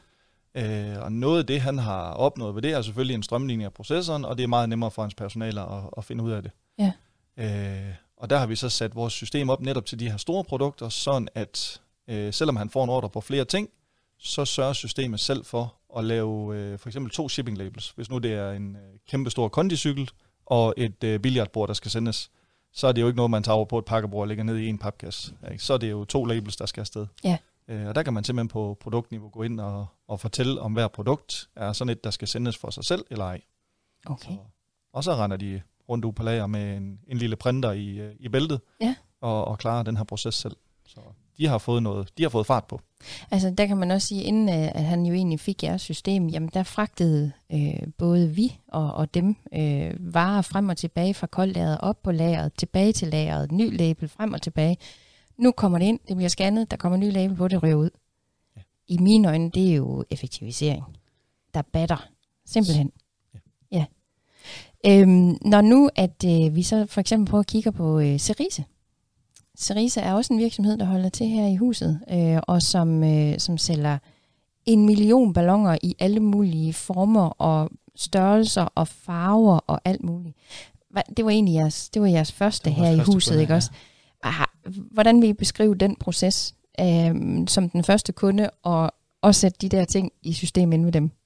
Øh, 0.55 1.03
og 1.03 1.11
noget 1.11 1.39
af 1.39 1.45
det, 1.45 1.61
han 1.61 1.77
har 1.77 2.11
opnået 2.11 2.55
ved 2.55 2.61
det, 2.61 2.71
er 2.71 2.81
selvfølgelig 2.81 3.13
en 3.13 3.23
strømlinje 3.23 3.65
af 3.65 3.73
processoren, 3.73 4.25
og 4.25 4.37
det 4.37 4.43
er 4.43 4.47
meget 4.47 4.69
nemmere 4.69 4.91
for 4.91 5.01
hans 5.01 5.15
personale 5.15 5.61
at, 5.61 5.83
at 5.97 6.05
finde 6.05 6.23
ud 6.23 6.31
af 6.31 6.43
det. 6.43 6.51
Ja. 6.79 6.91
Øh, 7.37 7.93
og 8.17 8.29
der 8.29 8.37
har 8.37 8.45
vi 8.45 8.55
så 8.55 8.69
sat 8.69 8.95
vores 8.95 9.13
system 9.13 9.49
op 9.49 9.61
netop 9.61 9.85
til 9.85 9.99
de 9.99 10.09
her 10.09 10.17
store 10.17 10.43
produkter, 10.43 10.89
sådan 10.89 11.27
at 11.35 11.81
øh, 12.07 12.33
selvom 12.33 12.55
han 12.55 12.69
får 12.69 12.83
en 12.83 12.89
ordre 12.89 13.09
på 13.09 13.21
flere 13.21 13.45
ting, 13.45 13.69
så 14.19 14.45
sørger 14.45 14.73
systemet 14.73 15.19
selv 15.19 15.45
for 15.45 15.75
at 15.97 16.03
lave 16.03 16.57
øh, 16.57 16.79
for 16.79 16.89
eksempel 16.89 17.11
to 17.11 17.29
shipping 17.29 17.57
labels. 17.57 17.89
Hvis 17.89 18.09
nu 18.09 18.17
det 18.17 18.33
er 18.33 18.51
en 18.51 18.75
øh, 18.75 18.99
kæmpe 19.09 19.29
stor 19.29 19.47
kondicykel 19.47 20.09
og 20.45 20.73
et 20.77 21.03
øh, 21.03 21.19
billiardbord, 21.19 21.67
der 21.67 21.73
skal 21.73 21.91
sendes, 21.91 22.31
så 22.73 22.87
er 22.87 22.91
det 22.91 23.01
jo 23.01 23.07
ikke 23.07 23.17
noget, 23.17 23.31
man 23.31 23.43
tager 23.43 23.55
over 23.55 23.65
på 23.65 23.77
et 23.77 23.85
pakkebord 23.85 24.21
og 24.21 24.27
lægger 24.27 24.43
ned 24.43 24.57
i 24.57 24.67
en 24.67 24.77
papkasse. 24.77 25.33
Ikke? 25.51 25.63
Så 25.63 25.73
er 25.73 25.77
det 25.77 25.91
jo 25.91 26.05
to 26.05 26.25
labels, 26.25 26.55
der 26.55 26.65
skal 26.65 26.81
afsted. 26.81 27.07
Ja. 27.23 27.37
Øh, 27.67 27.87
og 27.87 27.95
der 27.95 28.03
kan 28.03 28.13
man 28.13 28.23
simpelthen 28.23 28.47
på 28.47 28.77
produktniveau 28.79 29.29
gå 29.29 29.43
ind 29.43 29.59
og, 29.59 29.87
og 30.07 30.19
fortælle, 30.19 30.61
om 30.61 30.73
hver 30.73 30.87
produkt 30.87 31.49
er 31.55 31.73
sådan 31.73 31.89
et, 31.89 32.03
der 32.03 32.11
skal 32.11 32.27
sendes 32.27 32.57
for 32.57 32.69
sig 32.69 32.85
selv 32.85 33.05
eller 33.09 33.25
ej. 33.25 33.41
Okay. 34.05 34.31
Så, 34.31 34.37
og 34.93 35.03
så 35.03 35.15
render 35.15 35.37
de 35.37 35.61
rundt 35.89 36.05
ud 36.05 36.13
på 36.13 36.23
lager 36.23 36.47
med 36.47 36.77
en, 36.77 36.99
en 37.07 37.17
lille 37.17 37.35
printer 37.35 37.71
i, 37.71 37.97
øh, 37.97 38.15
i 38.19 38.29
bæltet 38.29 38.61
ja. 38.81 38.95
og, 39.21 39.45
og 39.45 39.57
klarer 39.57 39.83
den 39.83 39.97
her 39.97 40.03
proces 40.03 40.35
selv. 40.35 40.55
Så 40.85 40.99
de 41.37 41.47
har 41.47 41.57
fået 41.57 41.83
noget, 41.83 42.17
de 42.17 42.23
har 42.23 42.29
fået 42.29 42.45
fart 42.45 42.65
på. 42.65 42.79
Altså 43.31 43.53
der 43.57 43.65
kan 43.65 43.77
man 43.77 43.91
også 43.91 44.07
sige, 44.07 44.23
inden 44.23 44.49
øh, 44.49 44.75
at 44.75 44.83
han 44.83 45.05
jo 45.05 45.13
egentlig 45.13 45.39
fik 45.39 45.63
jeres 45.63 45.81
system, 45.81 46.27
jamen 46.27 46.49
der 46.53 46.63
fragtede 46.63 47.31
øh, 47.51 47.87
både 47.97 48.29
vi 48.29 48.59
og, 48.67 48.93
og 48.93 49.13
dem 49.13 49.35
øh, 49.53 50.13
varer 50.13 50.41
frem 50.41 50.69
og 50.69 50.77
tilbage 50.77 51.13
fra 51.13 51.27
koldlageret 51.27 51.77
op 51.81 52.03
på 52.03 52.11
lageret, 52.11 52.53
tilbage 52.53 52.93
til 52.93 53.07
lageret, 53.07 53.51
ny 53.51 53.77
label 53.77 54.09
frem 54.09 54.33
og 54.33 54.41
tilbage. 54.41 54.77
Nu 55.37 55.51
kommer 55.51 55.79
det 55.79 55.85
ind, 55.85 55.99
det 56.07 56.15
bliver 56.15 56.29
scannet, 56.29 56.71
der 56.71 56.77
kommer 56.77 56.97
ny 56.97 57.11
label 57.11 57.35
på, 57.35 57.47
det 57.47 57.63
ryger 57.63 57.75
ud. 57.75 57.89
Ja. 58.57 58.61
I 58.87 58.97
mine 58.97 59.27
øjne, 59.27 59.51
det 59.51 59.71
er 59.71 59.75
jo 59.75 60.03
effektivisering. 60.09 60.83
Der 61.53 61.61
batter. 61.61 62.07
Simpelthen. 62.45 62.91
Ja. 63.33 63.39
ja. 63.71 63.85
Øhm, 65.01 65.37
når 65.45 65.61
nu, 65.61 65.89
at 65.95 66.25
øh, 66.25 66.55
vi 66.55 66.63
så 66.63 66.85
for 66.85 67.01
eksempel 67.01 67.29
prøver 67.31 67.39
at 67.39 67.47
kigge 67.47 67.71
på 67.71 67.99
øh, 67.99 68.17
Cerise, 68.19 68.63
Cerisa 69.61 70.01
er 70.01 70.13
også 70.13 70.33
en 70.33 70.39
virksomhed, 70.39 70.77
der 70.77 70.85
holder 70.85 71.09
til 71.09 71.27
her 71.27 71.47
i 71.47 71.55
huset, 71.55 71.99
øh, 72.11 72.39
og 72.47 72.61
som, 72.61 73.03
øh, 73.03 73.39
som 73.39 73.57
sælger 73.57 73.97
en 74.65 74.85
million 74.85 75.33
ballonger 75.33 75.77
i 75.83 75.95
alle 75.99 76.19
mulige 76.19 76.73
former 76.73 77.29
og 77.29 77.69
størrelser 77.95 78.67
og 78.75 78.87
farver 78.87 79.57
og 79.57 79.81
alt 79.85 80.03
muligt. 80.03 80.37
Det 81.17 81.25
var 81.25 81.31
egentlig 81.31 81.53
jeres, 81.53 81.89
det 81.89 82.01
var 82.01 82.07
jeres 82.07 82.31
første 82.31 82.69
var 82.69 82.75
her 82.75 82.91
i 82.91 82.99
huset, 82.99 83.31
kunde, 83.31 83.41
ikke 83.41 83.53
ja. 83.53 83.55
også? 83.55 83.71
Aha, 84.23 84.43
hvordan 84.91 85.21
vil 85.21 85.29
I 85.29 85.33
beskrive 85.33 85.75
den 85.75 85.95
proces 85.95 86.55
øh, 86.79 87.15
som 87.47 87.69
den 87.69 87.83
første 87.83 88.11
kunde, 88.11 88.49
og, 88.63 88.91
og 89.21 89.35
sætte 89.35 89.57
de 89.61 89.69
der 89.69 89.85
ting 89.85 90.11
i 90.21 90.33
systemet 90.33 90.73
ind 90.73 90.83
ved 90.83 90.91
dem? 90.91 91.11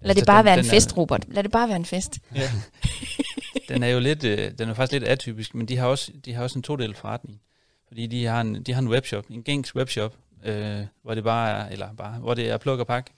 Lad 0.00 0.14
det 0.14 0.26
bare 0.26 0.38
den, 0.38 0.44
være 0.44 0.58
en 0.58 0.64
fest, 0.64 0.90
er... 0.90 0.96
Robert. 0.96 1.24
Lad 1.28 1.42
det 1.42 1.52
bare 1.52 1.68
være 1.68 1.76
en 1.76 1.84
fest. 1.84 2.18
Ja. 2.34 2.50
den 3.68 3.82
er 3.82 3.88
jo 3.88 4.00
lidt, 4.00 4.24
øh, 4.24 4.50
den 4.58 4.68
er 4.68 4.74
faktisk 4.74 4.92
lidt 4.92 5.04
atypisk, 5.04 5.54
men 5.54 5.66
de 5.66 5.76
har 5.76 5.86
også, 5.86 6.12
de 6.24 6.34
har 6.34 6.42
også 6.42 6.58
en 6.58 6.62
todel 6.62 6.94
forretning. 6.94 7.40
Fordi 7.88 8.06
de 8.06 8.24
har 8.24 8.40
en, 8.40 8.62
de 8.62 8.72
har 8.72 8.82
en 8.82 8.88
webshop, 8.88 9.24
en 9.30 9.42
gængs 9.42 9.76
webshop, 9.76 10.16
øh, 10.44 10.80
hvor 11.02 11.14
det 11.14 11.24
bare 11.24 11.50
er, 11.50 11.68
eller 11.68 11.94
bare, 11.94 12.18
hvor 12.18 12.34
det 12.34 12.50
er 12.50 12.56
pluk 12.56 12.80
og 12.80 12.86
pak. 12.86 13.10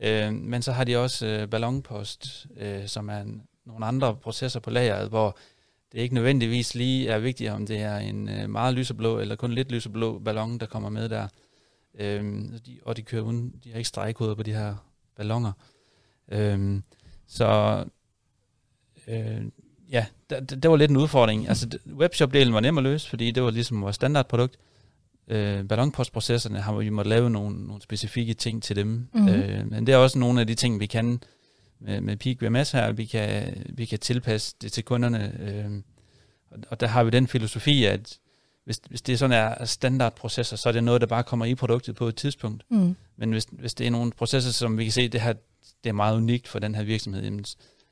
Øh, 0.00 0.32
men 0.32 0.62
så 0.62 0.72
har 0.72 0.84
de 0.84 0.96
også 0.96 1.26
øh, 1.26 1.48
ballonpost, 1.48 2.46
øh, 2.56 2.86
som 2.86 3.08
er 3.08 3.18
en, 3.18 3.42
nogle 3.64 3.86
andre 3.86 4.16
processer 4.16 4.60
på 4.60 4.70
lageret, 4.70 5.08
hvor 5.08 5.38
det 5.92 5.98
ikke 5.98 6.14
nødvendigvis 6.14 6.74
lige 6.74 7.08
er 7.08 7.18
vigtigt, 7.18 7.50
om 7.50 7.66
det 7.66 7.80
er 7.80 7.96
en 7.96 8.28
øh, 8.28 8.50
meget 8.50 8.74
lyseblå 8.74 9.18
eller 9.18 9.36
kun 9.36 9.52
lidt 9.52 9.72
lyseblå 9.72 10.18
ballon, 10.18 10.58
der 10.58 10.66
kommer 10.66 10.88
med 10.88 11.08
der. 11.08 11.28
Øh, 11.94 12.24
de, 12.66 12.78
og 12.82 12.96
de 12.96 13.02
kører 13.02 13.22
uden, 13.22 13.60
de 13.64 13.70
har 13.70 13.78
ikke 13.78 13.88
stregkoder 13.88 14.34
på 14.34 14.42
de 14.42 14.52
her 14.52 14.74
ballonger. 15.16 15.52
Øh, 16.32 16.80
så 17.26 17.84
øh, 19.08 19.42
ja, 19.90 20.06
det, 20.30 20.62
det 20.62 20.70
var 20.70 20.76
lidt 20.76 20.90
en 20.90 20.96
udfordring. 20.96 21.48
Altså, 21.48 21.78
webshop-delen 21.86 22.52
var 22.52 22.60
nem 22.60 22.78
at 22.78 22.84
løse, 22.84 23.08
fordi 23.08 23.30
det 23.30 23.42
var 23.42 23.50
ligesom 23.50 23.82
vores 23.82 23.94
standardprodukt. 23.94 24.56
Øh, 25.28 25.64
ballonpostprocesserne 25.64 26.60
har 26.60 26.76
vi 26.76 26.88
måtte 26.88 27.08
lave 27.08 27.30
nogle, 27.30 27.66
nogle 27.66 27.82
specifikke 27.82 28.34
ting 28.34 28.62
til 28.62 28.76
dem. 28.76 29.08
Mm-hmm. 29.12 29.28
Øh, 29.28 29.70
men 29.70 29.86
det 29.86 29.92
er 29.92 29.96
også 29.96 30.18
nogle 30.18 30.40
af 30.40 30.46
de 30.46 30.54
ting, 30.54 30.80
vi 30.80 30.86
kan 30.86 31.20
med, 31.80 32.00
med 32.00 32.16
Peak 32.16 32.36
VMS 32.42 32.70
her. 32.70 32.92
Vi 32.92 33.04
kan, 33.04 33.62
vi 33.68 33.84
kan 33.84 33.98
tilpasse 33.98 34.54
det 34.62 34.72
til 34.72 34.84
kunderne. 34.84 35.32
Øh, 35.40 35.82
og, 36.50 36.58
og 36.70 36.80
der 36.80 36.86
har 36.86 37.04
vi 37.04 37.10
den 37.10 37.26
filosofi, 37.26 37.84
at 37.84 38.18
hvis, 38.64 38.80
hvis 38.88 39.02
det 39.02 39.18
sådan 39.18 39.36
er 39.36 39.64
standardprocesser, 39.64 40.56
så 40.56 40.68
er 40.68 40.72
det 40.72 40.84
noget, 40.84 41.00
der 41.00 41.06
bare 41.06 41.22
kommer 41.22 41.46
i 41.46 41.54
produktet 41.54 41.94
på 41.94 42.08
et 42.08 42.16
tidspunkt. 42.16 42.62
Mm. 42.70 42.96
Men 43.16 43.32
hvis, 43.32 43.46
hvis 43.52 43.74
det 43.74 43.86
er 43.86 43.90
nogle 43.90 44.12
processer, 44.12 44.52
som 44.52 44.78
vi 44.78 44.84
kan 44.84 44.92
se, 44.92 45.08
det 45.08 45.20
her 45.20 45.32
det 45.84 45.90
er 45.90 45.94
meget 45.94 46.16
unikt 46.16 46.48
for 46.48 46.58
den 46.58 46.74
her 46.74 46.82
virksomhed, 46.82 47.22
jamen, 47.22 47.44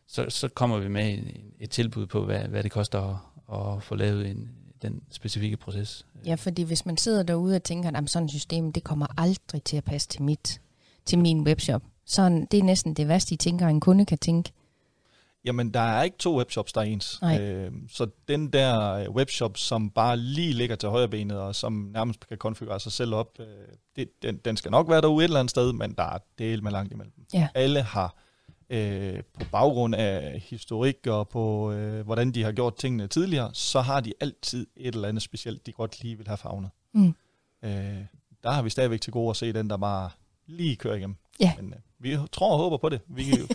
så, 0.07 0.27
så 0.29 0.49
kommer 0.49 0.79
vi 0.79 0.89
med 0.89 1.19
et, 1.61 1.71
tilbud 1.71 2.07
på, 2.07 2.25
hvad, 2.25 2.41
hvad 2.41 2.63
det 2.63 2.71
koster 2.71 3.01
at, 3.53 3.77
at 3.77 3.83
få 3.83 3.95
lavet 3.95 4.31
en, 4.31 4.49
den 4.83 5.03
specifikke 5.11 5.57
proces. 5.57 6.07
Ja, 6.27 6.35
fordi 6.35 6.63
hvis 6.63 6.87
man 6.87 6.97
sidder 6.97 7.23
derude 7.23 7.57
og 7.57 7.63
tænker, 7.63 7.91
at 7.91 8.11
sådan 8.11 8.25
et 8.25 8.31
system, 8.31 8.73
det 8.73 8.85
kommer 8.85 9.07
aldrig 9.17 9.65
til 9.65 9.77
at 9.77 9.85
passe 9.85 10.09
til, 10.09 10.23
mit, 10.23 10.61
til 11.07 11.19
min 11.19 11.41
webshop. 11.41 11.83
Så 12.07 12.47
det 12.51 12.59
er 12.59 12.63
næsten 12.63 12.95
det 12.95 13.09
værste, 13.09 13.35
I 13.35 13.37
tænker, 13.37 13.69
en 13.69 13.81
kunde 13.81 14.07
kan 14.07 14.19
tænke. 14.19 14.53
Jamen, 15.45 15.75
der 15.75 15.81
er 15.81 16.03
ikke 16.03 16.17
to 16.19 16.39
webshops, 16.39 16.73
der 16.73 16.81
er 16.81 16.85
ens. 16.85 17.19
Nej. 17.23 17.41
Øh, 17.41 17.73
så 17.89 18.07
den 18.29 18.53
der 18.53 18.93
øh, 18.93 19.11
webshop, 19.11 19.57
som 19.57 19.91
bare 19.91 20.17
lige 20.17 20.53
ligger 20.53 20.77
til 20.77 20.89
højre 20.89 21.09
benet, 21.09 21.39
og 21.39 21.55
som 21.55 21.73
nærmest 21.73 22.29
kan 22.29 22.39
konfigurere 22.39 22.81
sig 22.81 22.93
selv 22.93 23.15
op, 23.15 23.41
øh, 23.41 23.47
det, 23.97 24.09
den, 24.23 24.37
den 24.37 24.57
skal 24.57 24.71
nok 24.71 24.89
være 24.89 25.01
derude 25.01 25.25
et 25.25 25.29
eller 25.29 25.41
andet 25.41 25.51
sted, 25.51 25.73
men 25.73 25.95
der 25.95 26.03
er 26.03 26.19
del 26.39 26.63
med 26.63 26.73
langt 26.73 26.93
imellem. 26.93 27.13
Ja. 27.35 27.49
Alle 27.55 27.83
har 27.83 28.17
øh, 28.71 29.23
på 29.33 29.41
baggrund 29.53 29.95
af 29.95 30.45
historik 30.47 31.07
og 31.07 31.29
på, 31.29 31.73
øh, 31.73 32.05
hvordan 32.05 32.31
de 32.31 32.43
har 32.43 32.53
gjort 32.53 32.77
tingene 32.77 33.07
tidligere, 33.07 33.51
så 33.53 33.81
har 33.81 34.01
de 34.01 34.13
altid 34.21 34.67
et 34.77 34.95
eller 34.95 35.09
andet 35.09 35.23
specielt, 35.23 35.67
de 35.67 35.73
godt 35.73 36.03
lige 36.03 36.17
vil 36.19 36.27
have 36.27 36.37
fagnet. 36.37 36.71
Mm. 36.93 37.15
Øh, 37.63 38.05
der 38.43 38.51
har 38.51 38.63
vi 38.63 38.71
stadigvæk 38.71 39.01
til 39.01 39.13
gode 39.13 39.31
at 39.31 39.37
se 39.37 39.53
den, 39.53 39.71
der 39.71 39.77
bare 39.77 40.11
lige 40.47 40.77
kører 40.77 40.95
igennem. 40.95 41.17
Ja. 41.41 41.53
Men 41.57 41.73
øh, 41.73 41.79
vi 41.99 42.19
tror 42.33 42.53
og 42.53 42.59
håber 42.59 42.77
på 42.77 42.89
det. 42.89 43.01
Vi, 43.07 43.31
jo, 43.31 43.47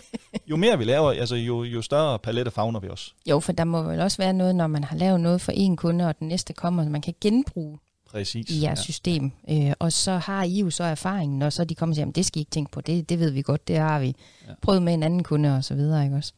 jo 0.46 0.56
mere 0.56 0.78
vi 0.78 0.84
laver, 0.84 1.10
altså 1.10 1.36
jo, 1.36 1.62
jo 1.62 1.82
større 1.82 2.18
palette 2.18 2.50
fagner 2.50 2.80
vi 2.80 2.88
også. 2.88 3.12
Jo, 3.26 3.40
for 3.40 3.52
der 3.52 3.64
må 3.64 3.82
vel 3.82 4.00
også 4.00 4.18
være 4.18 4.32
noget, 4.32 4.56
når 4.56 4.66
man 4.66 4.84
har 4.84 4.96
lavet 4.96 5.20
noget 5.20 5.40
for 5.40 5.52
en 5.52 5.76
kunde, 5.76 6.06
og 6.08 6.18
den 6.18 6.28
næste 6.28 6.52
kommer, 6.52 6.88
man 6.88 7.00
kan 7.00 7.14
genbruge 7.20 7.78
Præcis. 8.10 8.50
i 8.50 8.62
jeres 8.62 8.78
ja. 8.78 8.82
system. 8.82 9.32
Øh, 9.50 9.72
og 9.78 9.92
så 9.92 10.12
har 10.16 10.42
I 10.44 10.60
jo 10.60 10.70
så 10.70 10.84
erfaringen, 10.84 11.42
og 11.42 11.52
så 11.52 11.64
de 11.64 11.74
kommer 11.74 11.92
og 11.92 11.96
siger, 11.96 12.02
"Jamen, 12.02 12.12
det 12.12 12.26
skal 12.26 12.38
I 12.38 12.40
ikke 12.40 12.50
tænke 12.50 12.70
på, 12.72 12.80
det, 12.80 13.08
det 13.08 13.18
ved 13.18 13.30
vi 13.30 13.42
godt, 13.42 13.68
det 13.68 13.76
har 13.76 14.00
vi 14.00 14.06
Ja. 14.06 14.12
ja. 14.48 14.54
prøvet 14.62 14.82
med 14.82 14.94
en 14.94 15.02
anden 15.02 15.22
kunde 15.22 15.56
og 15.56 15.64
så 15.64 15.74
videre, 15.74 16.04
ikke 16.04 16.16
også? 16.16 16.32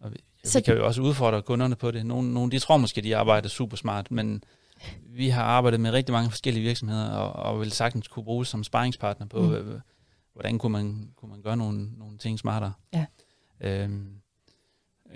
Og 0.00 0.12
vi, 0.12 0.16
ja, 0.44 0.48
Så- 0.48 0.58
vi 0.58 0.62
kan 0.62 0.76
jo 0.76 0.86
også 0.86 1.02
udfordre 1.02 1.42
kunderne 1.42 1.76
på 1.76 1.90
det. 1.90 2.06
Nogle, 2.06 2.34
nogle 2.34 2.50
de 2.50 2.58
tror 2.58 2.76
måske, 2.76 3.00
de 3.00 3.16
arbejder 3.16 3.48
super 3.48 3.76
smart, 3.76 4.10
men 4.10 4.42
vi 5.08 5.28
har 5.28 5.42
arbejdet 5.42 5.80
med 5.80 5.90
rigtig 5.90 6.12
mange 6.12 6.30
forskellige 6.30 6.62
virksomheder, 6.64 7.08
og, 7.08 7.32
og 7.52 7.60
vil 7.60 7.72
sagtens 7.72 8.08
kunne 8.08 8.24
bruges 8.24 8.48
som 8.48 8.64
sparringspartner 8.64 9.26
på, 9.26 9.40
Mm. 9.40 9.48
mm. 9.48 9.80
hvordan 10.32 10.58
kunne 10.58 10.72
man, 10.72 11.08
kunne 11.16 11.30
man 11.30 11.42
gøre 11.42 11.56
nogle, 11.56 11.88
nogle 11.98 12.18
ting 12.18 12.38
smartere. 12.38 12.72
Ja. 12.94 13.06
Øhm, 13.60 14.06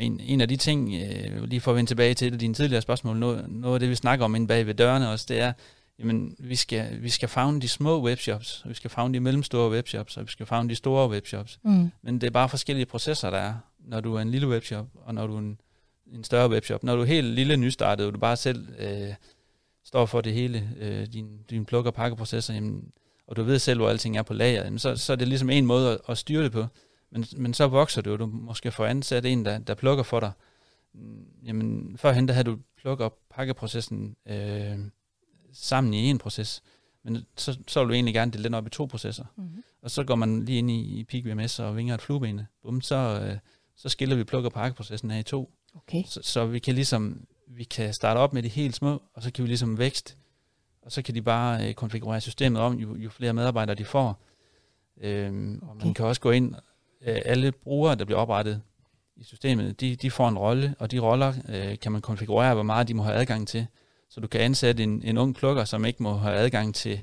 en, 0.00 0.20
en 0.20 0.40
af 0.40 0.48
de 0.48 0.56
ting, 0.56 0.94
øh, 0.94 1.44
lige 1.44 1.60
for 1.60 1.70
at 1.70 1.76
vende 1.76 1.90
tilbage 1.90 2.14
til 2.14 2.40
dine 2.40 2.54
tidligere 2.54 2.82
spørgsmål, 2.82 3.16
noget, 3.16 3.44
noget 3.48 3.74
af 3.74 3.80
det, 3.80 3.90
vi 3.90 3.94
snakker 3.94 4.24
om 4.24 4.34
inde 4.34 4.46
bag 4.46 4.66
ved 4.66 4.74
dørene 4.74 5.10
også, 5.10 5.26
det 5.28 5.40
er, 5.40 5.52
jamen, 5.98 6.36
vi 6.38 6.56
skal, 6.56 7.02
vi 7.02 7.08
skal 7.08 7.28
fagne 7.28 7.60
de 7.60 7.68
små 7.68 8.02
webshops, 8.02 8.62
og 8.64 8.70
vi 8.70 8.74
skal 8.74 8.90
fagne 8.90 9.14
de 9.14 9.20
mellemstore 9.20 9.70
webshops, 9.70 10.16
og 10.16 10.26
vi 10.26 10.30
skal 10.30 10.46
fagne 10.46 10.68
de 10.68 10.74
store 10.74 11.08
webshops. 11.08 11.58
Mm. 11.62 11.90
Men 12.02 12.20
det 12.20 12.26
er 12.26 12.30
bare 12.30 12.48
forskellige 12.48 12.86
processer, 12.86 13.30
der 13.30 13.38
er, 13.38 13.54
når 13.78 14.00
du 14.00 14.14
er 14.14 14.20
en 14.20 14.30
lille 14.30 14.48
webshop, 14.48 14.86
og 14.94 15.14
når 15.14 15.26
du 15.26 15.34
er 15.34 15.38
en, 15.38 15.60
en 16.12 16.24
større 16.24 16.50
webshop. 16.50 16.82
Når 16.84 16.96
du 16.96 17.02
er 17.02 17.06
helt 17.06 17.26
lille 17.26 17.56
nystartet, 17.56 18.06
og 18.06 18.14
du 18.14 18.18
bare 18.18 18.36
selv 18.36 18.68
øh, 18.78 19.14
står 19.84 20.06
for 20.06 20.20
det 20.20 20.32
hele, 20.32 20.70
øh, 20.80 21.06
din, 21.06 21.38
din 21.50 21.66
pluk- 21.66 21.86
og 21.86 21.94
pakkeprocesser, 21.94 22.54
jamen, 22.54 22.84
og 23.26 23.36
du 23.36 23.42
ved 23.42 23.58
selv, 23.58 23.78
hvor 23.78 23.88
alting 23.88 24.16
er 24.16 24.22
på 24.22 24.34
lager, 24.34 24.64
jamen, 24.64 24.78
så, 24.78 24.96
så 24.96 25.12
er 25.12 25.16
det 25.16 25.28
ligesom 25.28 25.50
en 25.50 25.66
måde 25.66 25.92
at, 25.92 25.98
at 26.08 26.18
styre 26.18 26.44
det 26.44 26.52
på. 26.52 26.66
Men, 27.10 27.24
men 27.36 27.54
så 27.54 27.66
vokser 27.66 28.02
du, 28.02 28.12
og 28.12 28.18
du 28.18 28.26
måske 28.26 28.70
får 28.72 28.86
ansat 28.86 29.26
en, 29.26 29.44
der, 29.44 29.58
der 29.58 29.74
plukker 29.74 30.04
for 30.04 30.20
dig. 30.20 30.32
Mm, 30.94 31.26
Jamen, 31.44 31.98
førhen 31.98 32.28
der 32.28 32.34
havde 32.34 32.44
du 32.50 32.58
pluk- 32.76 33.00
og 33.00 33.18
pakkeprocessen 33.30 34.16
øh, 34.26 34.78
sammen 35.52 35.94
i 35.94 35.96
en 35.98 36.18
proces. 36.18 36.62
Men 37.02 37.26
så, 37.36 37.58
så 37.66 37.80
vil 37.80 37.88
du 37.88 37.94
egentlig 37.94 38.14
gerne 38.14 38.32
dele 38.32 38.44
den 38.44 38.54
op 38.54 38.66
i 38.66 38.70
to 38.70 38.86
processer. 38.86 39.24
Mm. 39.36 39.48
Og 39.82 39.90
så 39.90 40.04
går 40.04 40.14
man 40.14 40.44
lige 40.44 40.58
ind 40.58 40.70
i, 40.70 40.80
i 40.98 41.04
Peak 41.04 41.24
VMS 41.24 41.58
og 41.58 41.76
vinger 41.76 41.94
et 41.94 42.02
flueben. 42.02 42.40
Bum, 42.62 42.80
så, 42.80 43.20
øh, 43.24 43.38
så 43.76 43.88
skiller 43.88 44.16
vi 44.16 44.24
pluk- 44.24 44.44
og 44.44 44.52
pakkeprocessen 44.52 45.10
af 45.10 45.18
i 45.18 45.22
to. 45.22 45.50
Okay. 45.74 46.02
Så, 46.06 46.20
så 46.22 46.46
vi 46.46 46.58
kan 46.58 46.74
ligesom 46.74 47.26
vi 47.52 47.64
kan 47.64 47.94
starte 47.94 48.18
op 48.18 48.32
med 48.32 48.42
de 48.42 48.48
helt 48.48 48.74
små, 48.76 49.02
og 49.14 49.22
så 49.22 49.32
kan 49.32 49.42
vi 49.44 49.48
ligesom 49.48 49.78
vækst. 49.78 50.16
Og 50.82 50.92
så 50.92 51.02
kan 51.02 51.14
de 51.14 51.22
bare 51.22 51.68
øh, 51.68 51.74
konfigurere 51.74 52.20
systemet 52.20 52.62
om, 52.62 52.78
jo, 52.78 52.96
jo 52.96 53.10
flere 53.10 53.32
medarbejdere 53.32 53.74
de 53.76 53.84
får. 53.84 54.22
Øhm, 55.00 55.58
Og 55.62 55.68
Okay. 55.70 55.84
man 55.84 55.94
kan 55.94 56.04
også 56.04 56.20
gå 56.20 56.30
ind, 56.30 56.54
alle 57.00 57.52
brugere, 57.52 57.94
der 57.94 58.04
bliver 58.04 58.18
oprettet 58.18 58.60
i 59.16 59.24
systemet, 59.24 59.80
de, 59.80 59.96
de 59.96 60.10
får 60.10 60.28
en 60.28 60.38
rolle, 60.38 60.74
og 60.78 60.90
de 60.90 60.98
roller 60.98 61.34
øh, 61.48 61.78
kan 61.78 61.92
man 61.92 62.00
konfigurere, 62.00 62.54
hvor 62.54 62.62
meget 62.62 62.88
de 62.88 62.94
må 62.94 63.02
have 63.02 63.16
adgang 63.16 63.48
til. 63.48 63.66
Så 64.10 64.20
du 64.20 64.26
kan 64.26 64.40
ansætte 64.40 64.82
en, 64.82 65.02
en 65.02 65.18
ung 65.18 65.34
plukker, 65.34 65.64
som 65.64 65.84
ikke 65.84 66.02
må 66.02 66.16
have 66.16 66.34
adgang 66.34 66.74
til 66.74 67.00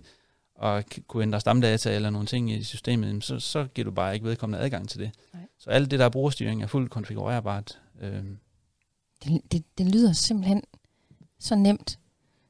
at 0.63 0.99
kunne 1.07 1.23
ændre 1.23 1.39
stamdata 1.39 1.95
eller 1.95 2.09
nogle 2.09 2.27
ting 2.27 2.51
i 2.51 2.63
systemet, 2.63 3.23
så, 3.23 3.39
så 3.39 3.67
giver 3.73 3.85
du 3.85 3.91
bare 3.91 4.13
ikke 4.13 4.25
vedkommende 4.25 4.63
adgang 4.63 4.89
til 4.89 4.99
det. 4.99 5.11
Nej. 5.33 5.43
Så 5.59 5.69
alt 5.69 5.91
det 5.91 5.99
der 5.99 6.05
er 6.05 6.09
brugerstyring 6.09 6.63
er 6.63 6.67
fuldt 6.67 6.91
konfigurerbart. 6.91 7.79
Øhm, 8.01 8.37
Det, 9.23 9.41
det, 9.51 9.63
det 9.77 9.85
lyder 9.85 10.13
simpelthen 10.13 10.63
så 11.39 11.55
nemt. 11.55 11.99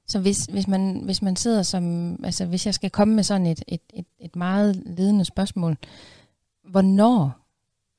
Så 0.07 0.19
hvis, 0.19 0.45
hvis, 0.45 0.67
man, 0.67 1.01
hvis 1.05 1.21
man 1.21 1.35
sidder 1.35 1.63
som, 1.63 2.15
altså 2.23 2.45
hvis 2.45 2.65
jeg 2.65 2.73
skal 2.73 2.89
komme 2.89 3.15
med 3.15 3.23
sådan 3.23 3.47
et, 3.47 3.63
et, 3.67 3.81
et, 3.93 4.05
et 4.19 4.35
meget 4.35 4.75
ledende 4.85 5.25
spørgsmål, 5.25 5.77
hvornår, 6.71 7.31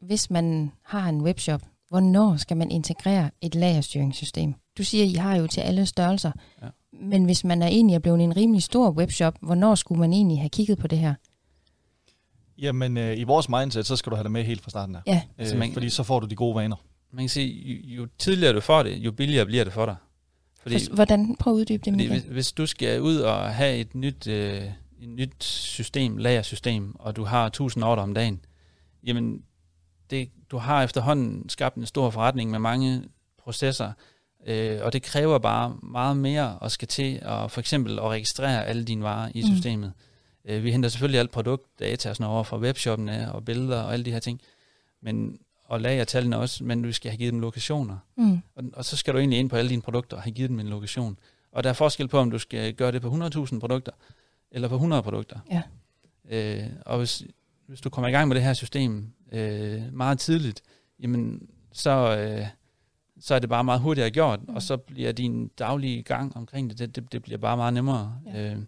hvis 0.02 0.30
man 0.30 0.72
har 0.82 1.08
en 1.08 1.20
webshop, 1.20 1.62
hvornår 1.88 2.36
skal 2.36 2.56
man 2.56 2.70
integrere 2.70 3.30
et 3.40 3.54
lagerstyringssystem? 3.54 4.54
Du 4.78 4.84
siger, 4.84 5.04
I 5.04 5.12
har 5.12 5.36
jo 5.36 5.46
til 5.46 5.60
alle 5.60 5.86
størrelser, 5.86 6.32
Ja. 6.62 6.66
men 6.92 7.24
hvis 7.24 7.44
man 7.44 7.62
er 7.62 7.66
egentlig 7.66 7.94
er 7.94 7.98
blevet 7.98 8.20
en 8.20 8.36
rimelig 8.36 8.62
stor 8.62 8.90
webshop, 8.90 9.34
hvornår 9.42 9.74
skulle 9.74 10.00
man 10.00 10.12
egentlig 10.12 10.38
have 10.40 10.48
kigget 10.48 10.78
på 10.78 10.86
det 10.86 10.98
her? 10.98 11.14
Jamen, 12.58 12.96
øh, 12.96 13.18
i 13.18 13.22
vores 13.24 13.48
mindset, 13.48 13.86
så 13.86 13.96
skal 13.96 14.10
du 14.10 14.16
have 14.16 14.22
det 14.24 14.30
med 14.32 14.44
helt 14.44 14.62
fra 14.62 14.70
starten 14.70 14.94
af. 14.94 15.00
Ja. 15.06 15.22
Øh, 15.38 15.46
Så 15.46 15.56
man- 15.56 15.72
fordi 15.72 15.90
så 15.90 16.02
får 16.02 16.20
du 16.20 16.26
de 16.26 16.34
gode 16.36 16.54
vaner. 16.54 16.76
man 17.12 17.22
kan 17.22 17.28
sige, 17.28 17.80
jo, 17.80 18.02
jo 18.02 18.08
tidligere 18.18 18.52
du 18.52 18.60
får 18.60 18.82
det, 18.82 18.96
jo 18.96 19.12
billigere 19.12 19.46
bliver 19.46 19.64
det 19.64 19.72
for 19.72 19.86
dig. 19.86 19.96
Fordi, 20.62 20.76
Hvordan? 20.92 21.36
Prøv 21.36 21.52
at 21.52 21.56
uddybe 21.56 21.84
det, 21.84 21.92
fordi 21.92 22.06
hvis, 22.06 22.22
hvis 22.22 22.52
du 22.52 22.66
skal 22.66 23.00
ud 23.00 23.16
og 23.16 23.54
have 23.54 23.76
et 23.76 23.94
nyt, 23.94 24.26
øh, 24.26 24.62
et 25.00 25.08
nyt 25.08 25.44
system, 25.44 26.16
lagersystem, 26.16 26.94
og 26.98 27.16
du 27.16 27.24
har 27.24 27.46
1000 27.48 27.84
ordre 27.84 28.02
om 28.02 28.14
dagen, 28.14 28.40
jamen 29.04 29.42
det, 30.10 30.30
du 30.50 30.58
har 30.58 30.82
efterhånden 30.82 31.48
skabt 31.48 31.76
en 31.76 31.86
stor 31.86 32.10
forretning 32.10 32.50
med 32.50 32.58
mange 32.58 33.04
processer, 33.38 33.92
øh, 34.46 34.78
og 34.82 34.92
det 34.92 35.02
kræver 35.02 35.38
bare 35.38 35.76
meget 35.82 36.16
mere 36.16 36.58
at 36.62 36.72
skal 36.72 36.88
til 36.88 37.18
at 37.22 37.50
for 37.50 37.60
eksempel 37.60 37.98
at 37.98 38.04
registrere 38.04 38.66
alle 38.66 38.84
dine 38.84 39.02
varer 39.02 39.30
i 39.34 39.42
Mm. 39.42 39.54
systemet. 39.54 39.92
Øh, 40.44 40.64
vi 40.64 40.72
henter 40.72 40.88
selvfølgelig 40.88 41.20
alt 41.20 41.30
produktdata 41.30 42.10
og 42.10 42.16
sådan 42.16 42.30
over 42.32 42.42
fra 42.42 42.58
webshoppene 42.58 43.32
og 43.32 43.44
billeder 43.44 43.82
og 43.82 43.92
alle 43.92 44.04
de 44.04 44.12
her 44.12 44.18
ting, 44.20 44.40
men 45.02 45.38
og 45.64 45.80
lagertallene 45.80 46.38
også, 46.38 46.64
men 46.64 46.82
du 46.82 46.92
skal 46.92 47.10
have 47.10 47.18
givet 47.18 47.32
dem 47.32 47.40
lokationer. 47.40 47.96
Mm. 48.16 48.38
Og, 48.56 48.64
og 48.72 48.84
så 48.84 48.96
skal 48.96 49.14
du 49.14 49.18
egentlig 49.18 49.38
ind 49.38 49.50
på 49.50 49.56
alle 49.56 49.70
dine 49.70 49.82
produkter 49.82 50.16
og 50.16 50.22
have 50.22 50.32
givet 50.32 50.50
dem 50.50 50.60
en 50.60 50.68
lokation. 50.68 51.18
Og 51.52 51.64
der 51.64 51.70
er 51.70 51.74
forskel 51.74 52.08
på, 52.08 52.18
om 52.18 52.30
du 52.30 52.38
skal 52.38 52.74
gøre 52.74 52.92
det 52.92 53.02
på 53.02 53.08
100.000 53.08 53.58
produkter, 53.58 53.92
eller 54.50 54.68
på 54.68 54.74
100 54.74 55.02
produkter. 55.02 55.38
Ja. 55.50 55.62
Øh, 56.30 56.66
og 56.86 56.98
hvis, 56.98 57.22
hvis 57.68 57.80
du 57.80 57.90
kommer 57.90 58.08
i 58.08 58.12
gang 58.12 58.28
med 58.28 58.36
det 58.36 58.44
her 58.44 58.52
system 58.52 59.12
øh, 59.32 59.82
meget 59.92 60.18
tidligt, 60.18 60.62
jamen 61.00 61.48
så, 61.72 62.16
øh, 62.18 62.46
så 63.20 63.34
er 63.34 63.38
det 63.38 63.48
bare 63.48 63.64
meget 63.64 63.80
hurtigere 63.80 64.10
gjort, 64.10 64.48
Mm. 64.48 64.54
og 64.54 64.62
så 64.62 64.76
bliver 64.76 65.12
din 65.12 65.48
daglige 65.48 66.02
gang 66.02 66.36
omkring 66.36 66.70
det, 66.70 66.78
det, 66.78 66.96
det, 66.96 67.12
det 67.12 67.22
bliver 67.22 67.38
bare 67.38 67.56
meget 67.56 67.74
nemmere. 67.74 68.20
Ja. 68.26 68.52
Øh, 68.52 68.58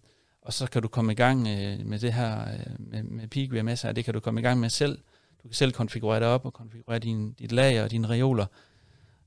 og 0.43 0.53
så 0.53 0.67
kan 0.67 0.83
du 0.83 0.89
komme 0.89 1.13
i 1.13 1.15
gang 1.15 1.49
øh, 1.49 1.87
med 1.87 1.99
det 1.99 2.13
her, 2.13 2.41
øh, 2.41 2.67
med, 2.79 3.03
med 3.03 3.29
Peak 3.29 3.51
VMS 3.53 3.83
her, 3.83 3.93
det 3.93 4.05
kan 4.05 4.15
du 4.15 4.21
komme 4.21 4.41
i 4.41 4.43
gang 4.43 4.61
med 4.61 4.70
selv. 4.70 4.99
Du 5.43 5.49
kan 5.49 5.55
selv 5.55 5.72
konfigurere 5.72 6.20
det 6.20 6.29
op 6.29 6.45
og 6.45 6.53
konfigurere 6.53 6.99
din, 6.99 7.33
dit 7.33 7.53
lager 7.53 7.85
og 7.85 7.91
dine 7.91 8.09
reoler 8.09 8.47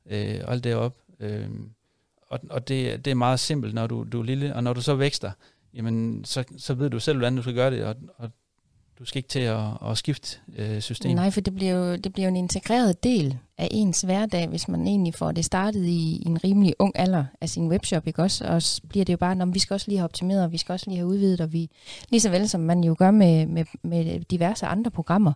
øh, 0.06 0.40
og 0.44 0.52
alt 0.52 0.64
det 0.64 0.76
op. 0.76 0.96
Øh, 1.20 1.50
og 2.30 2.40
og 2.50 2.68
det, 2.68 3.06
det 3.06 3.12
er 3.12 3.16
meget 3.16 3.40
simpelt, 3.40 3.74
når 3.74 3.88
du, 3.88 4.06
du 4.12 4.20
er 4.20 4.24
lille, 4.24 4.56
og 4.56 4.64
når 4.64 4.74
du 4.74 4.82
så 4.82 4.96
vækster, 4.96 5.32
jamen 5.74 6.26
så, 6.26 6.44
så 6.58 6.74
ved 6.74 6.90
du 6.90 7.00
selv, 7.00 7.18
hvordan 7.18 7.36
du 7.36 7.42
skal 7.42 7.54
gøre 7.54 7.72
det, 7.72 7.84
og, 7.86 7.96
og 8.18 8.32
du 9.04 9.08
skal 9.08 9.20
ikke 9.20 9.30
til 9.30 9.40
at, 9.40 9.62
at 9.90 9.98
skifte 9.98 10.38
øh, 10.58 10.82
system. 10.82 11.16
Nej, 11.16 11.32
for 11.32 11.42
det 11.42 11.56
bliver, 11.56 11.74
jo, 11.74 11.96
det 11.96 12.14
bliver 12.14 12.28
jo 12.28 12.30
en 12.30 12.36
integreret 12.36 13.04
del 13.04 13.38
af 13.58 13.68
ens 13.72 14.02
hverdag, 14.02 14.48
hvis 14.48 14.68
man 14.68 14.88
egentlig 14.88 15.16
får 15.16 15.32
det 15.32 15.46
startet 15.46 15.86
i, 15.86 16.24
en 16.26 16.44
rimelig 16.44 16.74
ung 16.80 16.92
alder 16.96 17.26
af 17.42 17.50
sin 17.50 17.68
webshop, 17.68 18.08
ikke 18.08 18.22
også? 18.22 18.46
Og 18.46 18.62
så 18.62 18.82
bliver 18.90 19.06
det 19.06 19.14
jo 19.14 19.18
bare, 19.18 19.36
når 19.36 19.46
vi 19.46 19.60
skal 19.60 19.74
også 19.74 19.88
lige 19.88 19.98
have 19.98 20.04
optimeret, 20.04 20.44
og 20.44 20.52
vi 20.52 20.58
skal 20.58 20.74
også 20.74 20.90
lige 20.90 20.98
have 20.98 21.08
udvidet, 21.08 21.42
og 21.42 21.54
vi, 21.54 21.70
lige 22.10 22.22
så 22.22 22.30
vel 22.30 22.50
som 22.50 22.62
man 22.62 22.84
jo 22.84 22.96
gør 23.00 23.12
med, 23.12 23.46
med, 23.46 23.66
med 23.84 24.20
diverse 24.20 24.66
andre 24.66 24.92
programmer, 24.92 25.34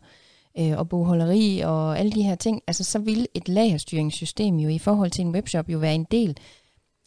øh, 0.59 0.77
og 0.77 0.89
bogholderi 0.89 1.59
og 1.59 1.99
alle 1.99 2.11
de 2.11 2.23
her 2.23 2.35
ting, 2.35 2.61
altså 2.67 2.83
så 2.83 2.99
vil 2.99 3.27
et 3.33 3.49
lagerstyringssystem 3.49 4.55
jo 4.55 4.69
i 4.69 4.77
forhold 4.77 5.11
til 5.11 5.25
en 5.25 5.31
webshop 5.31 5.69
jo 5.69 5.77
være 5.77 5.95
en 5.95 6.07
del, 6.11 6.37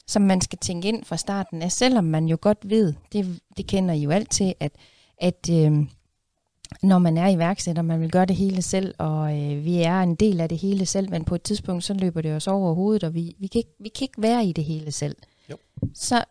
som 0.07 0.23
man 0.23 0.41
skal 0.41 0.59
tænke 0.59 0.89
ind 0.89 1.05
fra 1.05 1.17
starten 1.17 1.63
af, 1.63 1.73
selvom 1.73 2.05
man 2.05 2.27
jo 2.27 2.39
godt 2.41 2.59
ved, 2.71 2.95
det, 3.13 3.41
det 3.57 3.67
kender 3.67 3.95
I 3.95 4.03
jo 4.03 4.11
alt 4.11 4.31
til, 4.31 4.55
at, 4.61 4.73
at 5.19 5.51
øh, 5.51 5.87
når 6.83 6.99
man 6.99 7.19
er 7.19 7.29
iværksætter, 7.29 7.83
man 7.83 8.01
vil 8.01 8.11
gøre 8.11 8.27
det 8.27 8.37
hele 8.37 8.63
selv, 8.63 8.95
og 8.99 9.39
øh, 9.39 9.65
vi 9.65 9.83
er 9.83 10.01
en 10.01 10.15
del 10.15 10.41
af 10.41 10.49
det 10.49 10.59
hele 10.59 10.87
selv, 10.87 11.11
men 11.11 11.25
på 11.25 11.35
et 11.35 11.43
tidspunkt, 11.43 11.85
så 11.85 11.95
løber 11.95 12.21
det 12.21 12.35
os 12.35 12.47
over 12.47 12.75
hovedet, 12.75 13.05
og 13.05 13.15
vi, 13.15 13.37
vi, 13.39 13.47
kan, 13.47 13.59
ikke, 13.59 13.75
vi 13.81 13.89
kan 13.89 14.05
ikke 14.05 14.23
være 14.23 14.45
i 14.45 14.53
det 14.53 14.65
hele 14.65 14.93
selv. 14.93 15.17
Jo. 15.51 15.57
Så 15.95 16.25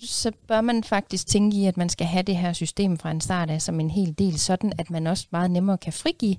så 0.00 0.32
bør 0.48 0.60
man 0.60 0.84
faktisk 0.84 1.26
tænke 1.26 1.56
i, 1.56 1.66
at 1.66 1.76
man 1.76 1.88
skal 1.88 2.06
have 2.06 2.22
det 2.22 2.36
her 2.36 2.52
system 2.52 2.98
fra 2.98 3.10
en 3.10 3.20
start 3.20 3.50
af 3.50 3.62
som 3.62 3.80
en 3.80 3.90
hel 3.90 4.14
del, 4.18 4.38
sådan 4.38 4.72
at 4.78 4.90
man 4.90 5.06
også 5.06 5.26
meget 5.30 5.50
nemmere 5.50 5.78
kan 5.78 5.92
frigive 5.92 6.36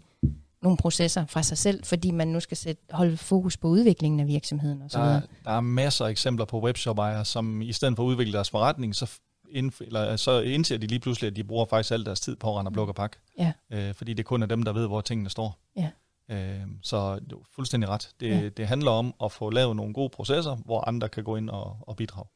nogle 0.62 0.78
processer 0.78 1.26
fra 1.26 1.44
sig 1.44 1.58
selv, 1.58 1.84
fordi 1.84 2.12
man 2.12 2.28
nu 2.28 2.40
skal 2.40 2.58
sætte, 2.58 2.82
holde 2.92 3.18
fokus 3.18 3.58
på 3.58 3.68
udviklingen 3.68 4.20
af 4.20 4.28
virksomheden 4.28 4.82
osv. 4.82 5.00
Der, 5.00 5.22
der 5.44 5.52
er 5.52 5.62
masser 5.62 6.06
af 6.06 6.10
eksempler 6.10 6.46
på 6.46 6.62
webshop-ejere, 6.62 7.26
som 7.26 7.62
i 7.62 7.74
stedet 7.74 7.96
for 7.96 8.04
at 8.04 8.08
udvikle 8.08 8.34
deres 8.34 8.50
forretning, 8.50 8.96
så, 8.96 9.20
indf- 9.56 9.86
eller, 9.86 10.16
så 10.16 10.40
indser 10.40 10.78
de 10.78 10.88
lige 10.88 11.00
pludselig, 11.00 11.28
at 11.28 11.36
de 11.36 11.44
bruger 11.44 11.66
faktisk 11.66 11.92
al 11.92 12.06
deres 12.06 12.20
tid 12.20 12.36
på 12.36 12.50
at 12.50 12.56
rende 12.56 12.70
og 12.70 12.74
plukke 12.74 12.92
og 12.92 12.96
pakke. 12.96 13.18
Ja. 13.40 13.52
Øh, 13.72 13.94
fordi 13.94 14.14
det 14.14 14.26
kun 14.26 14.44
er 14.44 14.46
dem, 14.46 14.64
der 14.64 14.74
ved, 14.74 14.88
hvor 14.88 15.02
tingene 15.02 15.30
står. 15.30 15.60
Ja. 15.76 15.90
Øh, 16.30 16.68
så 16.82 17.20
du 17.30 17.40
fuldstændig 17.56 17.90
ret. 17.90 18.10
Det, 18.20 18.30
ja. 18.30 18.50
det 18.50 18.68
handler 18.68 18.92
om 18.92 19.14
at 19.24 19.32
få 19.32 19.50
lavet 19.50 19.76
nogle 19.76 19.94
gode 19.94 20.10
processer, 20.10 20.56
hvor 20.56 20.88
andre 20.88 21.10
kan 21.10 21.24
gå 21.24 21.36
ind 21.36 21.50
og, 21.50 21.78
og 21.82 21.96
bidrage. 21.96 22.28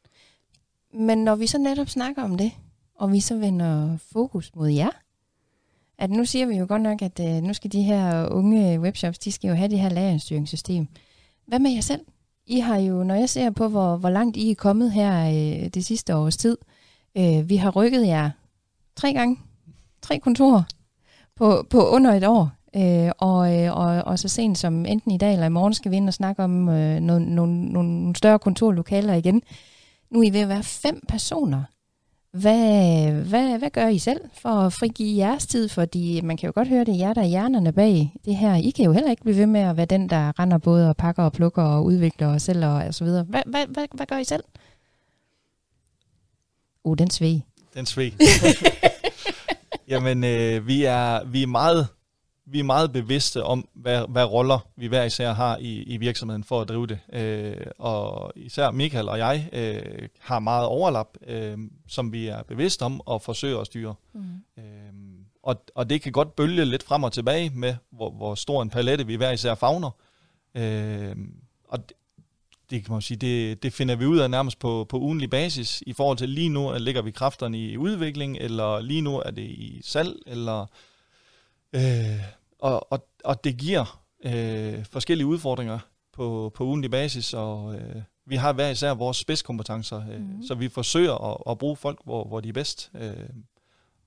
Men 0.94 1.18
når 1.24 1.36
vi 1.36 1.48
så 1.48 1.58
netop 1.58 1.90
snakker 1.90 2.24
om 2.24 2.38
det, 2.38 2.52
og 2.96 3.12
vi 3.12 3.20
så 3.20 3.38
vender 3.38 3.98
fokus 3.98 4.56
mod 4.56 4.70
jer, 4.70 4.90
at 5.98 6.10
nu 6.10 6.26
siger 6.26 6.46
vi 6.46 6.56
jo 6.56 6.66
godt 6.70 6.82
nok, 6.82 7.02
at 7.02 7.20
øh, 7.20 7.44
nu 7.44 7.54
skal 7.54 7.72
de 7.72 7.82
her 7.82 8.30
unge 8.30 8.80
webshops, 8.80 9.20
de 9.20 9.32
skal 9.32 9.48
jo 9.48 9.54
have 9.54 9.70
det 9.70 9.80
her 9.80 9.90
lagerstyringssystem. 9.90 10.88
Hvad 11.46 11.60
med 11.60 11.72
jer 11.72 11.82
selv? 11.82 12.02
I 12.46 12.60
har 12.60 12.78
jo, 12.78 13.04
når 13.04 13.16
jeg 13.16 13.30
ser 13.30 13.50
på, 13.50 13.68
hvor, 13.68 13.98
hvor 13.98 14.10
langt 14.10 14.38
I 14.38 14.52
er 14.52 14.56
kommet 14.56 14.92
her 14.92 15.28
øh, 15.28 15.70
det 15.70 15.86
sidste 15.86 16.16
års 16.16 16.38
tid, 16.38 16.58
øh, 16.62 16.81
Øh, 17.18 17.50
vi 17.50 17.56
har 17.56 17.72
rykket 17.72 18.08
jer 18.08 18.30
tre 18.96 19.14
gange, 19.14 19.38
tre 20.02 20.20
kontorer 20.20 20.64
på, 21.36 21.66
på 21.70 21.88
under 21.88 22.14
et 22.14 22.28
år. 22.28 22.50
Øh, 22.76 23.12
og, 23.18 23.60
øh, 23.60 23.78
og, 23.78 24.04
og 24.04 24.20
så 24.20 24.28
sent 24.28 24.58
som 24.58 24.86
enten 24.86 25.12
i 25.12 25.18
dag 25.18 25.34
eller 25.34 25.46
i 25.46 25.50
morgen 25.50 25.74
skal 25.74 25.92
vi 25.92 25.96
ind 25.96 26.08
og 26.08 26.14
snakke 26.14 26.44
om 26.44 26.70
øh, 26.70 27.00
nogle, 27.00 27.36
nogle, 27.36 27.66
nogle 27.66 28.16
større 28.16 28.40
kontorlokaler 28.40 29.14
igen. 29.14 29.42
Nu 30.10 30.20
er 30.20 30.24
I 30.24 30.34
ved 30.34 30.40
at 30.40 30.50
være 30.50 30.64
fem 30.64 31.02
personer. 31.08 31.64
Hvad, 32.32 33.12
hvad, 33.12 33.60
hvad 33.60 33.70
gør 33.70 33.88
I 33.88 33.98
selv 33.98 34.22
for 34.34 34.50
at 34.50 34.74
frigive 34.74 35.18
jeres 35.18 35.48
tid? 35.48 35.70
Fordi 35.70 36.22
man 36.22 36.38
kan 36.38 36.48
jo 36.48 36.52
godt 36.56 36.68
høre, 36.68 36.84
det 36.84 36.94
er 36.94 36.98
jer, 36.98 37.14
der 37.14 37.22
er 37.22 37.26
hjernerne 37.26 37.72
bag 37.72 38.14
det 38.26 38.36
her. 38.36 38.56
I 38.56 38.70
kan 38.70 38.86
jo 38.86 38.92
heller 38.92 39.10
ikke 39.10 39.24
blive 39.24 39.38
ved 39.38 39.46
med 39.46 39.62
at 39.62 39.78
være 39.78 39.86
den, 39.86 40.10
der 40.10 40.40
render 40.40 40.58
både 40.58 40.90
og 40.90 40.98
pakker 40.98 41.24
og 41.24 41.34
plukker 41.34 41.64
og 41.64 41.86
udvikler 41.86 42.28
og 42.28 42.42
sælger 42.42 42.88
og 42.88 42.94
så 42.94 43.04
videre. 43.04 43.24
Hvad, 43.24 43.42
hvad, 43.46 43.66
hvad, 43.68 43.86
hvad 43.94 44.06
gør 44.06 44.18
I 44.18 44.24
selv? 44.24 44.44
Uh, 46.84 46.98
den 46.98 47.10
svig. 47.10 47.46
Den 47.74 47.86
sved. 47.86 48.12
Jamen, 49.88 50.24
øh, 50.24 50.68
vi, 50.68 50.84
er, 50.84 51.26
vi, 51.26 51.44
er 51.44 51.48
meget, 51.48 51.88
vi 52.46 52.60
er 52.60 52.64
meget 52.64 52.94
bevidste 52.94 53.44
om, 53.44 53.68
hvad, 53.74 54.06
hvad 54.10 54.26
roller 54.26 54.60
vi 54.76 54.88
hver 54.88 55.04
især 55.04 55.34
har 55.34 55.58
i, 55.58 55.84
i 55.84 55.98
virksomheden 55.98 56.44
for 56.44 56.62
at 56.62 56.70
drive 56.70 56.88
det. 56.88 57.00
Øh, 57.14 57.66
og 57.80 58.32
især 58.36 58.72
Michael 58.72 59.10
og 59.10 59.18
jeg 59.18 59.50
øh, 59.54 60.08
har 60.20 60.40
meget 60.40 60.66
overlap, 60.66 61.08
øh, 61.28 61.58
som 61.88 62.12
vi 62.12 62.28
er 62.28 62.44
bevidste 62.44 62.84
om 62.84 63.02
og 63.08 63.22
forsøger 63.22 63.60
at 63.60 63.66
styre. 63.66 63.96
Mm. 64.14 64.22
Øh, 64.58 64.64
og, 65.44 65.64
og 65.76 65.90
det 65.90 66.02
kan 66.02 66.12
godt 66.12 66.36
bølge 66.36 66.66
lidt 66.66 66.84
frem 66.84 67.04
og 67.04 67.12
tilbage 67.12 67.50
med, 67.50 67.76
hvor, 67.92 68.12
hvor 68.12 68.36
stor 68.36 68.62
en 68.62 68.70
palette 68.70 69.08
vi 69.08 69.16
hver 69.16 69.32
især 69.32 69.56
fagner. 69.56 69.92
Øh, 70.56 71.16
og 71.68 71.80
det, 72.72 72.86
kan 72.86 72.92
man 72.94 73.02
sige, 73.02 73.18
det, 73.18 73.64
det 73.64 73.74
finder 73.74 73.96
vi 73.96 74.06
ud 74.06 74.20
af 74.20 74.30
nærmest 74.30 74.60
på, 74.60 74.86
på 74.90 75.00
ugenlig 75.00 75.30
basis. 75.30 75.84
I 75.88 75.94
forhold 75.94 76.18
til 76.18 76.30
lige 76.30 76.50
nu 76.50 76.74
ligger 76.78 77.02
vi 77.02 77.12
kræfterne 77.12 77.58
i 77.60 77.78
udvikling, 77.78 78.38
eller 78.38 78.80
lige 78.82 79.02
nu 79.02 79.18
er 79.20 79.32
det 79.32 79.42
i 79.44 79.82
salg, 79.86 80.16
eller 80.28 80.66
øh, 81.74 81.82
og, 82.60 82.92
og, 82.92 83.08
og 83.26 83.44
det 83.44 83.58
giver 83.58 84.02
øh, 84.26 84.86
forskellige 84.92 85.28
udfordringer 85.28 85.80
på, 86.14 86.52
på 86.56 86.64
ugenlig 86.66 86.92
basis, 86.92 87.34
og 87.34 87.76
øh, 87.76 87.96
vi 88.26 88.36
har 88.36 88.54
hver 88.54 88.70
især 88.70 88.94
vores 88.94 89.18
spidskompetencer, 89.18 89.98
øh, 90.12 90.20
Mhm. 90.20 90.36
mm. 90.36 90.44
så 90.44 90.56
vi 90.56 90.70
forsøger 90.70 91.32
at, 91.32 91.38
at 91.52 91.58
bruge 91.58 91.76
folk, 91.76 92.00
hvor, 92.04 92.24
hvor 92.28 92.40
de 92.40 92.50
er 92.50 92.54
bedst. 92.54 92.92
Øh, 93.02 93.14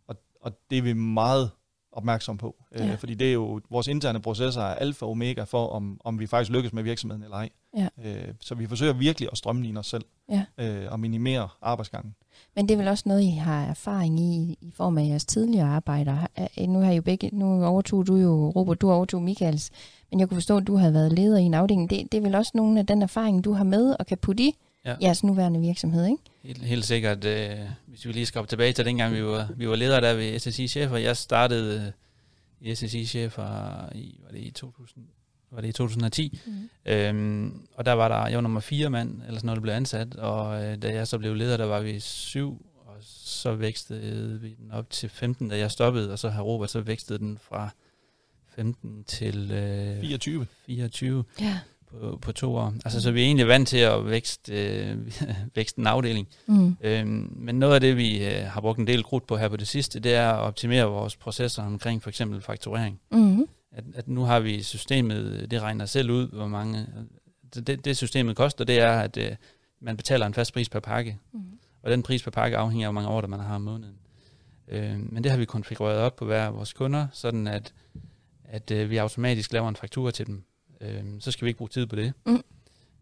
og, 0.09 0.17
og 0.41 0.53
det 0.71 0.79
er 0.79 0.83
vi 0.83 0.93
meget 0.93 1.51
opmærksom 1.93 2.39
på, 2.39 2.57
øh, 2.73 2.87
Ja. 2.87 2.95
fordi 2.95 3.15
det 3.15 3.29
er 3.29 3.33
jo, 3.33 3.61
vores 3.71 3.87
interne 3.89 4.23
processer 4.23 4.63
er 4.63 4.75
alfa 4.75 5.05
og 5.05 5.11
omega 5.11 5.43
for, 5.45 5.67
om, 5.69 6.01
om 6.05 6.19
vi 6.19 6.27
faktisk 6.27 6.51
lykkes 6.51 6.73
med 6.73 6.83
virksomheden 6.83 7.23
eller 7.23 7.37
ej. 7.37 7.51
Ja. 7.77 7.89
Øh, 8.05 8.35
så 8.41 8.55
vi 8.55 8.67
forsøger 8.67 8.93
virkelig 8.93 9.29
at 9.33 9.39
strømline 9.39 9.81
os 9.81 9.87
selv 9.87 10.05
Ja. 10.31 10.45
øh, 10.59 10.93
og 10.93 11.01
minimere 11.01 11.49
arbejdsgangen. 11.63 12.15
Men 12.57 12.69
det 12.69 12.75
er 12.75 12.79
vel 12.79 12.89
også 12.89 13.05
noget, 13.07 13.23
I 13.23 13.31
har 13.31 13.65
erfaring 13.65 14.21
i, 14.21 14.59
i 14.61 14.71
form 14.75 14.99
af 14.99 15.05
jeres 15.07 15.25
tidligere 15.25 15.67
arbejder. 15.69 16.27
Nu 16.67 16.79
har 16.81 16.91
I 16.93 16.97
jo 16.97 17.03
begge, 17.03 17.31
nu 17.33 17.65
overtog 17.65 18.07
du 18.07 18.17
jo, 18.17 18.51
Robert, 18.51 18.81
du 18.81 18.93
overtog 18.93 19.23
Michaels, 19.23 19.71
men 20.11 20.21
jeg 20.21 20.29
kunne 20.29 20.37
forstå, 20.37 20.57
at 20.57 20.67
du 20.67 20.77
havde 20.77 20.95
været 20.95 21.13
leder 21.13 21.39
i 21.39 21.43
en 21.43 21.55
afdeling. 21.55 21.91
Det, 21.91 22.13
det 22.13 22.19
er 22.19 22.23
vel 22.23 22.35
også 22.35 22.51
nogle 22.55 22.79
af 22.81 22.87
den 22.87 23.03
erfaring, 23.03 23.45
du 23.45 23.53
har 23.53 23.65
med 23.65 23.97
og 23.99 24.07
kan 24.07 24.19
putte 24.19 24.43
i 24.43 24.55
Ja. 24.87 24.95
jeres 25.03 25.25
nuværende 25.25 25.61
virksomhed, 25.61 26.07
ikke? 26.07 26.23
Helt, 26.43 26.63
helt 26.63 26.85
sikkert, 26.85 27.25
øh, 27.25 27.59
hvis 27.87 28.07
vi 28.07 28.13
lige 28.13 28.27
skal 28.27 28.39
op 28.39 28.49
tilbage 28.49 28.73
til 28.73 28.85
dengang, 28.85 29.15
vi 29.15 29.25
var, 29.25 29.49
vi 29.57 29.69
var 29.69 29.77
ledere 29.77 30.01
der 30.01 30.15
ved 30.15 30.39
SSI-chefer. 30.39 30.97
Jeg 30.97 31.17
startede 31.17 31.93
øh, 32.61 32.69
i 32.71 32.75
SSI-chefer 32.75 33.89
i, 33.95 34.21
var 34.25 34.31
det 34.31 34.39
i 34.39 34.51
2000, 34.51 35.05
var 35.51 35.61
det 35.61 35.69
i 35.69 35.73
2010. 35.73 36.41
Mm. 36.47 36.53
Øhm, 36.93 37.67
og 37.75 37.87
der 37.87 37.93
var 37.93 38.09
der, 38.09 38.27
jeg 38.27 38.37
var 38.37 38.41
nummer 38.43 38.61
fire 38.61 38.91
mand, 38.91 39.11
eller 39.27 39.35
sådan 39.35 39.47
noget, 39.47 39.57
der 39.57 39.63
blev 39.63 39.73
ansat, 39.75 40.15
og 40.15 40.65
øh, 40.65 40.83
da 40.83 40.95
jeg 40.95 41.09
så 41.09 41.19
blev 41.19 41.35
leder, 41.35 41.57
der 41.57 41.65
var 41.67 41.81
vi 41.81 42.01
syv, 42.01 42.67
og 42.87 42.97
så 43.01 43.55
vækstede 43.55 44.41
vi 44.41 44.55
den 44.55 44.71
op 44.73 44.91
til 44.91 45.09
15, 45.09 45.49
da 45.49 45.59
jeg 45.59 45.71
stoppede, 45.71 46.13
og 46.13 46.19
så 46.19 46.29
har 46.29 46.43
Robert 46.43 46.71
så 46.71 46.81
vækstet 46.81 47.21
den 47.21 47.39
fra 47.39 47.71
15 48.57 49.05
til 49.05 49.51
øh, 49.53 50.01
24. 50.01 50.47
24 50.67 51.25
Ja. 51.41 51.59
på, 51.91 52.19
på 52.23 52.33
to 52.33 52.55
år. 52.55 52.75
Altså, 52.85 53.01
så 53.01 53.11
vi 53.13 53.21
er 53.21 53.25
egentlig 53.27 53.49
vant 53.49 53.69
til 53.69 53.79
at 53.79 54.07
vækste, 54.11 54.53
øh, 54.53 54.97
vækste 55.55 55.79
en 55.81 55.87
afdeling. 55.87 56.29
Mm. 56.47 56.77
Øhm, 56.81 57.33
men 57.37 57.59
noget 57.59 57.75
af 57.75 57.81
det, 57.81 57.97
vi 57.97 58.27
øh, 58.27 58.45
har 58.47 58.61
brugt 58.61 58.79
en 58.79 58.87
del 58.87 59.03
krudt 59.05 59.27
på 59.27 59.37
her 59.37 59.49
på 59.49 59.57
det 59.57 59.69
sidste, 59.69 60.01
det 60.01 60.15
er 60.15 60.31
at 60.31 60.41
optimere 60.41 60.85
vores 60.85 61.17
processer 61.17 61.63
omkring 61.63 62.03
for 62.03 62.09
eksempel 62.11 62.41
fakturering. 62.43 63.01
Mm. 63.11 63.47
At, 63.75 63.85
at 63.95 64.09
nu 64.09 64.23
har 64.23 64.41
vi 64.41 64.63
systemet, 64.63 65.51
det 65.51 65.63
regner 65.63 65.87
selv 65.87 66.11
ud, 66.11 66.29
hvor 66.29 66.47
mange... 66.47 66.87
Det, 67.55 67.67
det, 67.67 67.85
det 67.85 67.97
systemet 67.97 68.37
koster, 68.37 68.65
det 68.65 68.79
er, 68.79 68.93
at 69.01 69.17
øh, 69.17 69.37
man 69.81 69.97
betaler 69.97 70.27
en 70.27 70.35
fast 70.35 70.53
pris 70.53 70.69
per 70.69 70.81
pakke. 70.81 71.19
Mm. 71.33 71.41
Og 71.83 71.91
den 71.91 72.03
pris 72.03 72.23
per 72.23 72.31
pakke 72.31 72.57
afhænger 72.57 72.89
af, 72.89 72.93
hvor 72.93 73.01
mange 73.01 73.17
ordre 73.17 73.29
man 73.29 73.41
har 73.41 73.55
om 73.55 73.61
måneden. 73.61 73.97
Øh, 74.69 75.13
men 75.13 75.25
det 75.25 75.31
har 75.31 75.39
vi 75.39 75.45
konfigureret 75.45 75.99
op 75.99 76.17
på 76.17 76.25
hver 76.25 76.47
af 76.47 76.55
vores 76.55 76.73
kunder, 76.73 77.07
sådan 77.13 77.47
at, 77.47 77.75
at 78.45 78.71
øh, 78.71 78.91
vi 78.91 78.97
automatisk 78.97 79.53
laver 79.53 79.69
en 79.69 79.77
faktura 79.77 80.11
til 80.11 80.27
dem. 80.27 80.45
Øh, 80.81 81.05
så 81.21 81.31
skal 81.31 81.45
vi 81.45 81.49
ikke 81.49 81.59
bruge 81.59 81.69
tid 81.69 81.87
på 81.87 81.97
det. 81.97 82.13
Mm. 82.27 82.43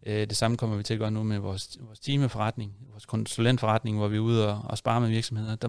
Øh, 0.06 0.26
det 0.26 0.36
samme 0.36 0.56
kommer 0.56 0.76
vi 0.76 0.82
til 0.82 0.94
at 0.94 1.00
gøre 1.00 1.10
nu 1.10 1.22
med 1.22 1.38
vores, 1.38 1.78
vores 1.80 2.00
timeforretning, 2.00 2.72
vores 2.90 3.06
konsulentforretning, 3.06 3.96
hvor 3.96 4.08
vi 4.08 4.16
er 4.16 4.20
ude 4.20 4.48
og, 4.48 4.60
og 4.64 4.78
spare 4.78 5.00
med 5.00 5.08
virksomheder. 5.08 5.56
Der, 5.56 5.68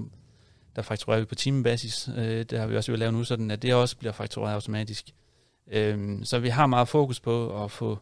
der 0.75 0.81
fakturerer 0.81 1.19
vi 1.19 1.25
på 1.25 1.35
timebasis. 1.35 2.09
Øh, 2.17 2.45
det 2.45 2.59
har 2.59 2.67
vi 2.67 2.77
også 2.77 2.91
ved 2.91 2.95
at 2.95 2.99
lave 2.99 3.11
nu, 3.11 3.23
sådan 3.23 3.51
at 3.51 3.61
det 3.61 3.73
også 3.73 3.97
bliver 3.97 4.11
faktureret 4.11 4.53
automatisk. 4.53 5.05
Øh, 5.67 6.25
så 6.25 6.39
vi 6.39 6.49
har 6.49 6.67
meget 6.67 6.87
fokus 6.87 7.19
på 7.19 7.63
at 7.63 7.71
få, 7.71 7.99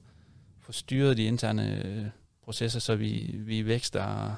få 0.59 0.71
styret 0.71 1.17
de 1.17 1.23
interne 1.23 1.81
øh, 1.85 2.05
processer, 2.43 2.79
så 2.79 2.95
vi, 2.95 3.35
vi 3.37 3.65
vækster 3.65 4.35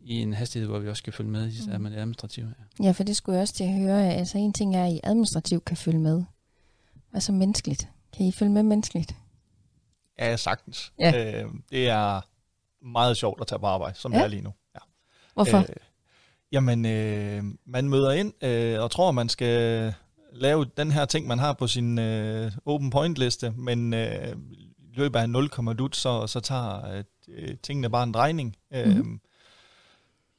i 0.00 0.14
en 0.22 0.32
hastighed, 0.32 0.68
hvor 0.68 0.78
vi 0.78 0.88
også 0.88 1.02
kan 1.02 1.12
følge 1.12 1.30
med, 1.30 1.48
især 1.48 1.76
Mm. 1.76 1.82
med 1.82 1.90
det 1.90 1.96
administrative. 1.96 2.54
Ja. 2.80 2.84
Ja, 2.84 2.90
for 2.90 3.04
det 3.04 3.16
skulle 3.16 3.36
jeg 3.36 3.42
også 3.42 3.54
til 3.54 3.64
at 3.64 3.72
høre. 3.74 4.12
Altså 4.14 4.38
en 4.38 4.52
ting 4.52 4.76
er, 4.76 4.84
at 4.84 4.92
I 4.92 5.00
administrativt 5.04 5.64
kan 5.64 5.76
følge 5.76 5.98
med. 5.98 6.24
Hvad 7.10 7.20
så 7.20 7.32
menneskeligt? 7.32 7.88
Kan 8.16 8.26
I 8.26 8.32
følge 8.32 8.52
med 8.52 8.62
menneskeligt? 8.62 9.14
Ja, 10.18 10.36
sagtens. 10.36 10.92
Ja. 10.98 11.42
Øh, 11.42 11.50
det 11.70 11.88
er 11.88 12.20
meget 12.84 13.16
sjovt 13.16 13.40
at 13.40 13.46
tage 13.46 13.58
på 13.58 13.66
arbejde, 13.66 13.98
som 13.98 14.12
Ja. 14.12 14.18
det 14.18 14.24
er 14.24 14.28
lige 14.28 14.42
nu. 14.42 14.52
Ja. 14.74 14.80
Hvorfor? 15.34 15.58
Øh, 15.58 15.64
jamen, 16.52 16.86
øh, 16.86 17.42
man 17.66 17.88
møder 17.88 18.10
ind 18.10 18.44
øh, 18.44 18.82
og 18.82 18.90
tror, 18.90 19.10
man 19.10 19.28
skal 19.28 19.94
lave 20.32 20.66
den 20.76 20.90
her 20.92 21.04
ting, 21.04 21.26
man 21.26 21.38
har 21.38 21.52
på 21.52 21.66
sin 21.66 21.98
øh, 21.98 22.52
open 22.66 22.90
point 22.90 23.18
liste, 23.18 23.50
men 23.56 23.94
øh, 23.94 24.36
i 24.78 24.94
løbet 24.94 25.18
af 25.18 25.30
0, 25.30 25.48
dut, 25.48 25.96
så, 25.96 26.26
så 26.26 26.40
tager 26.40 27.02
øh, 27.28 27.56
tingene 27.62 27.90
bare 27.90 28.02
en 28.02 28.12
drejning. 28.12 28.56
Øh, 28.74 28.96
Mhm. 28.96 29.20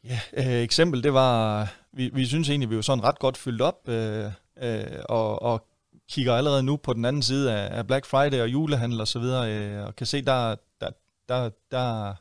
Ja, 0.04 0.20
øh, 0.34 0.64
eksempel, 0.64 1.04
det 1.04 1.14
var, 1.14 1.68
vi, 1.92 2.10
vi 2.14 2.26
synes 2.26 2.50
egentlig, 2.50 2.70
vi 2.70 2.76
var 2.76 2.82
sådan 2.82 3.04
ret 3.04 3.20
godt 3.20 3.38
fyldt 3.38 3.62
op, 3.62 3.90
øh, 3.90 4.26
øh, 4.62 4.84
og, 5.10 5.42
og 5.42 5.68
kigger 6.10 6.34
allerede 6.34 6.64
nu 6.64 6.78
på 6.78 6.94
den 6.94 7.06
anden 7.06 7.22
side 7.22 7.54
af, 7.54 7.78
af 7.78 7.88
Black 7.88 8.06
Friday 8.06 8.42
og 8.42 8.50
julehandel 8.50 9.02
og 9.02 9.08
så 9.08 9.20
videre, 9.20 9.54
øh, 9.54 9.86
og 9.86 9.96
kan 9.96 10.08
se, 10.08 10.22
der, 10.22 10.56
der, 10.82 10.90
der, 11.30 11.50
der, 11.72 12.14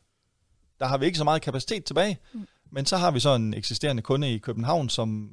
der 0.80 0.86
har 0.86 0.98
vi 0.98 1.06
ikke 1.06 1.18
så 1.18 1.24
meget 1.24 1.42
kapacitet 1.42 1.84
tilbage. 1.84 2.18
Mm. 2.32 2.46
Mm. 2.70 2.74
Men 2.74 2.86
så 2.86 2.96
har 2.96 3.10
vi 3.10 3.20
så 3.20 3.34
en 3.34 3.54
eksisterende 3.54 4.02
kunde 4.02 4.34
i 4.34 4.38
København, 4.38 4.88
som 4.88 5.30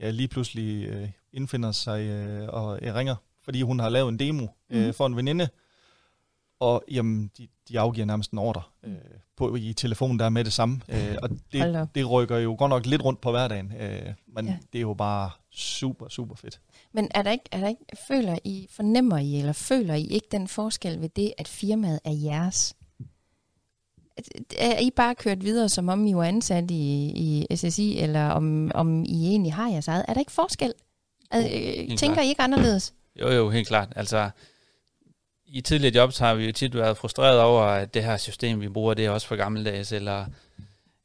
ja, 0.00 0.10
lige 0.10 0.28
pludselig 0.28 0.86
øh, 0.88 1.08
indfinder 1.32 1.72
sig 1.72 2.00
øh, 2.02 2.48
og 2.48 2.78
øh, 2.82 2.94
ringer, 2.94 3.16
fordi 3.44 3.62
hun 3.62 3.80
har 3.80 3.88
lavet 3.88 4.08
en 4.08 4.18
demo 4.18 4.46
øh, 4.70 4.84
Mhm. 4.84 4.94
for 4.94 5.06
en 5.06 5.16
veninde, 5.16 5.48
og 6.60 6.84
jamen, 6.90 7.30
de, 7.38 7.48
de 7.68 7.80
afgiver 7.80 8.06
nærmest 8.06 8.30
en 8.30 8.38
ordre 8.38 8.62
øh, 8.84 8.94
på, 9.36 9.54
i 9.56 9.72
telefonen 9.72 10.18
der 10.18 10.28
med 10.28 10.44
det 10.44 10.52
samme. 10.52 10.80
Øh, 10.88 11.16
og 11.22 11.30
det, 11.52 11.88
det 11.94 12.10
rykker 12.10 12.38
jo 12.38 12.54
godt 12.58 12.70
nok 12.70 12.86
lidt 12.86 13.04
rundt 13.04 13.20
på 13.20 13.30
hverdagen, 13.30 13.72
øh, 13.80 14.12
men 14.26 14.46
ja. 14.46 14.56
det 14.72 14.78
er 14.78 14.82
jo 14.82 14.94
bare 14.94 15.30
super, 15.50 16.08
super 16.08 16.34
fedt. 16.34 16.60
Men 16.92 17.08
er 17.14 17.22
der 17.22 17.30
ikke, 17.30 17.44
er 17.52 17.60
der 17.60 17.68
ikke, 17.68 17.84
føler 18.08 18.38
I, 18.44 18.66
fornemmer 18.70 19.18
I, 19.18 19.34
eller 19.38 19.52
føler 19.52 19.94
I 19.94 20.04
ikke 20.06 20.26
den 20.30 20.48
forskel 20.48 21.00
ved 21.00 21.08
det, 21.08 21.32
at 21.38 21.48
firmaet 21.48 22.00
er 22.04 22.12
jeres? 22.12 22.76
Er 24.58 24.78
I 24.78 24.90
bare 24.90 25.14
kørt 25.14 25.44
videre, 25.44 25.68
som 25.68 25.88
om 25.88 26.06
I 26.06 26.14
var 26.14 26.24
ansat 26.24 26.70
i, 26.70 27.12
i 27.50 27.56
SSI, 27.56 27.98
eller 27.98 28.28
om, 28.28 28.70
om 28.74 29.04
I 29.04 29.26
egentlig 29.26 29.54
har 29.54 29.68
jeres 29.68 29.88
eget? 29.88 30.04
Er 30.08 30.12
der 30.12 30.20
ikke 30.20 30.32
forskel? 30.32 30.72
Er, 31.30 31.40
helt 31.40 31.98
tænker 31.98 32.14
klart. 32.14 32.26
I 32.26 32.28
ikke 32.28 32.42
anderledes? 32.42 32.94
Jo, 33.20 33.28
jo, 33.30 33.50
helt 33.50 33.68
klart. 33.68 33.92
Altså, 33.96 34.30
i 35.46 35.60
tidligere 35.60 35.94
jobs 35.94 36.18
har 36.18 36.34
vi 36.34 36.46
jo 36.46 36.52
tit 36.52 36.74
været 36.74 36.96
frustreret 36.96 37.40
over, 37.40 37.62
at 37.62 37.94
det 37.94 38.04
her 38.04 38.16
system, 38.16 38.60
vi 38.60 38.68
bruger, 38.68 38.94
det 38.94 39.06
er 39.06 39.10
også 39.10 39.26
for 39.26 39.36
gammeldags, 39.36 39.92
eller 39.92 40.26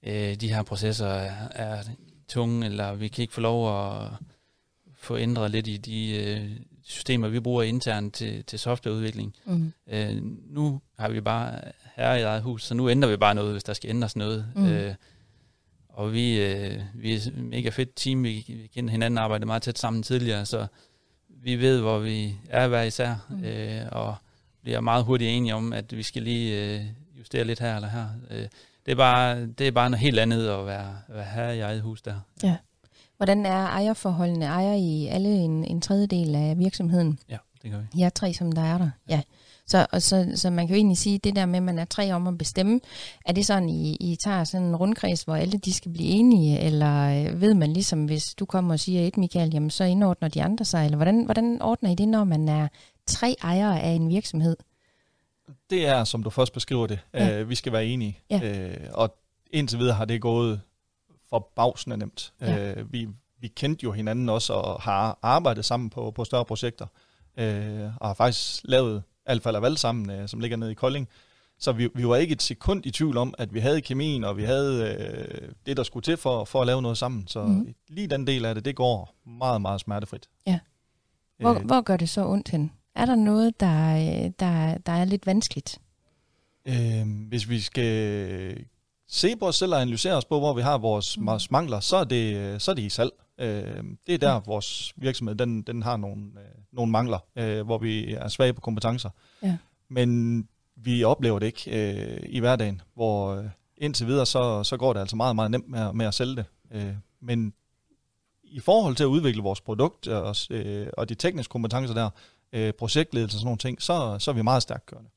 øh, 0.04 0.36
de 0.36 0.54
her 0.54 0.64
processer 0.64 1.08
er, 1.08 1.48
er 1.52 1.84
tunge, 2.28 2.66
eller 2.66 2.96
vi 2.96 3.08
kan 3.08 3.22
ikke 3.22 3.34
få 3.34 3.42
lov 3.42 3.88
at 3.88 4.10
få 4.96 5.18
ændret 5.18 5.52
lidt 5.52 5.68
i 5.68 5.78
de 5.78 6.24
øh, 6.24 6.52
systemer, 6.84 7.28
vi 7.28 7.40
bruger 7.40 7.64
internt 7.64 8.14
til, 8.14 8.44
til 8.44 8.60
softwareudvikling. 8.60 9.36
Mm. 9.46 9.74
Øh, 9.88 10.22
nu 10.50 10.82
har 11.00 11.10
vi 11.10 11.22
bare 11.22 11.60
herre 11.96 12.20
i 12.20 12.24
eget 12.24 12.42
hus, 12.42 12.64
så 12.66 12.74
nu 12.74 12.90
ændrer 12.90 13.10
vi 13.10 13.18
bare 13.18 13.36
noget, 13.36 13.52
hvis 13.52 13.64
der 13.64 13.74
skal 13.74 13.90
ændres 13.90 14.16
noget. 14.16 14.46
Mm. 14.56 14.66
Øh, 14.68 14.96
og 15.90 16.14
vi, 16.14 16.42
øh, 16.42 16.82
vi 16.96 17.14
er 17.14 17.18
et 17.18 17.34
mega 17.38 17.70
fedt 17.70 17.96
team, 17.96 18.24
vi, 18.24 18.46
vi 18.48 18.70
kender 18.74 18.92
hinanden, 18.92 19.18
arbejdet 19.18 19.48
meget 19.48 19.62
tæt 19.62 19.80
sammen 19.80 20.04
tidligere, 20.04 20.46
så 20.46 20.68
vi 21.30 21.56
ved, 21.56 21.82
hvor 21.82 22.00
vi 22.00 22.36
er 22.50 22.68
hver 22.68 22.82
især, 22.84 23.16
Mm. 23.30 23.44
øh, 23.44 23.82
og 23.92 24.16
bliver 24.64 24.82
meget 24.82 25.04
hurtigt 25.04 25.30
enige 25.32 25.56
om, 25.56 25.74
at 25.74 25.98
vi 25.98 26.04
skal 26.04 26.22
lige 26.22 26.76
øh, 26.76 26.82
justere 27.20 27.44
lidt 27.44 27.60
her 27.60 27.76
eller 27.76 27.90
her. 27.90 28.06
Øh, 28.32 28.48
det, 28.86 28.92
er 28.92 28.96
bare, 28.96 29.46
det 29.46 29.68
er 29.68 29.72
bare 29.72 29.90
noget 29.90 30.02
helt 30.02 30.20
andet 30.20 30.48
at 30.48 30.66
være, 30.66 30.98
være 31.10 31.26
herre 31.26 31.58
i 31.58 31.60
eget 31.60 31.82
hus 31.82 32.02
der. 32.02 32.20
Hvordan 33.18 33.46
er 33.46 33.66
ejerforholdene? 33.68 34.46
Ejer 34.46 34.74
I 34.74 35.08
alle 35.08 35.30
en, 35.30 35.66
en 35.66 35.82
tredjedel 35.82 36.36
af 36.36 36.60
virksomheden? 36.60 37.20
Ja, 37.30 37.38
det 37.64 37.72
gør 37.72 37.78
vi. 37.80 37.86
Ja, 38.00 38.10
tre, 38.16 38.34
som 38.34 38.52
der 38.52 38.62
er 38.62 38.78
der. 38.78 38.90
Ja. 39.10 39.22
Så, 39.68 39.88
og 39.92 40.02
så, 40.02 40.32
så 40.36 40.50
man 40.50 40.68
kan 40.68 40.76
jo 40.76 40.78
egentlig 40.78 40.98
sige, 40.98 41.18
det 41.18 41.36
der 41.36 41.46
med, 41.46 41.58
at 41.58 41.64
man 41.64 41.80
er 41.80 41.86
tre 41.86 42.12
om 42.12 42.28
at 42.28 42.38
bestemme, 42.38 42.80
er 43.26 43.34
det 43.34 43.46
sådan, 43.46 43.70
I, 43.70 43.96
I 43.96 44.16
tager 44.16 44.44
sådan 44.44 44.68
en 44.68 44.76
rundkreds, 44.76 45.24
hvor 45.24 45.36
alle 45.36 45.58
de 45.58 45.74
skal 45.74 45.92
blive 45.92 46.08
enige, 46.08 46.60
eller 46.60 47.26
øh, 47.26 47.42
ved 47.42 47.54
man 47.54 47.74
ligesom, 47.74 48.06
hvis 48.06 48.36
du 48.36 48.46
kommer 48.46 48.74
og 48.74 48.80
siger 48.80 49.08
et, 49.08 49.18
Michael, 49.18 49.54
jamen 49.54 49.70
så 49.70 49.84
indordner 49.84 50.28
de 50.28 50.44
andre 50.44 50.66
sig, 50.66 50.86
eller 50.86 50.96
hvordan, 50.96 51.26
hvordan 51.26 51.62
ordner 51.62 51.90
I 51.90 51.96
det, 51.96 52.08
når 52.08 52.24
man 52.24 52.50
er 52.50 52.68
tre 53.08 53.36
ejere 53.42 53.82
af 53.82 53.90
en 53.90 54.10
virksomhed? 54.10 54.58
Det 55.70 55.88
er, 55.88 56.04
som 56.04 56.24
du 56.24 56.30
først 56.30 56.54
beskriver 56.54 56.88
det. 56.88 57.00
Ja. 57.14 57.26
Ja. 57.26 57.40
Øh, 57.40 57.50
vi 57.50 57.56
skal 57.56 57.72
være 57.72 57.86
enige. 57.86 58.20
Ja. 58.30 58.40
Øh, 58.44 58.78
og 58.94 59.18
indtil 59.52 59.80
videre 59.80 59.96
har 59.96 60.06
det 60.06 60.22
gået 60.22 60.62
forbavsende 61.30 61.98
nemt. 61.98 62.34
Ja. 62.42 62.72
Øh, 62.72 62.94
vi, 62.94 63.08
vi 63.40 63.48
kendte 63.48 63.84
jo 63.84 63.92
hinanden 63.92 64.30
også 64.30 64.54
og 64.54 64.82
har 64.82 65.20
arbejdet 65.22 65.66
sammen 65.66 65.90
på, 65.90 66.12
på 66.12 66.26
større 66.26 66.46
projekter. 66.46 66.88
Øh, 67.38 67.90
og 67.98 68.08
har 68.08 68.14
faktisk 68.14 68.62
lavet 68.64 69.04
Alfa 69.26 69.52
Laval 69.52 69.78
sammen, 69.78 70.10
øh, 70.10 70.28
som 70.30 70.40
ligger 70.40 70.58
nede 70.58 70.72
i 70.72 70.74
Kolding. 70.74 71.08
Så 71.60 71.72
vi, 71.72 71.90
vi 71.96 72.08
var 72.08 72.16
ikke 72.16 72.32
et 72.32 72.42
sekund 72.42 72.86
i 72.86 72.92
tvivl 72.92 73.18
om, 73.18 73.34
at 73.38 73.54
vi 73.54 73.60
havde 73.60 73.82
kemien, 73.82 74.24
og 74.24 74.38
vi 74.38 74.44
havde 74.44 74.98
øh, 75.00 75.50
det, 75.66 75.78
der 75.78 75.84
skulle 75.84 76.04
til 76.04 76.18
for, 76.18 76.46
for 76.46 76.62
at 76.62 76.68
lave 76.68 76.82
noget 76.82 76.98
sammen. 76.98 77.28
Så 77.28 77.44
mm. 77.46 77.76
lige 77.88 78.08
den 78.08 78.28
del 78.28 78.46
af 78.46 78.56
det, 78.56 78.66
det 78.66 78.76
går 78.76 79.16
meget, 79.26 79.62
meget 79.62 79.82
smertefrit. 79.82 80.28
Ja. 80.48 80.60
Hvor, 81.40 81.54
Øh, 81.54 81.66
hvor 81.66 81.82
gør 81.82 81.98
det 81.98 82.10
så 82.10 82.26
ondt 82.28 82.50
hen? 82.50 82.72
Er 82.96 83.06
der 83.06 83.16
noget, 83.16 83.60
der, 83.60 83.96
øh, 83.96 84.32
der, 84.40 84.78
der 84.78 84.92
er 84.92 85.06
lidt 85.06 85.26
vanskeligt? 85.26 85.80
Øh, 86.66 87.28
hvis 87.28 87.50
vi 87.50 87.60
skal 87.60 88.66
se 89.08 89.36
på 89.36 89.48
os 89.48 89.56
selv 89.56 89.74
og 89.74 89.82
analysere 89.82 90.14
os 90.14 90.26
på, 90.26 90.40
hvor 90.40 90.54
vi 90.54 90.62
har 90.62 90.78
vores 90.78 91.18
Mm. 91.18 91.24
mm. 91.24 91.40
mangler, 91.50 91.80
så 91.80 91.98
er 91.98 92.04
det, 92.04 92.62
så 92.62 92.72
er 92.72 92.76
det 92.76 92.82
i 92.84 92.90
salg. 92.90 93.12
Øh, 93.40 93.84
det 94.08 94.14
er 94.14 94.18
der, 94.18 94.40
vores 94.46 94.94
virksomhed 94.96 95.36
den, 95.36 95.62
den 95.62 95.84
har 95.84 95.98
nogle, 95.98 96.22
øh, 96.36 96.62
nogle 96.72 96.92
mangler, 96.92 97.20
øh, 97.36 97.66
hvor 97.66 97.78
vi 97.78 98.14
er 98.14 98.28
svage 98.28 98.54
på 98.54 98.62
kompetencer. 98.62 99.10
Ja. 99.44 99.58
Men 99.90 100.48
vi 100.76 101.04
oplever 101.04 101.40
det 101.40 101.46
ikke 101.46 101.94
øh, 101.94 102.20
i 102.30 102.40
hverdagen, 102.40 102.82
hvor 102.94 103.36
øh, 103.36 103.46
indtil 103.78 104.08
videre, 104.08 104.26
så, 104.26 104.64
så 104.64 104.78
går 104.78 104.94
det 104.94 105.00
altså 105.00 105.16
meget, 105.16 105.36
meget 105.36 105.52
nemt 105.52 105.70
med, 105.70 105.80
at- 105.80 105.96
med 105.96 106.06
at 106.06 106.14
sælge 106.14 106.36
det. 106.36 106.46
Øh, 106.72 106.94
men 107.22 107.54
i 108.44 108.60
forhold 108.60 108.96
til 108.96 109.04
at 109.04 109.08
udvikle 109.08 109.42
vores 109.44 109.62
produkt 109.62 110.08
og, 110.08 110.36
øh, 110.50 110.88
og 110.98 111.10
de 111.10 111.16
tekniske 111.16 111.52
kompetencer 111.52 111.94
der, 111.94 112.10
øh, 112.54 112.74
projektledelse 112.74 113.36
og 113.36 113.40
sådan 113.40 113.46
nogle 113.46 113.58
ting, 113.58 113.82
så, 113.82 114.16
så 114.20 114.32
er 114.32 114.36
vi 114.36 114.42
meget 114.42 114.64
stærkt 114.64 114.86
kørende. 114.86 115.10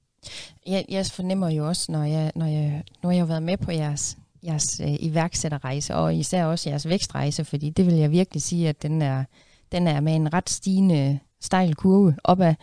Jeg, 0.67 0.85
jeg 0.89 1.07
fornemmer 1.07 1.49
jo 1.51 1.69
også, 1.69 1.93
når 1.93 2.03
jeg, 2.05 2.33
når 2.35 2.47
jeg, 2.47 2.83
nu 3.03 3.09
har 3.09 3.15
jeg 3.15 3.21
jo 3.21 3.27
været 3.27 3.43
med 3.43 3.57
på 3.57 3.71
jeres, 3.73 4.19
jeres 4.47 4.81
øh, 4.81 4.97
iværksætterrejse, 5.01 5.95
og 5.95 6.17
især 6.17 6.45
også 6.45 6.71
jeres 6.71 6.89
vækstrejse, 6.89 7.45
fordi 7.45 7.71
det 7.71 7.87
vil 7.87 7.95
jeg 7.95 8.11
virkelig 8.11 8.43
sige, 8.43 8.69
at 8.69 8.83
den 8.83 9.03
er, 9.03 9.25
den 9.73 9.87
er 9.87 10.01
med 10.01 10.15
en 10.15 10.33
ret 10.35 10.51
stigende 10.51 11.19
stejl 11.41 11.75
kurve 11.75 12.17
opad, 12.25 12.55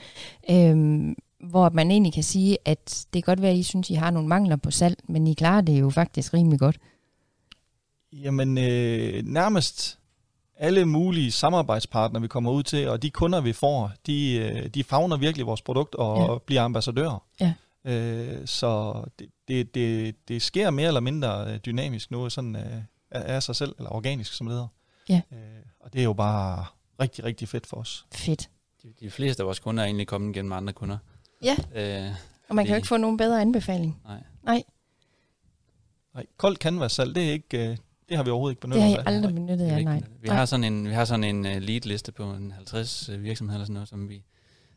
øhm, 0.50 1.16
hvor 1.50 1.70
man 1.70 1.92
egentlig 1.92 2.14
kan 2.14 2.24
sige, 2.24 2.58
at 2.66 3.06
det 3.14 3.24
kan 3.24 3.32
godt 3.32 3.42
være, 3.42 3.52
at 3.52 3.58
I 3.58 3.64
synes, 3.64 3.90
I 3.90 3.94
har 3.94 4.12
nogle 4.12 4.28
mangler 4.28 4.56
på 4.56 4.72
salg, 4.72 4.98
men 5.04 5.28
I 5.28 5.34
klarer 5.34 5.62
det 5.62 5.80
jo 5.80 5.90
faktisk 5.90 6.34
rimelig 6.34 6.60
godt. 6.60 6.78
Jamen, 8.14 8.58
øh, 8.58 9.24
nærmest 9.26 10.00
alle 10.58 10.86
mulige 10.86 11.32
samarbejdspartnere, 11.32 12.22
vi 12.22 12.28
kommer 12.28 12.52
ud 12.52 12.64
til, 12.64 12.90
og 12.90 13.02
de 13.02 13.10
kunder, 13.10 13.42
vi 13.42 13.54
får, 13.54 13.92
de, 14.06 14.34
øh, 14.34 14.68
de 14.68 14.84
fagner 14.84 15.18
virkelig 15.18 15.46
vores 15.46 15.62
produkt 15.62 15.96
og 15.96 16.32
ja. 16.32 16.38
bliver 16.46 16.62
ambassadører. 16.62 17.24
Ja. 17.42 17.54
Øh, 17.86 18.48
så 18.48 19.04
det, 19.20 19.30
det, 19.48 19.76
det, 19.76 20.16
det 20.28 20.42
sker 20.42 20.70
mere 20.70 20.88
eller 20.88 21.00
mindre 21.02 21.54
øh, 21.54 21.58
dynamisk 21.66 22.12
nu, 22.12 22.30
sådan 22.30 22.56
øh, 22.56 22.82
af 23.12 23.44
sig 23.44 23.56
selv, 23.56 23.76
eller 23.78 23.90
organisk, 23.92 24.34
som 24.34 24.48
det 24.48 24.54
hedder. 24.54 24.68
Ja. 25.10 25.22
Øh, 25.32 25.40
og 25.80 25.94
det 25.94 26.00
er 26.00 26.04
jo 26.04 26.14
bare 26.14 26.66
rigtig, 27.00 27.24
rigtig 27.24 27.48
fedt 27.50 27.68
for 27.68 27.78
os. 27.78 28.06
Fedt. 28.14 28.50
De, 28.84 28.94
de 29.00 29.12
fleste 29.12 29.44
af 29.44 29.46
vores 29.48 29.60
kunder 29.60 29.84
er 29.84 29.88
egentlig 29.88 30.08
kommet 30.08 30.34
gennem 30.36 30.52
andre 30.52 30.74
kunder. 30.74 30.98
Ja. 31.44 31.56
Øh, 31.76 32.12
Og 32.50 32.56
man 32.56 32.66
kan 32.66 32.70
jo 32.72 32.74
Det- 32.76 32.80
ikke 32.80 32.88
få 32.88 32.98
nogen 32.98 33.18
bedre 33.18 33.42
anbefaling. 33.42 34.02
nej. 34.06 34.24
Nej, 34.44 34.64
Nej, 36.14 36.26
koldt 36.38 36.60
canvas-salg, 36.60 37.16
det, 37.16 37.28
er 37.28 37.32
ikke, 37.32 37.70
øh, 37.70 37.78
det 38.10 38.18
har 38.18 38.24
vi 38.24 38.30
overhovedet 38.30 38.54
ikke 38.54 38.62
det 38.62 38.70
benyttet 38.70 38.84
har 38.84 38.98
os 38.98 39.04
I 39.04 39.08
af. 39.08 39.12
aldrig 39.16 39.34
benyttet 39.34 39.60
Det 39.70 39.78
ikke- 39.78 39.84
nej. 39.92 40.02
Vi 40.22 40.28
har 40.30 40.46
sådan 40.46 40.64
en, 40.64 40.88
vi 40.88 40.94
har 40.94 41.06
sådan 41.06 41.24
en 41.24 41.40
uh, 41.46 41.52
lead-liste 41.62 42.12
på 42.12 42.24
en 42.24 42.52
50 42.52 43.10
uh, 43.10 43.24
virksomheder 43.24 43.56
eller 43.58 43.66
sådan 43.66 43.74
noget, 43.74 43.90
som 43.90 44.10
vi 44.10 44.24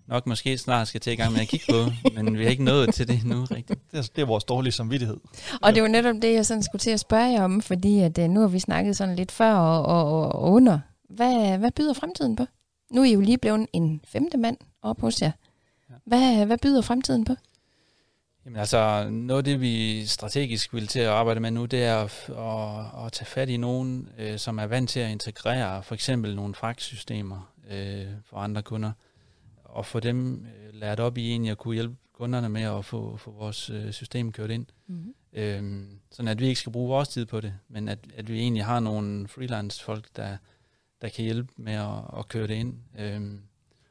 nok 0.09 0.27
måske 0.27 0.59
snart 0.59 0.89
skal 0.89 1.01
til 1.01 1.13
i 1.13 1.17
gang 1.17 1.33
med 1.33 1.41
at 1.41 1.49
kigge 1.49 1.67
på, 1.71 1.91
men 2.15 2.39
vi 2.39 2.43
har 2.43 2.51
ikke 2.51 2.65
nået 2.65 2.95
til 2.95 3.09
det 3.09 3.25
nu 3.25 3.45
rigtigt. 3.45 3.81
Det, 3.91 3.99
er, 3.99 4.03
det 4.17 4.23
er 4.23 4.27
vores 4.27 4.45
dårlige 4.45 4.73
samvittighed. 4.73 5.17
Og 5.63 5.75
det 5.75 5.83
var 5.83 5.89
netop 5.89 6.15
det, 6.23 6.35
jeg 6.35 6.47
sådan 6.47 6.63
skulle 6.63 6.81
til 6.81 6.91
at 6.91 7.01
spørge 7.01 7.33
jer 7.33 7.45
om, 7.45 7.63
fordi 7.63 8.01
at, 8.01 8.19
øh, 8.19 8.29
nu 8.29 8.41
har 8.41 8.49
vi 8.49 8.59
snakket 8.59 8.97
sådan 8.97 9.17
lidt 9.17 9.33
før 9.33 9.55
og, 9.55 9.83
og, 9.87 10.33
og 10.33 10.53
under. 10.53 10.79
Hvad, 11.11 11.59
hvad 11.59 11.71
byder 11.71 11.93
fremtiden 11.93 12.37
på? 12.37 12.47
Nu 12.91 13.01
er 13.01 13.05
I 13.05 13.13
jo 13.13 13.21
lige 13.21 13.39
blevet 13.39 13.67
en 13.73 14.01
femte 14.05 14.39
mand 14.39 14.57
op 14.83 15.01
hos 15.01 15.23
jer. 15.23 15.31
Hvad, 16.05 16.47
hvad 16.47 16.59
byder 16.59 16.83
fremtiden 16.83 17.25
på? 17.25 17.35
Jamen 18.45 18.61
altså, 18.61 19.09
noget 19.11 19.39
af 19.39 19.45
det, 19.45 19.61
vi 19.61 20.07
strategisk 20.07 20.75
vil 20.75 20.87
til 20.87 21.01
at 21.01 21.09
arbejde 21.09 21.41
med 21.41 21.51
nu, 21.51 21.65
det 21.65 21.85
er 21.85 21.97
at, 21.97 22.31
at, 22.31 23.07
at 23.07 23.13
tage 23.13 23.27
fat 23.27 23.49
i 23.49 23.57
nogen, 23.57 24.09
øh, 24.19 24.39
som 24.39 24.59
er 24.59 24.67
vant 24.67 24.91
til 24.91 25.01
at 25.01 25.11
integrere 25.11 25.83
for 25.83 25.95
eksempel 25.95 26.37
nogle 26.37 26.55
fragtsystemer 26.55 27.53
øh, 27.71 28.07
for 28.31 28.37
andre 28.37 28.63
kunder, 28.63 28.93
og 29.69 29.87
få 29.87 30.01
dem 30.01 30.47
øh, 30.47 30.75
lært 30.75 31.01
op 31.01 31.19
i 31.19 31.31
egentlig 31.31 31.51
at 31.51 31.59
kunne 31.59 31.75
hjælpe 31.75 31.97
kunderne 32.13 32.49
med 32.49 32.63
at 32.63 32.85
få, 32.85 33.17
få 33.17 33.31
vores 33.31 33.71
øh, 33.71 33.93
system 33.93 34.33
kørt 34.33 34.51
ind. 34.51 34.67
Mm-hmm. 34.87 35.15
Øhm, 35.33 35.99
sådan 36.11 36.29
at 36.29 36.41
vi 36.41 36.47
ikke 36.47 36.61
skal 36.61 36.73
bruge 36.73 36.89
vores 36.89 37.09
tid 37.09 37.27
på 37.27 37.41
det, 37.41 37.55
men 37.69 37.89
at, 37.89 37.99
at 38.17 38.29
vi 38.29 38.39
egentlig 38.39 38.65
har 38.65 38.81
nogle 38.81 39.29
freelance 39.29 39.85
folk, 39.85 40.09
der, 40.17 40.37
der 41.03 41.09
kan 41.09 41.25
hjælpe 41.25 41.53
med 41.57 41.73
at, 41.73 42.19
at 42.19 42.29
køre 42.29 42.47
det 42.47 42.55
ind. 42.55 42.75
Øhm, 42.99 43.41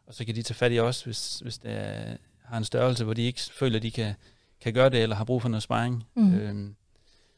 og 0.08 0.14
så 0.14 0.26
kan 0.26 0.36
de 0.36 0.42
tage 0.42 0.56
fat 0.56 0.72
i 0.72 0.80
os, 0.80 1.04
hvis, 1.04 1.40
hvis 1.40 1.58
det 1.58 1.72
er, 1.72 2.18
har 2.44 2.58
en 2.58 2.64
størrelse, 2.64 3.04
hvor 3.04 3.14
de 3.14 3.22
ikke 3.22 3.42
føler, 3.42 3.78
at 3.78 3.84
de 3.84 3.92
kan, 3.92 4.14
kan 4.62 4.74
gøre 4.74 4.90
det, 4.90 5.04
eller 5.04 5.16
har 5.16 5.24
brug 5.24 5.42
for 5.42 5.50
noget 5.50 5.64
sparring. 5.64 6.04
Mhm. 6.16 6.34
Øhm, 6.34 6.76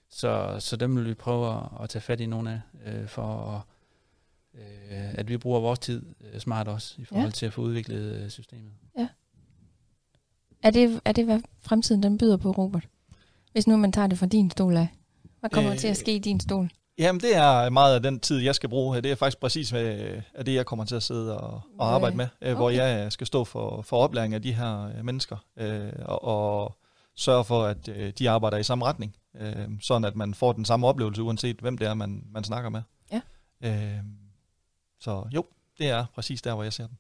så, 0.10 0.56
så 0.60 0.76
dem 0.76 0.96
vil 0.96 1.06
vi 1.06 1.14
prøve 1.14 1.58
at, 1.58 1.84
at 1.84 1.90
tage 1.90 2.02
fat 2.02 2.20
i 2.20 2.26
nogle 2.26 2.52
af, 2.86 2.92
øh, 2.94 3.08
for 3.08 3.56
at, 3.56 3.62
øh, 4.92 5.14
at 5.14 5.30
vi 5.30 5.38
bruger 5.38 5.60
vores 5.60 5.80
tid 5.80 6.06
øh, 6.34 6.40
smart 6.40 6.68
også, 6.68 6.96
i 6.98 7.06
forhold 7.06 7.26
Ja. 7.26 7.32
til 7.32 7.46
at 7.46 7.54
få 7.54 7.62
udviklet 7.62 8.16
øh, 8.24 8.30
systemet. 8.30 8.72
Er, 10.64 10.72
det, 10.72 11.02
er 11.06 11.12
det, 11.12 11.26
hvad 11.26 11.40
fremtiden 11.62 12.04
den 12.04 12.18
byder 12.18 12.38
på, 12.38 12.52
Robert? 12.52 12.88
Hvis 13.52 13.68
nu 13.68 13.78
man 13.78 13.92
tager 13.92 14.08
det 14.08 14.18
fra 14.18 14.26
din 14.26 14.52
stol 14.52 14.78
af. 14.78 14.88
Hvad 15.40 15.50
kommer 15.50 15.72
øh, 15.72 15.76
Øh, 15.76 15.80
til 15.80 15.88
at 15.88 15.98
ske 15.98 16.16
i 16.16 16.20
din 16.20 16.40
stol? 16.40 16.70
Jamen, 16.98 17.22
det 17.22 17.36
er 17.36 17.70
meget 17.70 17.96
af 17.96 18.02
den 18.02 18.20
tid, 18.20 18.38
jeg 18.38 18.56
skal 18.56 18.70
bruge 18.70 18.94
her. 18.94 19.02
Det 19.02 19.12
er 19.12 19.16
faktisk 19.16 19.40
præcis 19.40 19.70
hvad, 19.70 19.84
af 20.34 20.46
det, 20.46 20.54
jeg 20.54 20.66
kommer 20.66 20.86
til 20.86 20.96
at 20.96 21.04
sidde 21.04 21.40
og, 21.40 21.62
og 21.80 21.94
arbejde 21.94 22.18
med, 22.18 22.28
okay. 22.42 22.54
hvor 22.54 22.70
jeg 22.70 23.12
skal 23.12 23.28
stå 23.28 23.44
for, 23.44 23.82
for 23.82 23.98
oplæring 23.98 24.34
af 24.34 24.42
de 24.42 24.54
her 24.54 24.92
øh, 24.98 25.06
mennesker, 25.06 25.38
øh, 25.58 25.92
og, 26.06 26.24
og 26.24 26.78
sørge 27.16 27.44
for, 27.44 27.64
at 27.64 27.88
øh, 27.88 28.14
de 28.20 28.30
arbejder 28.30 28.58
i 28.58 28.64
samme 28.64 28.86
retning, 28.86 29.16
øh, 29.36 29.70
sådan 29.82 30.06
at 30.06 30.16
man 30.16 30.34
får 30.34 30.54
den 30.54 30.66
samme 30.66 30.88
oplevelse, 30.88 31.24
uanset 31.24 31.58
hvem 31.60 31.78
det 31.78 31.88
er, 31.88 31.94
man, 31.94 32.24
man 32.32 32.44
snakker 32.44 32.70
med. 32.70 32.82
Ja. 33.12 33.22
Øh, 33.64 34.00
så 35.00 35.24
jo, 35.32 35.46
det 35.78 35.90
er 35.90 36.06
præcis 36.16 36.42
der, 36.42 36.54
hvor 36.54 36.64
jeg 36.64 36.74
ser 36.74 36.88
den. 36.88 36.98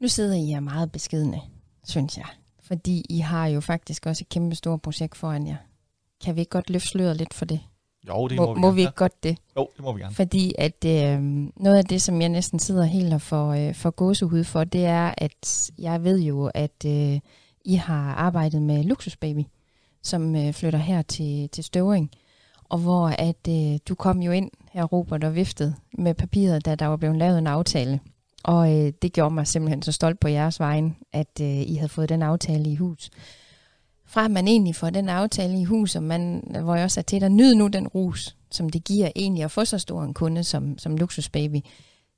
Nu 0.00 0.08
sidder 0.08 0.34
I 0.34 0.46
her 0.46 0.60
meget 0.60 0.92
beskedne, 0.92 1.40
synes 1.84 2.16
jeg. 2.16 2.26
Fordi 2.62 3.04
I 3.08 3.18
har 3.18 3.46
jo 3.46 3.60
faktisk 3.60 4.06
også 4.06 4.24
et 4.24 4.28
kæmpe 4.28 4.54
stort 4.54 4.82
projekt 4.82 5.16
foran 5.16 5.46
jer. 5.46 5.56
Kan 6.24 6.36
vi 6.36 6.40
ikke 6.40 6.50
godt 6.50 6.70
løfte 6.70 6.88
sløret 6.88 7.16
lidt 7.16 7.34
for 7.34 7.44
det? 7.44 7.60
Jo, 8.08 8.28
det 8.28 8.36
må, 8.36 8.46
må, 8.46 8.54
vi 8.54 8.60
må 8.60 8.70
vi 8.70 8.80
ikke 8.80 8.92
godt 8.92 9.22
det? 9.22 9.28
Ja. 9.56 9.60
Jo, 9.60 9.68
det 9.76 9.84
må 9.84 9.92
vi 9.92 10.00
gerne. 10.00 10.14
Fordi 10.14 10.54
at 10.58 10.84
øh, 10.86 11.22
noget 11.56 11.76
af 11.76 11.84
det, 11.84 12.02
som 12.02 12.20
jeg 12.20 12.28
næsten 12.28 12.58
sidder 12.58 12.84
helt 12.84 13.14
og 13.14 13.22
får, 13.22 13.52
øh, 13.52 13.74
får 13.74 13.90
gåsehud 13.90 14.44
for, 14.44 14.64
det 14.64 14.84
er, 14.84 15.14
at 15.18 15.70
jeg 15.78 16.04
ved 16.04 16.20
jo, 16.20 16.50
at 16.54 16.84
øh, 16.86 17.20
I 17.64 17.74
har 17.74 18.14
arbejdet 18.14 18.62
med 18.62 18.84
Luxusbaby, 18.84 19.42
som 20.02 20.36
øh, 20.36 20.52
flytter 20.52 20.78
her 20.78 21.02
til, 21.02 21.48
til 21.48 21.64
Støvring, 21.64 22.10
og 22.70 22.78
hvor 22.78 23.06
at 23.08 23.48
øh, 23.48 23.78
du 23.88 23.94
kom 23.94 24.22
jo 24.22 24.32
ind 24.32 24.50
her, 24.72 24.84
Robert, 24.84 25.24
og 25.24 25.34
viftede 25.34 25.74
med 25.98 26.14
papiret, 26.14 26.64
da 26.64 26.74
der 26.74 26.86
var 26.86 26.96
blevet 26.96 27.16
lavet 27.16 27.38
en 27.38 27.46
aftale. 27.46 28.00
Og 28.42 28.78
øh, 28.78 28.92
det 29.02 29.12
gjorde 29.12 29.34
mig 29.34 29.46
simpelthen 29.46 29.82
så 29.82 29.92
stolt 29.92 30.20
på 30.20 30.28
jeres 30.28 30.60
vejen, 30.60 30.96
at 31.12 31.40
øh, 31.40 31.60
I 31.60 31.74
havde 31.74 31.88
fået 31.88 32.08
den 32.08 32.22
aftale 32.22 32.70
i 32.70 32.76
hus. 32.76 33.10
Fra 34.06 34.24
at 34.24 34.30
man 34.30 34.48
egentlig 34.48 34.76
får 34.76 34.90
den 34.90 35.08
aftale 35.08 35.60
i 35.60 35.64
hus, 35.64 35.96
og 35.96 36.02
man, 36.02 36.42
hvor 36.62 36.74
jeg 36.74 36.84
også 36.84 37.00
er 37.00 37.02
til 37.02 37.24
at 37.24 37.32
nyde 37.32 37.56
nu 37.56 37.66
den 37.66 37.88
rus, 37.88 38.36
som 38.50 38.68
det 38.68 38.84
giver 38.84 39.10
egentlig 39.16 39.44
at 39.44 39.50
få 39.50 39.64
så 39.64 39.78
stor 39.78 40.02
en 40.02 40.14
kunde 40.14 40.44
som, 40.44 40.78
som 40.78 40.96
Luksusbaby, 40.96 41.56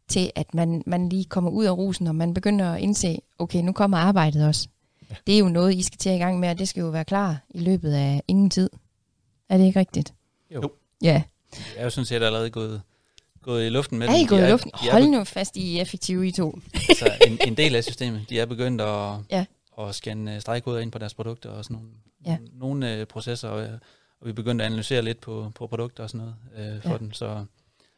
til 0.08 0.30
at 0.34 0.54
man, 0.54 0.82
man 0.86 1.08
lige 1.08 1.24
kommer 1.24 1.50
ud 1.50 1.64
af 1.64 1.76
rusen, 1.76 2.06
og 2.06 2.14
man 2.14 2.34
begynder 2.34 2.72
at 2.72 2.80
indse, 2.80 3.18
okay, 3.38 3.62
nu 3.62 3.72
kommer 3.72 3.98
arbejdet 3.98 4.46
også. 4.46 4.68
Ja. 5.10 5.14
Det 5.26 5.34
er 5.34 5.38
jo 5.38 5.48
noget, 5.48 5.74
I 5.74 5.82
skal 5.82 5.98
til 5.98 6.12
i 6.12 6.18
gang 6.18 6.40
med, 6.40 6.48
og 6.48 6.58
det 6.58 6.68
skal 6.68 6.80
jo 6.80 6.88
være 6.88 7.04
klar 7.04 7.44
i 7.50 7.58
løbet 7.58 7.92
af 7.92 8.22
ingen 8.28 8.50
tid. 8.50 8.70
Er 9.48 9.56
det 9.56 9.64
ikke 9.64 9.80
rigtigt? 9.80 10.14
Jo. 10.54 10.72
Ja. 11.02 11.22
Jeg 11.52 11.62
er 11.76 11.84
jo 11.84 11.90
sådan 11.90 12.04
set 12.06 12.22
allerede 12.22 12.50
gået, 12.50 12.82
gået 13.42 13.66
i 13.66 13.68
luften 13.68 13.98
med 13.98 14.08
Er 14.08 14.14
I 14.14 14.18
dem. 14.20 14.26
gået 14.28 14.42
De 14.42 14.46
i 14.48 14.50
luften? 14.50 14.70
de 14.84 14.90
Hold 14.90 15.06
nu 15.06 15.24
fast, 15.24 15.56
I 15.56 15.76
er 15.78 15.82
effektive, 15.82 16.26
I 16.28 16.30
to. 16.30 16.58
altså, 16.88 17.10
en, 17.26 17.38
en 17.46 17.56
del 17.56 17.74
af 17.76 17.84
systemet. 17.84 18.26
De 18.30 18.40
er 18.40 18.46
begyndt 18.46 18.80
at, 18.80 19.14
Ja. 19.30 19.44
at 19.78 19.94
scanne 19.94 20.40
stregkoder 20.40 20.80
ind 20.80 20.92
på 20.92 20.98
deres 20.98 21.14
produkter 21.14 21.50
og 21.50 21.64
sådan 21.64 21.74
nogle, 21.74 21.88
Ja. 22.26 22.38
nogle 22.52 22.94
øh, 22.96 23.06
processer, 23.06 23.48
og, 23.48 23.60
og 24.20 24.26
vi 24.26 24.30
er 24.30 24.34
begyndt 24.34 24.62
at 24.62 24.66
analysere 24.66 25.02
lidt 25.02 25.20
på, 25.20 25.52
på 25.54 25.66
produkter 25.66 26.02
og 26.02 26.10
sådan 26.10 26.26
noget 26.26 26.74
øh, 26.74 26.82
for 26.82 26.88
Ja. 26.88 26.92
ja. 26.94 26.98
den. 26.98 27.12
Så, 27.12 27.44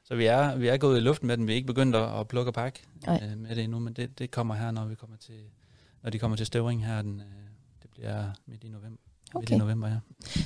så 0.05 0.15
vi, 0.15 0.25
er, 0.27 0.57
vi 0.57 0.69
er 0.69 0.77
gået 0.77 0.97
i 0.97 1.01
luften 1.01 1.27
med 1.27 1.37
den. 1.37 1.47
Vi 1.47 1.53
er 1.53 1.57
ikke 1.57 1.67
begyndt 1.67 1.97
at, 1.97 2.21
at 2.21 2.29
plukke 2.29 2.49
og 2.51 2.55
pakke 2.55 2.81
Nej. 3.07 3.21
øh, 3.33 3.39
med 3.39 3.57
det 3.57 3.65
endnu, 3.65 3.79
men 3.79 3.93
det, 3.93 4.19
det 4.19 4.31
kommer 4.31 4.55
her, 4.55 4.71
når 4.71 4.85
vi 4.85 4.95
kommer 4.95 5.17
til 5.17 5.35
når 6.03 6.11
de 6.11 6.19
kommer 6.19 6.37
til 6.37 6.47
støvring 6.47 6.87
her. 6.87 7.03
Den, 7.03 7.21
øh, 7.21 7.27
det 7.83 7.91
bliver 7.91 8.25
midt 8.47 8.65
i 8.65 8.69
november. 8.69 9.03
Midt 9.35 9.51
Okay. 9.51 9.55
i 9.55 9.59
november, 9.59 9.89
ja. 9.89 9.95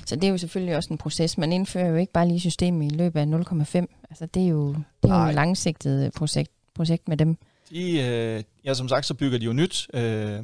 Så 0.06 0.16
det 0.16 0.24
er 0.24 0.28
jo 0.28 0.38
selvfølgelig 0.38 0.76
også 0.76 0.88
en 0.92 0.98
proces. 0.98 1.38
Man 1.38 1.52
indfører 1.52 1.88
jo 1.88 1.96
ikke 1.96 2.12
bare 2.12 2.28
lige 2.28 2.40
systemet 2.40 2.92
i 2.92 2.94
løbet 2.94 3.20
af 3.20 3.24
0,5. 3.24 4.06
Altså 4.10 4.26
det 4.26 4.42
er 4.42 4.48
jo, 4.48 4.68
det 5.02 5.10
er 5.10 5.22
jo 5.22 5.28
et 5.28 5.34
langsigtet 5.34 6.04
øh, 6.04 6.10
projekt, 6.10 6.50
projekt 6.74 7.08
med 7.08 7.16
dem. 7.16 7.36
De, 7.70 8.00
øh, 8.00 8.42
ja, 8.64 8.74
som 8.74 8.88
sagt, 8.88 9.06
så 9.06 9.14
bygger 9.14 9.38
de 9.38 9.44
jo 9.44 9.52
nyt, 9.52 9.86
øh, 9.94 10.40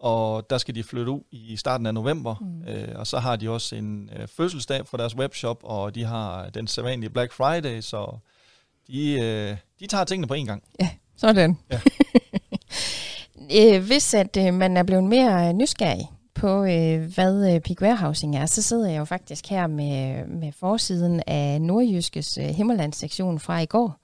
og 0.00 0.50
der 0.50 0.58
skal 0.58 0.74
de 0.74 0.82
flytte 0.82 1.12
ud 1.12 1.20
i 1.30 1.56
starten 1.56 1.86
af 1.86 1.94
november. 1.94 2.34
Mm. 2.40 2.68
Øh, 2.68 2.88
og 2.94 3.06
så 3.06 3.18
har 3.18 3.36
de 3.36 3.50
også 3.50 3.76
en 3.76 4.10
øh, 4.16 4.28
fødselsdag 4.28 4.86
for 4.86 4.96
deres 4.96 5.16
webshop, 5.16 5.58
og 5.62 5.94
de 5.94 6.04
har 6.04 6.48
den 6.48 6.66
sædvanlige 6.66 7.10
Black 7.10 7.32
Friday, 7.32 7.80
så 7.80 8.18
de, 8.86 9.12
øh, 9.20 9.56
de 9.80 9.86
tager 9.86 10.04
tingene 10.04 10.26
på 10.26 10.34
en 10.34 10.46
gang. 10.46 10.62
Sådan. 11.16 11.58
Ja. 11.70 11.80
øh, 13.76 13.84
hvis 13.86 14.14
at 14.14 14.36
øh, 14.36 14.54
man 14.54 14.76
er 14.76 14.82
blevet 14.82 15.04
mere 15.04 15.52
nysgerrig 15.52 16.08
på, 16.42 16.64
øh, 16.64 17.14
hvad 17.14 17.54
øh, 17.54 17.60
Peak 17.60 17.80
Warehousing 17.80 18.36
er, 18.36 18.46
så 18.46 18.62
sidder 18.62 18.90
jeg 18.90 18.98
jo 18.98 19.04
faktisk 19.04 19.46
her 19.46 19.66
med, 19.66 20.26
med 20.26 20.52
forsiden 20.52 21.22
af 21.26 21.62
Nordjyskes 21.62 22.38
øh, 22.38 22.44
Himmerlandssektion 22.44 23.38
fra 23.38 23.60
i 23.60 23.66
går, 23.66 23.96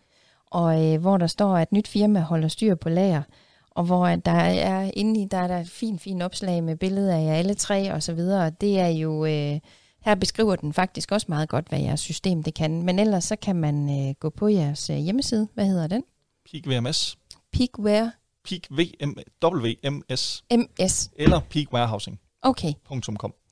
og 0.46 0.86
øh, 0.86 1.00
hvor 1.00 1.16
der 1.16 1.26
står, 1.26 1.56
at 1.56 1.72
nyt 1.72 1.88
firma 1.88 2.20
holder 2.20 2.48
styr 2.48 2.74
på 2.74 2.88
lager, 2.88 3.22
og 3.70 3.84
hvor 3.84 4.06
der 4.06 4.32
er 4.32 4.90
inde 4.94 5.22
i, 5.22 5.24
der 5.24 5.38
er 5.38 5.46
der 5.46 5.58
et 5.58 5.68
fint, 5.68 6.00
fint 6.00 6.22
opslag 6.22 6.64
med 6.64 6.76
billeder 6.76 7.16
af 7.16 7.24
jer 7.24 7.34
alle 7.34 7.54
tre 7.54 7.92
og 7.92 8.02
så 8.02 8.12
videre. 8.14 8.50
Det 8.50 8.80
er 8.80 8.88
jo, 8.88 9.24
øh, 9.24 9.60
her 10.00 10.14
beskriver 10.14 10.56
den 10.56 10.72
faktisk 10.72 11.12
også 11.12 11.26
meget 11.28 11.48
godt, 11.48 11.68
hvad 11.68 11.80
jeres 11.80 12.00
system 12.00 12.42
det 12.42 12.54
kan. 12.54 12.82
Men 12.82 12.98
ellers 12.98 13.24
så 13.24 13.36
kan 13.36 13.56
man 13.56 14.08
øh, 14.08 14.14
gå 14.20 14.30
på 14.30 14.48
jeres 14.48 14.90
øh, 14.90 14.96
hjemmeside. 14.96 15.48
Hvad 15.54 15.66
hedder 15.66 15.86
den? 15.86 16.02
Peak 16.52 16.66
VMS, 16.66 17.18
Peakware 17.52 18.12
Peak 18.44 18.62
VM, 18.70 19.14
WMS 19.44 20.42
MS. 20.50 21.10
eller 21.16 21.40
peakwarehousing.com. 21.40 22.27
Okay, 22.42 22.72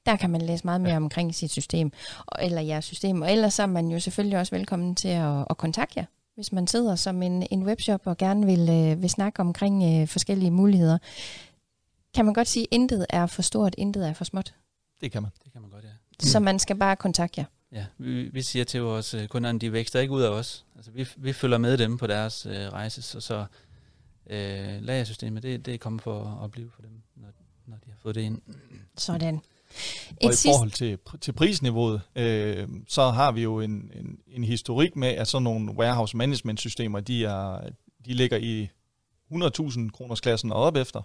der 0.06 0.16
kan 0.16 0.30
man 0.30 0.40
læse 0.40 0.64
meget 0.64 0.80
mere 0.80 0.90
ja. 0.90 0.96
omkring 0.96 1.34
sit 1.34 1.50
system, 1.50 1.92
og, 2.26 2.44
eller 2.44 2.60
jeres 2.60 2.84
system. 2.84 3.22
Og 3.22 3.32
ellers 3.32 3.54
så 3.54 3.62
er 3.62 3.66
man 3.66 3.88
jo 3.88 4.00
selvfølgelig 4.00 4.38
også 4.38 4.54
velkommen 4.56 4.94
til 4.94 5.08
at, 5.08 5.44
at 5.50 5.56
kontakte 5.56 5.98
jer, 6.00 6.04
hvis 6.34 6.52
man 6.52 6.66
sidder 6.66 6.96
som 6.96 7.22
en, 7.22 7.46
en 7.50 7.62
webshop 7.62 8.00
og 8.04 8.16
gerne 8.16 8.46
vil, 8.46 8.68
øh, 8.70 9.02
vil 9.02 9.10
snakke 9.10 9.40
omkring 9.40 10.02
øh, 10.02 10.08
forskellige 10.08 10.50
muligheder. 10.50 10.98
Kan 12.14 12.24
man 12.24 12.34
godt 12.34 12.48
sige, 12.48 12.62
at 12.62 12.68
intet 12.70 13.06
er 13.10 13.26
for 13.26 13.42
stort, 13.42 13.74
intet 13.78 14.08
er 14.08 14.12
for 14.12 14.24
småt. 14.24 14.54
Det 15.00 15.12
kan 15.12 15.22
man. 15.22 15.30
Det 15.44 15.52
kan 15.52 15.60
man 15.60 15.70
godt, 15.70 15.84
ja. 15.84 15.90
Så 16.20 16.40
man 16.40 16.58
skal 16.58 16.76
bare 16.76 16.96
kontakte 16.96 17.40
jer. 17.40 17.44
Ja, 17.72 17.86
vi, 17.98 18.22
vi 18.22 18.42
siger 18.42 18.64
til 18.64 18.82
vores 18.82 19.14
øh, 19.14 19.28
kunder, 19.28 19.50
at 19.54 19.60
de 19.60 19.72
vækster 19.72 20.00
ikke 20.00 20.12
ud 20.12 20.22
af 20.22 20.30
os. 20.30 20.64
Altså, 20.76 20.90
vi, 20.90 21.08
vi 21.16 21.32
følger 21.32 21.58
med 21.58 21.78
dem 21.78 21.98
på 21.98 22.06
deres 22.06 22.46
øh, 22.46 22.68
rejse, 22.72 23.02
så, 23.02 23.20
så 23.20 23.44
øh, 24.30 24.82
lagersystemet, 24.82 25.42
det, 25.42 25.66
det 25.66 25.74
er 25.74 25.78
kommet 25.78 26.02
for 26.02 26.40
at 26.44 26.50
blive 26.50 26.70
for 26.70 26.82
dem, 26.82 27.02
når, 27.66 27.76
de 27.84 27.90
har 27.90 27.96
fået 28.02 28.14
det 28.14 28.20
ind. 28.20 28.40
Sådan. 28.96 29.40
Og 30.24 30.32
i 30.32 30.36
forhold 30.46 30.70
til, 30.70 30.98
til 31.20 31.32
prisniveauet, 31.32 32.00
øh, 32.16 32.68
så 32.88 33.10
har 33.10 33.32
vi 33.32 33.42
jo 33.42 33.60
en, 33.60 33.70
en, 33.70 34.18
en 34.26 34.44
historik 34.44 34.96
med, 34.96 35.08
at 35.08 35.28
sådan 35.28 35.42
nogle 35.42 35.72
warehouse 35.72 36.16
management 36.16 36.60
systemer, 36.60 37.00
de, 37.00 37.24
er, 37.24 37.70
de 38.06 38.14
ligger 38.14 38.36
i 38.36 38.68
100.000 39.32 39.90
kroners 39.90 40.20
klassen 40.20 40.52
og 40.52 40.58
op 40.58 40.76
efter. 40.76 41.02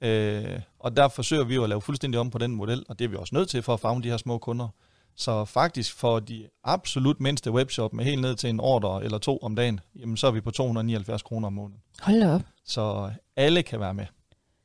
Øh, 0.00 0.60
og 0.78 0.96
der 0.96 1.08
forsøger 1.08 1.44
vi 1.44 1.54
jo 1.54 1.62
at 1.62 1.68
lave 1.68 1.80
fuldstændig 1.80 2.20
om 2.20 2.30
på 2.30 2.38
den 2.38 2.54
model, 2.54 2.84
og 2.88 2.98
det 2.98 3.04
er 3.04 3.08
vi 3.08 3.16
også 3.16 3.34
nødt 3.34 3.48
til 3.48 3.62
for 3.62 3.74
at 3.74 3.80
fagne 3.80 4.02
de 4.02 4.08
her 4.08 4.16
små 4.16 4.38
kunder. 4.38 4.68
Så 5.16 5.44
faktisk 5.44 5.94
for 5.94 6.20
de 6.20 6.48
absolut 6.64 7.20
mindste 7.20 7.50
webshop 7.50 7.92
med 7.92 8.04
helt 8.04 8.20
ned 8.20 8.36
til 8.36 8.50
en 8.50 8.60
ordre 8.60 9.04
eller 9.04 9.18
to 9.18 9.38
om 9.38 9.56
dagen, 9.56 9.80
jamen 9.96 10.16
så 10.16 10.26
er 10.26 10.30
vi 10.30 10.40
på 10.40 10.50
279 10.50 11.22
kroner 11.22 11.46
om 11.46 11.52
måneden. 11.52 11.80
hold 12.00 12.20
da 12.20 12.34
op. 12.34 12.42
Så 12.64 13.10
alle 13.36 13.62
kan 13.62 13.80
være 13.80 13.94
med. 13.94 14.06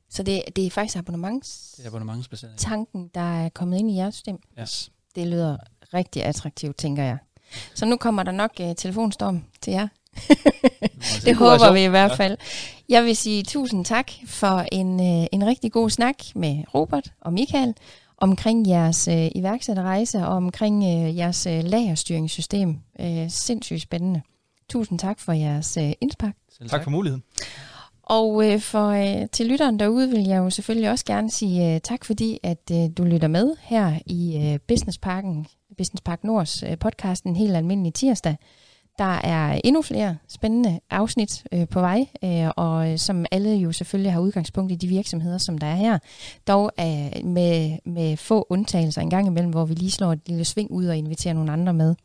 Så 0.09 0.23
det, 0.23 0.43
det 0.55 0.65
er 0.65 0.69
faktisk 0.71 0.97
abonnements 0.97 1.73
Det 1.77 1.83
er 1.83 1.87
abonnementsbaseret. 1.89 2.53
tanken, 2.57 3.09
der 3.13 3.43
er 3.43 3.49
kommet 3.49 3.77
ind 3.77 3.91
i 3.91 3.95
jeres 3.95 4.15
system. 4.15 4.39
Yes. 4.59 4.91
Det 5.15 5.27
lyder 5.27 5.57
rigtig 5.93 6.23
attraktivt, 6.23 6.77
tænker 6.77 7.03
jeg. 7.03 7.17
Så 7.75 7.85
nu 7.85 7.97
kommer 7.97 8.23
der 8.23 8.31
nok 8.31 8.51
uh, 8.59 8.73
telefonstorm 8.77 9.43
til 9.61 9.71
jer. 9.73 9.87
Det 11.25 11.35
håber 11.35 11.71
vi 11.73 11.83
i 11.83 11.87
hvert 11.87 12.17
fald. 12.17 12.37
Jeg 12.89 13.03
vil 13.03 13.15
sige 13.15 13.43
tusind 13.43 13.85
tak 13.85 14.11
for 14.25 14.65
en, 14.71 14.99
øh, 14.99 15.27
en 15.31 15.45
rigtig 15.45 15.71
god 15.71 15.89
snak 15.89 16.15
med 16.35 16.63
Robert 16.73 17.11
og 17.21 17.33
Michael 17.33 17.73
omkring 18.17 18.67
jeres 18.67 19.07
øh, 19.07 19.27
iværksætterrejse 19.35 20.17
og 20.17 20.35
omkring 20.35 20.83
øh, 20.83 21.17
jeres 21.17 21.45
øh, 21.45 21.63
lagerstyringssystem. 21.63 22.79
Øh, 22.99 23.29
sindssygt 23.29 23.81
spændende. 23.81 24.21
Tusind 24.69 24.99
tak 24.99 25.19
for 25.19 25.31
jeres 25.33 25.77
øh, 25.77 25.91
indspark. 26.01 26.35
Selv 26.57 26.69
Tak 26.69 26.83
for 26.83 26.89
muligheden. 26.91 27.23
Og 28.09 28.51
øh, 28.51 28.59
for 28.59 28.87
øh, 28.87 29.29
til 29.31 29.45
lytteren 29.45 29.79
derude 29.79 30.09
vil 30.09 30.23
jeg 30.23 30.37
jo 30.37 30.49
selvfølgelig 30.49 30.89
også 30.89 31.05
gerne 31.05 31.31
sige 31.31 31.73
øh, 31.73 31.81
tak, 31.81 32.05
fordi 32.05 32.39
at 32.43 32.71
øh, 32.71 32.89
du 32.97 33.03
lytter 33.03 33.27
med 33.27 33.55
her 33.61 33.99
i 34.05 34.37
øh, 34.37 34.59
Business 34.67 34.97
Parken, 34.97 35.47
Business 35.77 36.01
Park 36.01 36.23
Nords 36.23 36.63
øh, 36.63 36.77
podcasten 36.79 37.35
Helt 37.35 37.55
Almindelig 37.55 37.93
Tirsdag. 37.93 38.35
Der 38.97 39.19
er 39.23 39.61
endnu 39.63 39.81
flere 39.81 40.17
spændende 40.27 40.79
afsnit 40.89 41.43
øh, 41.51 41.67
på 41.67 41.79
vej, 41.79 42.05
øh, 42.23 42.51
og 42.55 42.91
øh, 42.91 42.97
som 42.97 43.25
alle 43.31 43.49
jo 43.49 43.71
selvfølgelig 43.71 44.13
har 44.13 44.19
udgangspunkt 44.19 44.71
i 44.71 44.75
de 44.75 44.87
virksomheder, 44.87 45.37
som 45.37 45.57
der 45.57 45.67
er 45.67 45.75
her. 45.75 45.99
Dog 46.47 46.71
øh, 46.79 47.25
med, 47.25 47.77
med 47.85 48.17
få 48.17 48.47
undtagelser 48.49 49.01
en 49.01 49.09
gang 49.09 49.27
imellem, 49.27 49.51
hvor 49.51 49.65
vi 49.65 49.73
lige 49.73 49.91
slår 49.91 50.11
et 50.11 50.21
lille 50.25 50.45
sving 50.45 50.71
ud 50.71 50.85
og 50.85 50.97
inviterer 50.97 51.33
nogle 51.33 51.51
andre 51.51 51.73
med. 51.73 51.95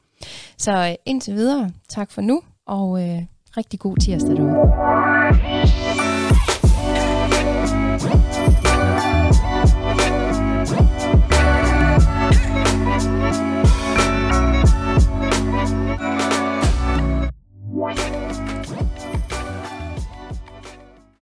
Så 0.58 0.72
øh, 0.72 0.94
indtil 1.06 1.34
videre, 1.34 1.70
tak 1.88 2.10
for 2.10 2.20
nu, 2.20 2.42
og 2.66 3.08
øh, 3.08 3.22
rigtig 3.56 3.80
god 3.80 3.96
tirsdag 3.96 4.36
derude. 4.36 5.81